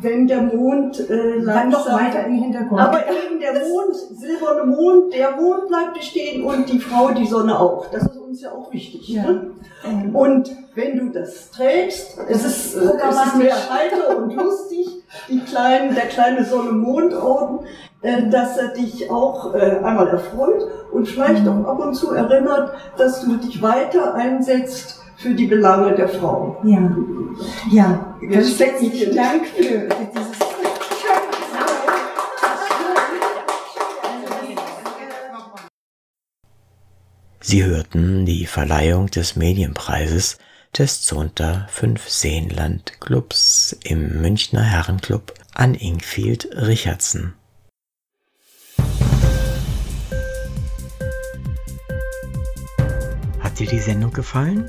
Wenn 0.00 0.28
der 0.28 0.42
Mond 0.42 1.10
äh, 1.10 1.38
langsam... 1.38 1.70
noch 1.70 1.92
weiter 1.92 2.24
im 2.24 2.34
Hintergrund. 2.34 2.80
Aber 2.80 3.00
eben 3.00 3.40
der 3.40 3.52
Mond, 3.52 3.96
silberne 4.14 4.64
Mond, 4.64 5.12
der 5.12 5.32
Mond 5.32 5.68
bleibt 5.68 5.94
bestehen 5.94 6.44
und 6.44 6.70
die 6.70 6.78
Frau, 6.78 7.10
die 7.10 7.26
Sonne 7.26 7.58
auch. 7.58 7.86
Das 7.90 8.02
ist 8.02 8.16
uns 8.16 8.42
ja 8.42 8.52
auch 8.52 8.72
wichtig. 8.72 9.08
Ja. 9.08 9.24
Ne? 9.24 9.50
Mhm. 9.84 10.14
Und 10.14 10.56
wenn 10.74 10.98
du 10.98 11.08
das 11.10 11.50
trägst, 11.50 12.18
es 12.28 12.44
ist, 12.44 12.76
äh, 12.76 12.92
es 13.08 13.26
ist 13.26 13.36
mehr 13.36 13.56
heiter 13.70 14.16
und 14.18 14.34
lustig, 14.34 14.86
die 15.28 15.40
kleinen, 15.40 15.94
der 15.94 16.06
kleine 16.06 16.44
Sonne-Mond-Orden, 16.44 17.66
äh, 18.02 18.28
dass 18.28 18.56
er 18.56 18.68
dich 18.68 19.10
auch 19.10 19.54
äh, 19.54 19.78
einmal 19.82 20.08
erfreut 20.08 20.64
und 20.92 21.08
vielleicht 21.08 21.44
mhm. 21.44 21.64
auch 21.64 21.68
ab 21.72 21.80
und 21.80 21.94
zu 21.94 22.12
erinnert, 22.12 22.72
dass 22.98 23.22
du 23.22 23.36
dich 23.36 23.62
weiter 23.62 24.14
einsetzt 24.14 25.00
für 25.16 25.34
die 25.34 25.46
Belange 25.46 25.94
der 25.94 26.08
Frau. 26.08 26.60
Ja, 26.64 26.96
ja. 27.70 28.16
Herzlichen 28.20 29.14
Dank 29.14 29.46
für 29.46 29.88
dieses 29.88 30.36
Sie 37.40 37.64
hörten 37.64 38.26
die 38.26 38.44
Verleihung 38.44 39.06
des 39.06 39.36
Medienpreises 39.36 40.38
des 40.76 41.02
Zunter 41.02 41.68
5 41.70 42.08
Seenland 42.08 43.00
Clubs 43.00 43.78
im 43.84 44.20
Münchner 44.20 44.64
Herrenclub 44.64 45.32
an 45.54 45.74
Ingfield 45.74 46.48
Richardson. 46.56 47.34
Hat 53.38 53.58
dir 53.60 53.68
die 53.68 53.78
Sendung 53.78 54.12
gefallen? 54.12 54.68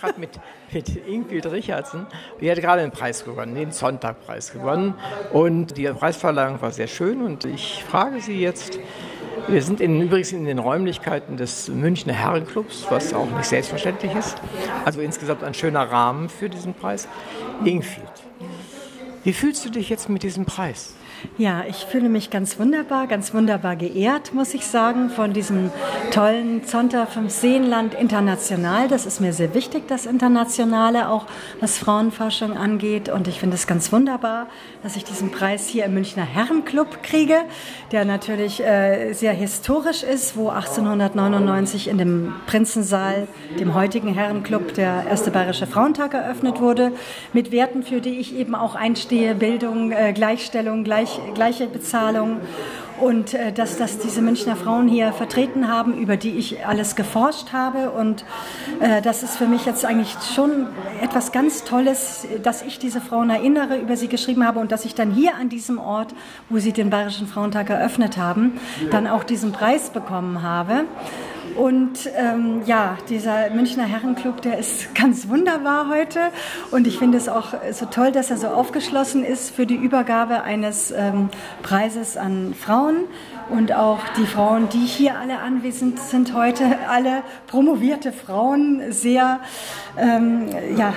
Gerade 0.00 0.18
mit, 0.18 0.30
mit 0.72 0.96
Ingrid 1.06 1.46
Richardson. 1.46 2.06
Die 2.40 2.50
hat 2.50 2.60
gerade 2.60 2.82
einen 2.82 2.92
Preis 2.92 3.24
gewonnen, 3.24 3.54
den 3.54 3.72
Sonntagpreis 3.72 4.52
gewonnen. 4.52 4.94
Und 5.32 5.76
die 5.76 5.86
Preisverleihung 5.86 6.60
war 6.60 6.70
sehr 6.70 6.86
schön. 6.86 7.22
Und 7.22 7.44
ich 7.44 7.84
frage 7.84 8.20
Sie 8.20 8.40
jetzt, 8.40 8.78
wir 9.46 9.62
sind 9.62 9.80
in, 9.80 10.00
übrigens 10.02 10.32
in 10.32 10.44
den 10.44 10.58
Räumlichkeiten 10.58 11.36
des 11.36 11.68
Münchner 11.68 12.12
Herrenclubs, 12.12 12.86
was 12.90 13.14
auch 13.14 13.30
nicht 13.30 13.46
selbstverständlich 13.46 14.14
ist. 14.14 14.36
Also 14.84 15.00
insgesamt 15.00 15.42
ein 15.42 15.54
schöner 15.54 15.90
Rahmen 15.90 16.28
für 16.28 16.48
diesen 16.48 16.74
Preis. 16.74 17.08
Ingfield, 17.64 18.06
wie 19.24 19.32
fühlst 19.32 19.64
du 19.64 19.70
dich 19.70 19.88
jetzt 19.88 20.08
mit 20.08 20.22
diesem 20.22 20.44
Preis? 20.44 20.94
Ja, 21.36 21.64
ich 21.68 21.84
fühle 21.84 22.08
mich 22.08 22.30
ganz 22.30 22.58
wunderbar, 22.58 23.06
ganz 23.06 23.32
wunderbar 23.32 23.76
geehrt, 23.76 24.34
muss 24.34 24.54
ich 24.54 24.66
sagen, 24.66 25.08
von 25.08 25.32
diesem 25.32 25.70
tollen 26.10 26.64
Zonta 26.64 27.06
vom 27.06 27.28
Seenland 27.28 27.94
International. 27.94 28.88
Das 28.88 29.06
ist 29.06 29.20
mir 29.20 29.32
sehr 29.32 29.54
wichtig, 29.54 29.86
das 29.86 30.06
Internationale, 30.06 31.08
auch 31.08 31.26
was 31.60 31.78
Frauenforschung 31.78 32.56
angeht. 32.56 33.08
Und 33.08 33.28
ich 33.28 33.38
finde 33.38 33.54
es 33.54 33.66
ganz 33.66 33.92
wunderbar, 33.92 34.48
dass 34.82 34.96
ich 34.96 35.04
diesen 35.04 35.30
Preis 35.30 35.68
hier 35.68 35.84
im 35.84 35.94
Münchner 35.94 36.24
Herrenclub 36.24 37.02
kriege, 37.02 37.36
der 37.92 38.04
natürlich 38.04 38.60
äh, 38.60 39.12
sehr 39.12 39.32
historisch 39.32 40.02
ist, 40.02 40.36
wo 40.36 40.48
1899 40.48 41.88
in 41.88 41.98
dem 41.98 42.34
Prinzensaal, 42.46 43.28
dem 43.60 43.74
heutigen 43.74 44.12
Herrenclub, 44.12 44.74
der 44.74 45.04
erste 45.08 45.30
Bayerische 45.30 45.66
Frauentag 45.66 46.14
eröffnet 46.14 46.60
wurde, 46.60 46.92
mit 47.32 47.52
Werten, 47.52 47.82
für 47.84 48.00
die 48.00 48.18
ich 48.18 48.34
eben 48.34 48.56
auch 48.56 48.74
einstehe, 48.74 49.36
Bildung, 49.36 49.92
äh, 49.92 50.12
Gleichstellung, 50.12 50.82
Gleich 50.82 51.07
gleich, 51.08 51.34
gleiche 51.34 51.66
Bezahlung 51.66 52.40
und 53.00 53.34
äh, 53.34 53.52
dass 53.52 53.78
das 53.78 53.98
diese 53.98 54.20
Münchner 54.20 54.56
Frauen 54.56 54.88
hier 54.88 55.12
vertreten 55.12 55.68
haben, 55.68 55.96
über 55.98 56.16
die 56.16 56.36
ich 56.36 56.66
alles 56.66 56.96
geforscht 56.96 57.52
habe. 57.52 57.90
Und 57.90 58.24
äh, 58.80 59.00
das 59.02 59.22
ist 59.22 59.36
für 59.36 59.46
mich 59.46 59.66
jetzt 59.66 59.84
eigentlich 59.84 60.16
schon 60.34 60.66
etwas 61.00 61.30
ganz 61.30 61.64
Tolles, 61.64 62.26
dass 62.42 62.62
ich 62.62 62.78
diese 62.78 63.00
Frauen 63.00 63.30
erinnere, 63.30 63.76
über 63.76 63.96
sie 63.96 64.08
geschrieben 64.08 64.44
habe 64.44 64.58
und 64.58 64.72
dass 64.72 64.84
ich 64.84 64.94
dann 64.94 65.12
hier 65.12 65.36
an 65.36 65.48
diesem 65.48 65.78
Ort, 65.78 66.14
wo 66.48 66.58
sie 66.58 66.72
den 66.72 66.90
Bayerischen 66.90 67.28
Frauentag 67.28 67.70
eröffnet 67.70 68.16
haben, 68.16 68.58
dann 68.90 69.06
auch 69.06 69.22
diesen 69.22 69.52
Preis 69.52 69.90
bekommen 69.90 70.42
habe. 70.42 70.84
Und 71.58 72.08
ähm, 72.16 72.62
ja, 72.66 72.96
dieser 73.08 73.50
Münchner 73.50 73.82
Herrenclub, 73.82 74.40
der 74.42 74.58
ist 74.58 74.94
ganz 74.94 75.28
wunderbar 75.28 75.88
heute. 75.88 76.20
Und 76.70 76.86
ich 76.86 77.00
finde 77.00 77.18
es 77.18 77.28
auch 77.28 77.52
so 77.72 77.86
toll, 77.86 78.12
dass 78.12 78.30
er 78.30 78.36
so 78.36 78.46
aufgeschlossen 78.46 79.24
ist 79.24 79.50
für 79.50 79.66
die 79.66 79.74
Übergabe 79.74 80.44
eines 80.44 80.92
ähm, 80.92 81.30
Preises 81.64 82.16
an 82.16 82.54
Frauen. 82.54 83.06
Und 83.50 83.72
auch 83.72 83.98
die 84.16 84.26
Frauen, 84.26 84.68
die 84.68 84.86
hier 84.86 85.18
alle 85.18 85.40
anwesend 85.40 85.98
sind 85.98 86.32
heute, 86.32 86.78
alle 86.88 87.24
promovierte 87.48 88.12
Frauen, 88.12 88.92
sehr, 88.92 89.40
ähm, 89.96 90.46
ja, 90.76 90.94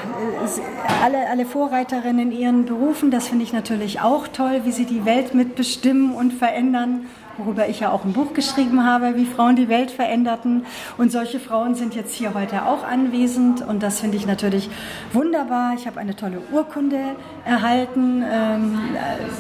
alle, 1.04 1.28
alle 1.28 1.46
Vorreiterinnen 1.46 2.32
in 2.32 2.38
ihren 2.38 2.66
Berufen. 2.66 3.10
Das 3.10 3.30
finde 3.30 3.46
ich 3.46 3.54
natürlich 3.54 4.02
auch 4.02 4.28
toll, 4.28 4.62
wie 4.66 4.72
sie 4.72 4.86
die 4.86 5.06
Welt 5.06 5.34
mitbestimmen 5.34 6.14
und 6.14 6.34
verändern 6.34 7.08
worüber 7.38 7.68
ich 7.68 7.80
ja 7.80 7.92
auch 7.92 8.06
ein 8.06 8.14
Buch 8.14 8.34
geschrieben 8.34 8.86
habe, 8.86 9.16
wie 9.16 9.26
Frauen 9.26 9.56
die 9.56 9.70
Welt 9.70 9.92
veränderten. 9.92 10.66
Und 10.98 11.12
solche 11.12 11.40
Frauen 11.40 11.76
sind 11.76 11.96
jetzt 11.96 12.14
hier 12.16 12.34
heute 12.34 12.66
auch 12.66 12.84
anwesend 12.84 13.62
und 13.68 13.84
das 13.84 14.00
finde 14.00 14.18
ich 14.18 14.26
natürlich 14.26 14.70
wunderbar. 15.14 15.74
Ich 15.76 15.88
habe 15.88 16.00
eine 16.00 16.16
tolle 16.16 16.42
Urkunde 16.52 17.16
erhalten. 17.46 18.24
Ähm, 18.30 18.80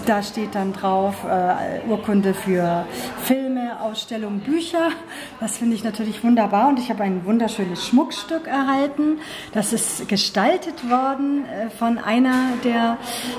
da 0.06 0.24
steht 0.24 0.56
dann 0.56 0.74
drauf 0.74 1.16
äh, 1.24 1.90
Urkunde 1.90 2.34
für 2.34 2.86
Filme, 3.72 3.82
Ausstellungen, 3.82 4.40
Bücher. 4.40 4.90
Das 5.40 5.58
finde 5.58 5.76
ich 5.76 5.84
natürlich 5.84 6.24
wunderbar 6.24 6.70
und 6.70 6.80
ich 6.80 6.90
habe 6.90 7.04
ein 7.04 7.26
wunderschönes 7.26 7.86
Schmuckstück 7.86 8.48
erhalten. 8.48 9.20
Das 9.54 9.74
ist 9.74 10.08
gestaltet 10.08 10.90
worden 10.90 11.46
äh, 11.46 11.70
von 11.70 11.98
einer 11.98 12.54
der 12.64 12.98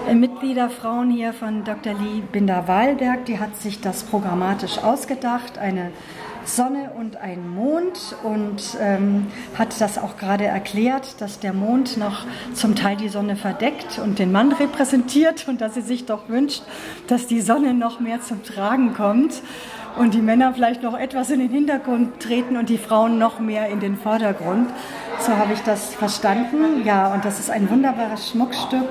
äh, 0.09 0.15
Mitgliederfrauen 0.15 1.11
hier 1.11 1.33
von 1.33 1.65
Dr. 1.65 1.95
Lee 1.95 2.23
Binder-Wahlberg. 2.33 3.25
Die 3.27 3.39
hat 3.39 3.57
sich 3.57 3.81
das 3.81 4.05
Programm 4.05 4.41
dramatisch 4.41 4.79
ausgedacht, 4.79 5.59
eine 5.59 5.93
Sonne 6.45 6.91
und 6.99 7.17
ein 7.17 7.49
Mond 7.49 8.17
und 8.25 8.77
ähm, 8.81 9.27
hat 9.57 9.81
das 9.81 9.99
auch 9.99 10.17
gerade 10.17 10.45
erklärt, 10.45 11.21
dass 11.21 11.39
der 11.39 11.53
Mond 11.53 11.97
noch 11.97 12.25
zum 12.55 12.75
Teil 12.75 12.97
die 12.97 13.09
Sonne 13.09 13.37
verdeckt 13.37 13.99
und 13.99 14.19
den 14.19 14.33
Mann 14.33 14.53
repräsentiert 14.53 15.47
und 15.49 15.61
dass 15.61 15.75
sie 15.75 15.83
sich 15.83 16.07
doch 16.07 16.29
wünscht, 16.29 16.63
dass 17.07 17.27
die 17.27 17.41
Sonne 17.41 17.75
noch 17.75 18.01
mehr 18.01 18.21
zum 18.21 18.43
Tragen 18.43 18.95
kommt 18.95 19.43
und 19.97 20.15
die 20.15 20.23
Männer 20.23 20.53
vielleicht 20.55 20.83
noch 20.83 20.99
etwas 20.99 21.31
in 21.31 21.41
den 21.41 21.51
Hintergrund 21.51 22.21
treten 22.21 22.57
und 22.57 22.69
die 22.69 22.79
Frauen 22.79 23.19
noch 23.19 23.41
mehr 23.41 23.69
in 23.69 23.81
den 23.81 23.97
Vordergrund. 23.97 24.71
So 25.21 25.37
habe 25.37 25.53
ich 25.53 25.61
das 25.61 25.95
verstanden. 25.95 26.85
Ja, 26.85 27.13
und 27.13 27.25
das 27.25 27.39
ist 27.39 27.51
ein 27.51 27.71
wunderbares 27.71 28.31
Schmuckstück. 28.31 28.89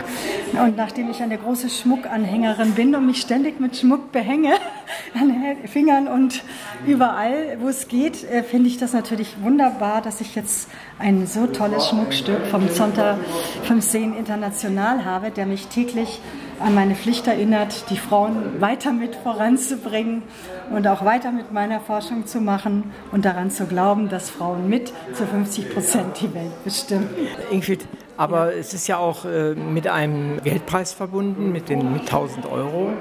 Und 0.53 0.77
nachdem 0.77 1.09
ich 1.09 1.21
eine 1.21 1.37
große 1.37 1.69
Schmuckanhängerin 1.69 2.71
bin 2.73 2.95
und 2.95 3.05
mich 3.05 3.21
ständig 3.21 3.59
mit 3.59 3.75
Schmuck 3.75 4.11
behänge, 4.11 4.53
an 5.13 5.33
Fingern 5.67 6.07
und 6.07 6.43
überall, 6.85 7.57
wo 7.59 7.67
es 7.67 7.87
geht, 7.87 8.23
äh, 8.23 8.43
finde 8.43 8.67
ich 8.69 8.77
das 8.77 8.93
natürlich 8.93 9.35
wunderbar, 9.41 10.01
dass 10.01 10.21
ich 10.21 10.35
jetzt 10.35 10.69
ein 10.99 11.27
so 11.27 11.47
tolles 11.47 11.87
Schmuckstück 11.87 12.45
vom 12.47 12.69
Zonta 12.69 13.17
15 13.63 14.15
International 14.15 15.05
habe, 15.05 15.31
der 15.31 15.45
mich 15.45 15.67
täglich 15.67 16.19
an 16.59 16.75
meine 16.75 16.95
Pflicht 16.95 17.27
erinnert, 17.27 17.89
die 17.89 17.97
Frauen 17.97 18.61
weiter 18.61 18.91
mit 18.91 19.15
voranzubringen 19.15 20.23
und 20.69 20.87
auch 20.87 21.03
weiter 21.03 21.31
mit 21.31 21.51
meiner 21.51 21.79
Forschung 21.79 22.25
zu 22.25 22.39
machen 22.39 22.91
und 23.11 23.25
daran 23.25 23.49
zu 23.51 23.65
glauben, 23.65 24.09
dass 24.09 24.29
Frauen 24.29 24.69
mit 24.69 24.93
zu 25.13 25.25
50 25.25 25.73
Prozent 25.73 26.21
die 26.21 26.33
Welt 26.33 26.63
bestimmen. 26.63 27.09
Ingrid, 27.51 27.87
aber 28.17 28.53
es 28.55 28.73
ist 28.73 28.87
ja 28.87 28.97
auch 28.97 29.25
äh, 29.25 29.55
mit 29.55 29.87
einem 29.87 30.41
Geldpreis 30.43 30.93
verbunden, 30.93 31.51
mit 31.51 31.69
den 31.69 31.93
mit 31.93 32.01
1000 32.01 32.45
Euro. 32.45 32.93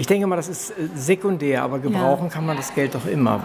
Ich 0.00 0.06
denke 0.06 0.26
mal, 0.26 0.36
das 0.36 0.48
ist 0.48 0.70
äh, 0.70 0.88
sekundär, 0.94 1.62
aber 1.62 1.78
gebrauchen 1.78 2.28
ja. 2.28 2.32
kann 2.32 2.46
man 2.46 2.56
das 2.56 2.74
Geld 2.74 2.94
doch 2.94 3.04
immer. 3.04 3.44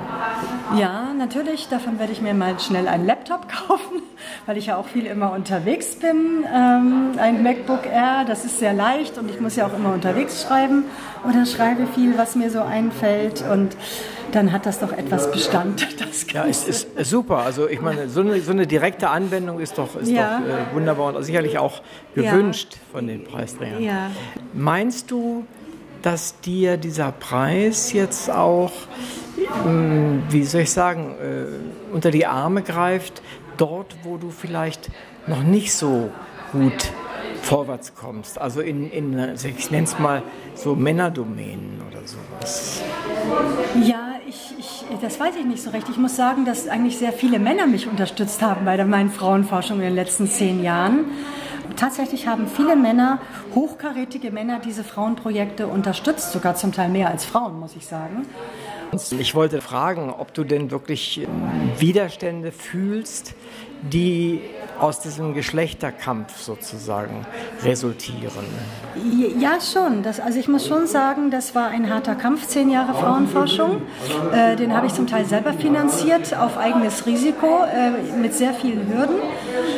Ja, 0.77 1.13
natürlich. 1.13 1.67
Davon 1.67 1.99
werde 1.99 2.13
ich 2.13 2.21
mir 2.21 2.33
mal 2.33 2.57
schnell 2.61 2.87
einen 2.87 3.05
Laptop 3.05 3.49
kaufen, 3.67 4.01
weil 4.45 4.55
ich 4.55 4.67
ja 4.67 4.77
auch 4.77 4.87
viel 4.87 5.05
immer 5.05 5.33
unterwegs 5.33 5.97
bin. 5.97 6.45
Ähm, 6.49 7.11
ein 7.17 7.43
MacBook 7.43 7.85
Air, 7.85 8.23
das 8.25 8.45
ist 8.45 8.59
sehr 8.59 8.71
leicht 8.71 9.17
und 9.17 9.29
ich 9.29 9.41
muss 9.41 9.57
ja 9.57 9.67
auch 9.67 9.73
immer 9.73 9.93
unterwegs 9.93 10.43
schreiben 10.43 10.85
oder 11.27 11.45
schreibe 11.45 11.87
viel, 11.87 12.17
was 12.17 12.37
mir 12.37 12.49
so 12.49 12.61
einfällt 12.61 13.43
und 13.51 13.75
dann 14.31 14.53
hat 14.53 14.65
das 14.65 14.79
doch 14.79 14.93
etwas 14.93 15.29
Bestand. 15.31 15.85
Das 15.99 16.25
ja, 16.31 16.45
es 16.45 16.65
ist 16.65 16.87
super. 17.05 17.39
Also 17.39 17.67
ich 17.67 17.81
meine, 17.81 18.07
so 18.07 18.21
eine, 18.21 18.39
so 18.39 18.51
eine 18.51 18.65
direkte 18.65 19.09
Anwendung 19.09 19.59
ist 19.59 19.77
doch, 19.77 19.97
ist 19.97 20.09
ja. 20.09 20.39
doch 20.39 20.47
äh, 20.47 20.73
wunderbar 20.73 21.13
und 21.13 21.23
sicherlich 21.23 21.57
auch 21.57 21.81
gewünscht 22.13 22.69
ja. 22.71 22.79
von 22.93 23.07
den 23.07 23.25
Preisträgern. 23.25 24.11
Meinst 24.53 25.11
du, 25.11 25.43
dass 26.05 26.39
dir 26.39 26.77
dieser 26.77 27.11
Preis 27.11 27.91
jetzt 27.91 28.29
auch, 28.29 28.71
hm, 29.63 30.21
wie 30.29 30.43
soll 30.43 30.61
ich 30.61 30.71
sagen, 30.71 31.15
äh, 31.19 31.93
unter 31.93 32.11
die 32.11 32.27
Arme 32.27 32.61
greift, 32.61 33.23
dort, 33.57 33.95
wo 34.03 34.17
du 34.17 34.29
vielleicht 34.29 34.91
noch 35.25 35.41
nicht 35.41 35.73
so 35.73 36.11
gut 36.51 36.91
vorwärts 37.41 37.95
kommst. 37.95 38.39
Also 38.39 38.61
in, 38.61 38.91
in 38.91 39.17
ich 39.57 39.71
nenne 39.71 39.85
es 39.85 39.97
mal 39.97 40.21
so 40.53 40.75
Männerdomänen 40.75 41.81
oder 41.89 42.01
sowas. 42.05 42.83
Ja, 43.83 44.13
ich, 44.27 44.53
ich, 44.59 44.85
das 45.01 45.19
weiß 45.19 45.35
ich 45.39 45.45
nicht 45.45 45.63
so 45.63 45.71
recht. 45.71 45.89
Ich 45.89 45.97
muss 45.97 46.15
sagen, 46.15 46.45
dass 46.45 46.67
eigentlich 46.67 46.99
sehr 46.99 47.13
viele 47.13 47.39
Männer 47.39 47.65
mich 47.65 47.87
unterstützt 47.87 48.43
haben 48.43 48.65
bei 48.65 48.83
meinen 48.85 49.09
Frauenforschung 49.09 49.77
in 49.77 49.85
den 49.85 49.95
letzten 49.95 50.27
zehn 50.27 50.63
Jahren. 50.63 51.05
Tatsächlich 51.75 52.27
haben 52.27 52.47
viele 52.47 52.75
Männer, 52.75 53.19
hochkarätige 53.53 54.31
Männer, 54.31 54.59
diese 54.59 54.83
Frauenprojekte 54.83 55.67
unterstützt, 55.67 56.31
sogar 56.31 56.55
zum 56.55 56.71
Teil 56.71 56.89
mehr 56.89 57.09
als 57.09 57.25
Frauen, 57.25 57.59
muss 57.59 57.75
ich 57.75 57.85
sagen. 57.85 58.25
Ich 59.19 59.35
wollte 59.35 59.61
fragen, 59.61 60.09
ob 60.09 60.33
du 60.33 60.43
denn 60.43 60.71
wirklich 60.71 61.27
Widerstände 61.79 62.51
fühlst, 62.51 63.33
die 63.81 64.41
aus 64.79 64.99
diesem 64.99 65.33
Geschlechterkampf 65.33 66.37
sozusagen 66.37 67.25
resultieren. 67.63 68.45
Ja, 69.39 69.59
schon. 69.61 70.03
Das, 70.03 70.19
also 70.19 70.39
ich 70.39 70.47
muss 70.47 70.67
schon 70.67 70.87
sagen, 70.87 71.31
das 71.31 71.55
war 71.55 71.69
ein 71.69 71.89
harter 71.89 72.15
Kampf, 72.15 72.47
zehn 72.47 72.69
Jahre 72.69 72.93
Frauenforschung. 72.93 73.81
Äh, 74.33 74.55
den 74.55 74.75
habe 74.75 74.87
ich 74.87 74.93
zum 74.93 75.07
Teil 75.07 75.25
selber 75.25 75.53
finanziert, 75.53 76.35
auf 76.37 76.57
eigenes 76.57 77.05
Risiko, 77.05 77.63
äh, 77.65 78.17
mit 78.17 78.33
sehr 78.33 78.53
vielen 78.53 78.87
Hürden, 78.87 79.15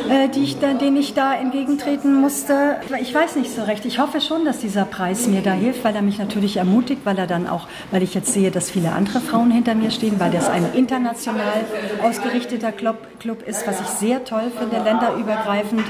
äh, 0.08 0.28
die 0.28 0.44
ich 0.44 0.58
da, 0.58 0.74
denen 0.74 0.96
ich 0.96 1.14
da 1.14 1.34
entgegentreten 1.34 2.14
musste. 2.14 2.76
Ich 3.00 3.14
weiß 3.14 3.36
nicht 3.36 3.54
so 3.54 3.62
recht. 3.62 3.84
Ich 3.84 3.98
hoffe 3.98 4.20
schon, 4.20 4.44
dass 4.44 4.58
dieser 4.58 4.84
Preis 4.84 5.26
mir 5.26 5.42
da 5.42 5.52
hilft, 5.52 5.84
weil 5.84 5.94
er 5.94 6.02
mich 6.02 6.18
natürlich 6.18 6.56
ermutigt, 6.56 7.02
weil 7.04 7.18
er 7.18 7.26
dann 7.26 7.46
auch, 7.46 7.68
weil 7.90 8.02
ich 8.02 8.14
jetzt 8.14 8.32
sehe, 8.32 8.50
dass 8.50 8.70
viele 8.70 8.92
andere 8.92 9.20
Frauen 9.20 9.50
hinter 9.50 9.74
mir 9.74 9.90
stehen, 9.90 10.18
weil 10.18 10.30
das 10.30 10.48
ein 10.48 10.66
international 10.74 11.64
ausgerichteter 12.02 12.72
Club, 12.72 12.96
Club 13.20 13.42
ist, 13.46 13.66
was 13.66 13.80
ich 13.80 13.87
sehr 13.88 14.24
toll 14.24 14.50
finde 14.56 14.82
länderübergreifend. 14.82 15.84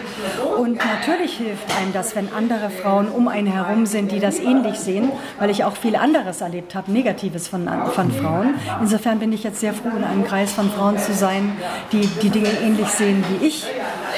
Und 0.56 0.78
natürlich 0.78 1.36
hilft 1.36 1.76
einem 1.78 1.92
das, 1.92 2.14
wenn 2.16 2.32
andere 2.32 2.70
Frauen 2.70 3.08
um 3.08 3.28
einen 3.28 3.46
herum 3.46 3.86
sind, 3.86 4.12
die 4.12 4.20
das 4.20 4.38
ähnlich 4.38 4.78
sehen, 4.78 5.10
weil 5.38 5.50
ich 5.50 5.64
auch 5.64 5.76
viel 5.76 5.96
anderes 5.96 6.40
erlebt 6.40 6.74
habe, 6.74 6.90
Negatives 6.92 7.48
von, 7.48 7.68
von 7.94 8.10
Frauen. 8.12 8.54
Insofern 8.80 9.18
bin 9.18 9.32
ich 9.32 9.44
jetzt 9.44 9.60
sehr 9.60 9.74
froh, 9.74 9.90
in 9.96 10.04
einem 10.04 10.24
Kreis 10.24 10.52
von 10.52 10.70
Frauen 10.70 10.98
zu 10.98 11.12
sein, 11.12 11.56
die 11.92 12.06
die 12.22 12.30
Dinge 12.30 12.50
ähnlich 12.62 12.88
sehen 12.88 13.24
wie 13.28 13.46
ich. 13.46 13.66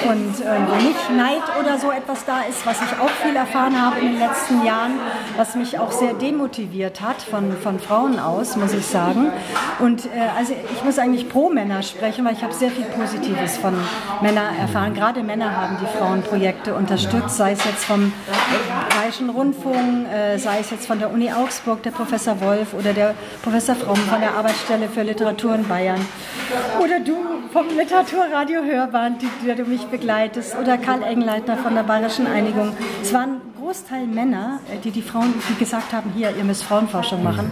Und 0.08 0.40
äh, 0.40 0.58
wo 0.66 0.74
nicht 0.76 1.10
Neid 1.16 1.42
oder 1.60 1.78
so 1.78 1.90
etwas 1.90 2.24
da 2.24 2.42
ist, 2.42 2.64
was 2.64 2.76
ich 2.80 2.98
auch 3.00 3.10
viel 3.22 3.36
erfahren 3.36 3.80
habe 3.80 4.00
in 4.00 4.12
den 4.12 4.18
letzten 4.18 4.64
Jahren, 4.64 4.92
was 5.36 5.54
mich 5.54 5.78
auch 5.78 5.92
sehr 5.92 6.14
demotiviert 6.14 7.00
hat 7.00 7.20
von, 7.20 7.52
von 7.58 7.78
Frauen 7.78 8.18
aus, 8.18 8.56
muss 8.56 8.72
ich 8.72 8.86
sagen. 8.86 9.30
Und 9.78 10.06
äh, 10.06 10.08
also 10.36 10.54
ich 10.72 10.84
muss 10.84 10.98
eigentlich 10.98 11.28
pro 11.28 11.50
Männer 11.50 11.82
sprechen, 11.82 12.24
weil 12.24 12.32
ich 12.32 12.42
habe 12.42 12.54
sehr 12.54 12.70
viel 12.70 12.86
Positives 12.86 13.58
von 13.58 13.74
Männern 14.22 14.56
erfahren. 14.58 14.94
Gerade 14.94 15.22
Männer 15.22 15.54
haben 15.54 15.76
die 15.80 15.98
Frauenprojekte 15.98 16.74
unterstützt, 16.74 17.36
sei 17.36 17.52
es 17.52 17.64
jetzt 17.64 17.84
vom 17.84 18.12
Bayerischen 18.96 19.30
Rundfunk, 19.30 20.06
äh, 20.12 20.38
sei 20.38 20.60
es 20.60 20.70
jetzt 20.70 20.86
von 20.86 20.98
der 20.98 21.12
Uni 21.12 21.30
Augsburg, 21.32 21.82
der 21.82 21.90
Professor 21.90 22.40
Wolf 22.40 22.74
oder 22.74 22.92
der 22.92 23.14
Professor 23.42 23.74
Fromm 23.74 23.96
von 23.96 24.20
der 24.20 24.34
Arbeitsstelle 24.34 24.88
für 24.88 25.02
Literatur 25.02 25.54
in 25.54 25.66
Bayern. 25.66 26.00
Oder 26.82 27.00
du 27.00 27.16
vom 27.52 27.66
Literaturradio 27.76 28.62
Hörband, 28.62 29.22
die 29.22 29.54
du 29.54 29.64
mich 29.64 29.89
begleitest, 29.90 30.56
oder 30.56 30.78
Karl 30.78 31.02
Engleitner 31.02 31.56
von 31.56 31.74
der 31.74 31.82
Bayerischen 31.82 32.26
Einigung. 32.26 32.72
Es 33.02 33.12
waren 33.12 33.40
Großteil 33.60 34.06
Männer, 34.06 34.58
äh, 34.68 34.78
die 34.82 34.90
die 34.90 35.02
Frauen, 35.02 35.34
die 35.48 35.54
gesagt 35.56 35.92
haben, 35.92 36.10
hier, 36.16 36.34
ihr 36.36 36.44
müsst 36.44 36.64
Frauenforschung 36.64 37.22
machen. 37.22 37.50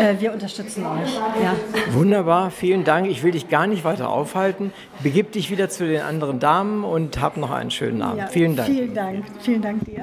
Äh, 0.00 0.20
wir 0.20 0.32
unterstützen 0.32 0.84
euch. 0.84 1.14
Ja. 1.14 1.54
Wunderbar, 1.92 2.50
vielen 2.50 2.82
Dank. 2.82 3.08
Ich 3.08 3.22
will 3.22 3.32
dich 3.32 3.48
gar 3.48 3.66
nicht 3.66 3.84
weiter 3.84 4.08
aufhalten. 4.08 4.72
Begib 5.02 5.32
dich 5.32 5.50
wieder 5.50 5.68
zu 5.68 5.86
den 5.86 6.00
anderen 6.00 6.40
Damen 6.40 6.82
und 6.82 7.20
hab 7.20 7.36
noch 7.36 7.50
einen 7.50 7.70
schönen 7.70 8.02
Abend. 8.02 8.18
Ja, 8.18 8.26
vielen 8.26 8.56
Dank. 8.56 8.68
Vielen 8.68 8.94
Dank. 8.94 9.24
Vielen 9.40 9.62
Dank 9.62 9.84
dir. 9.84 10.02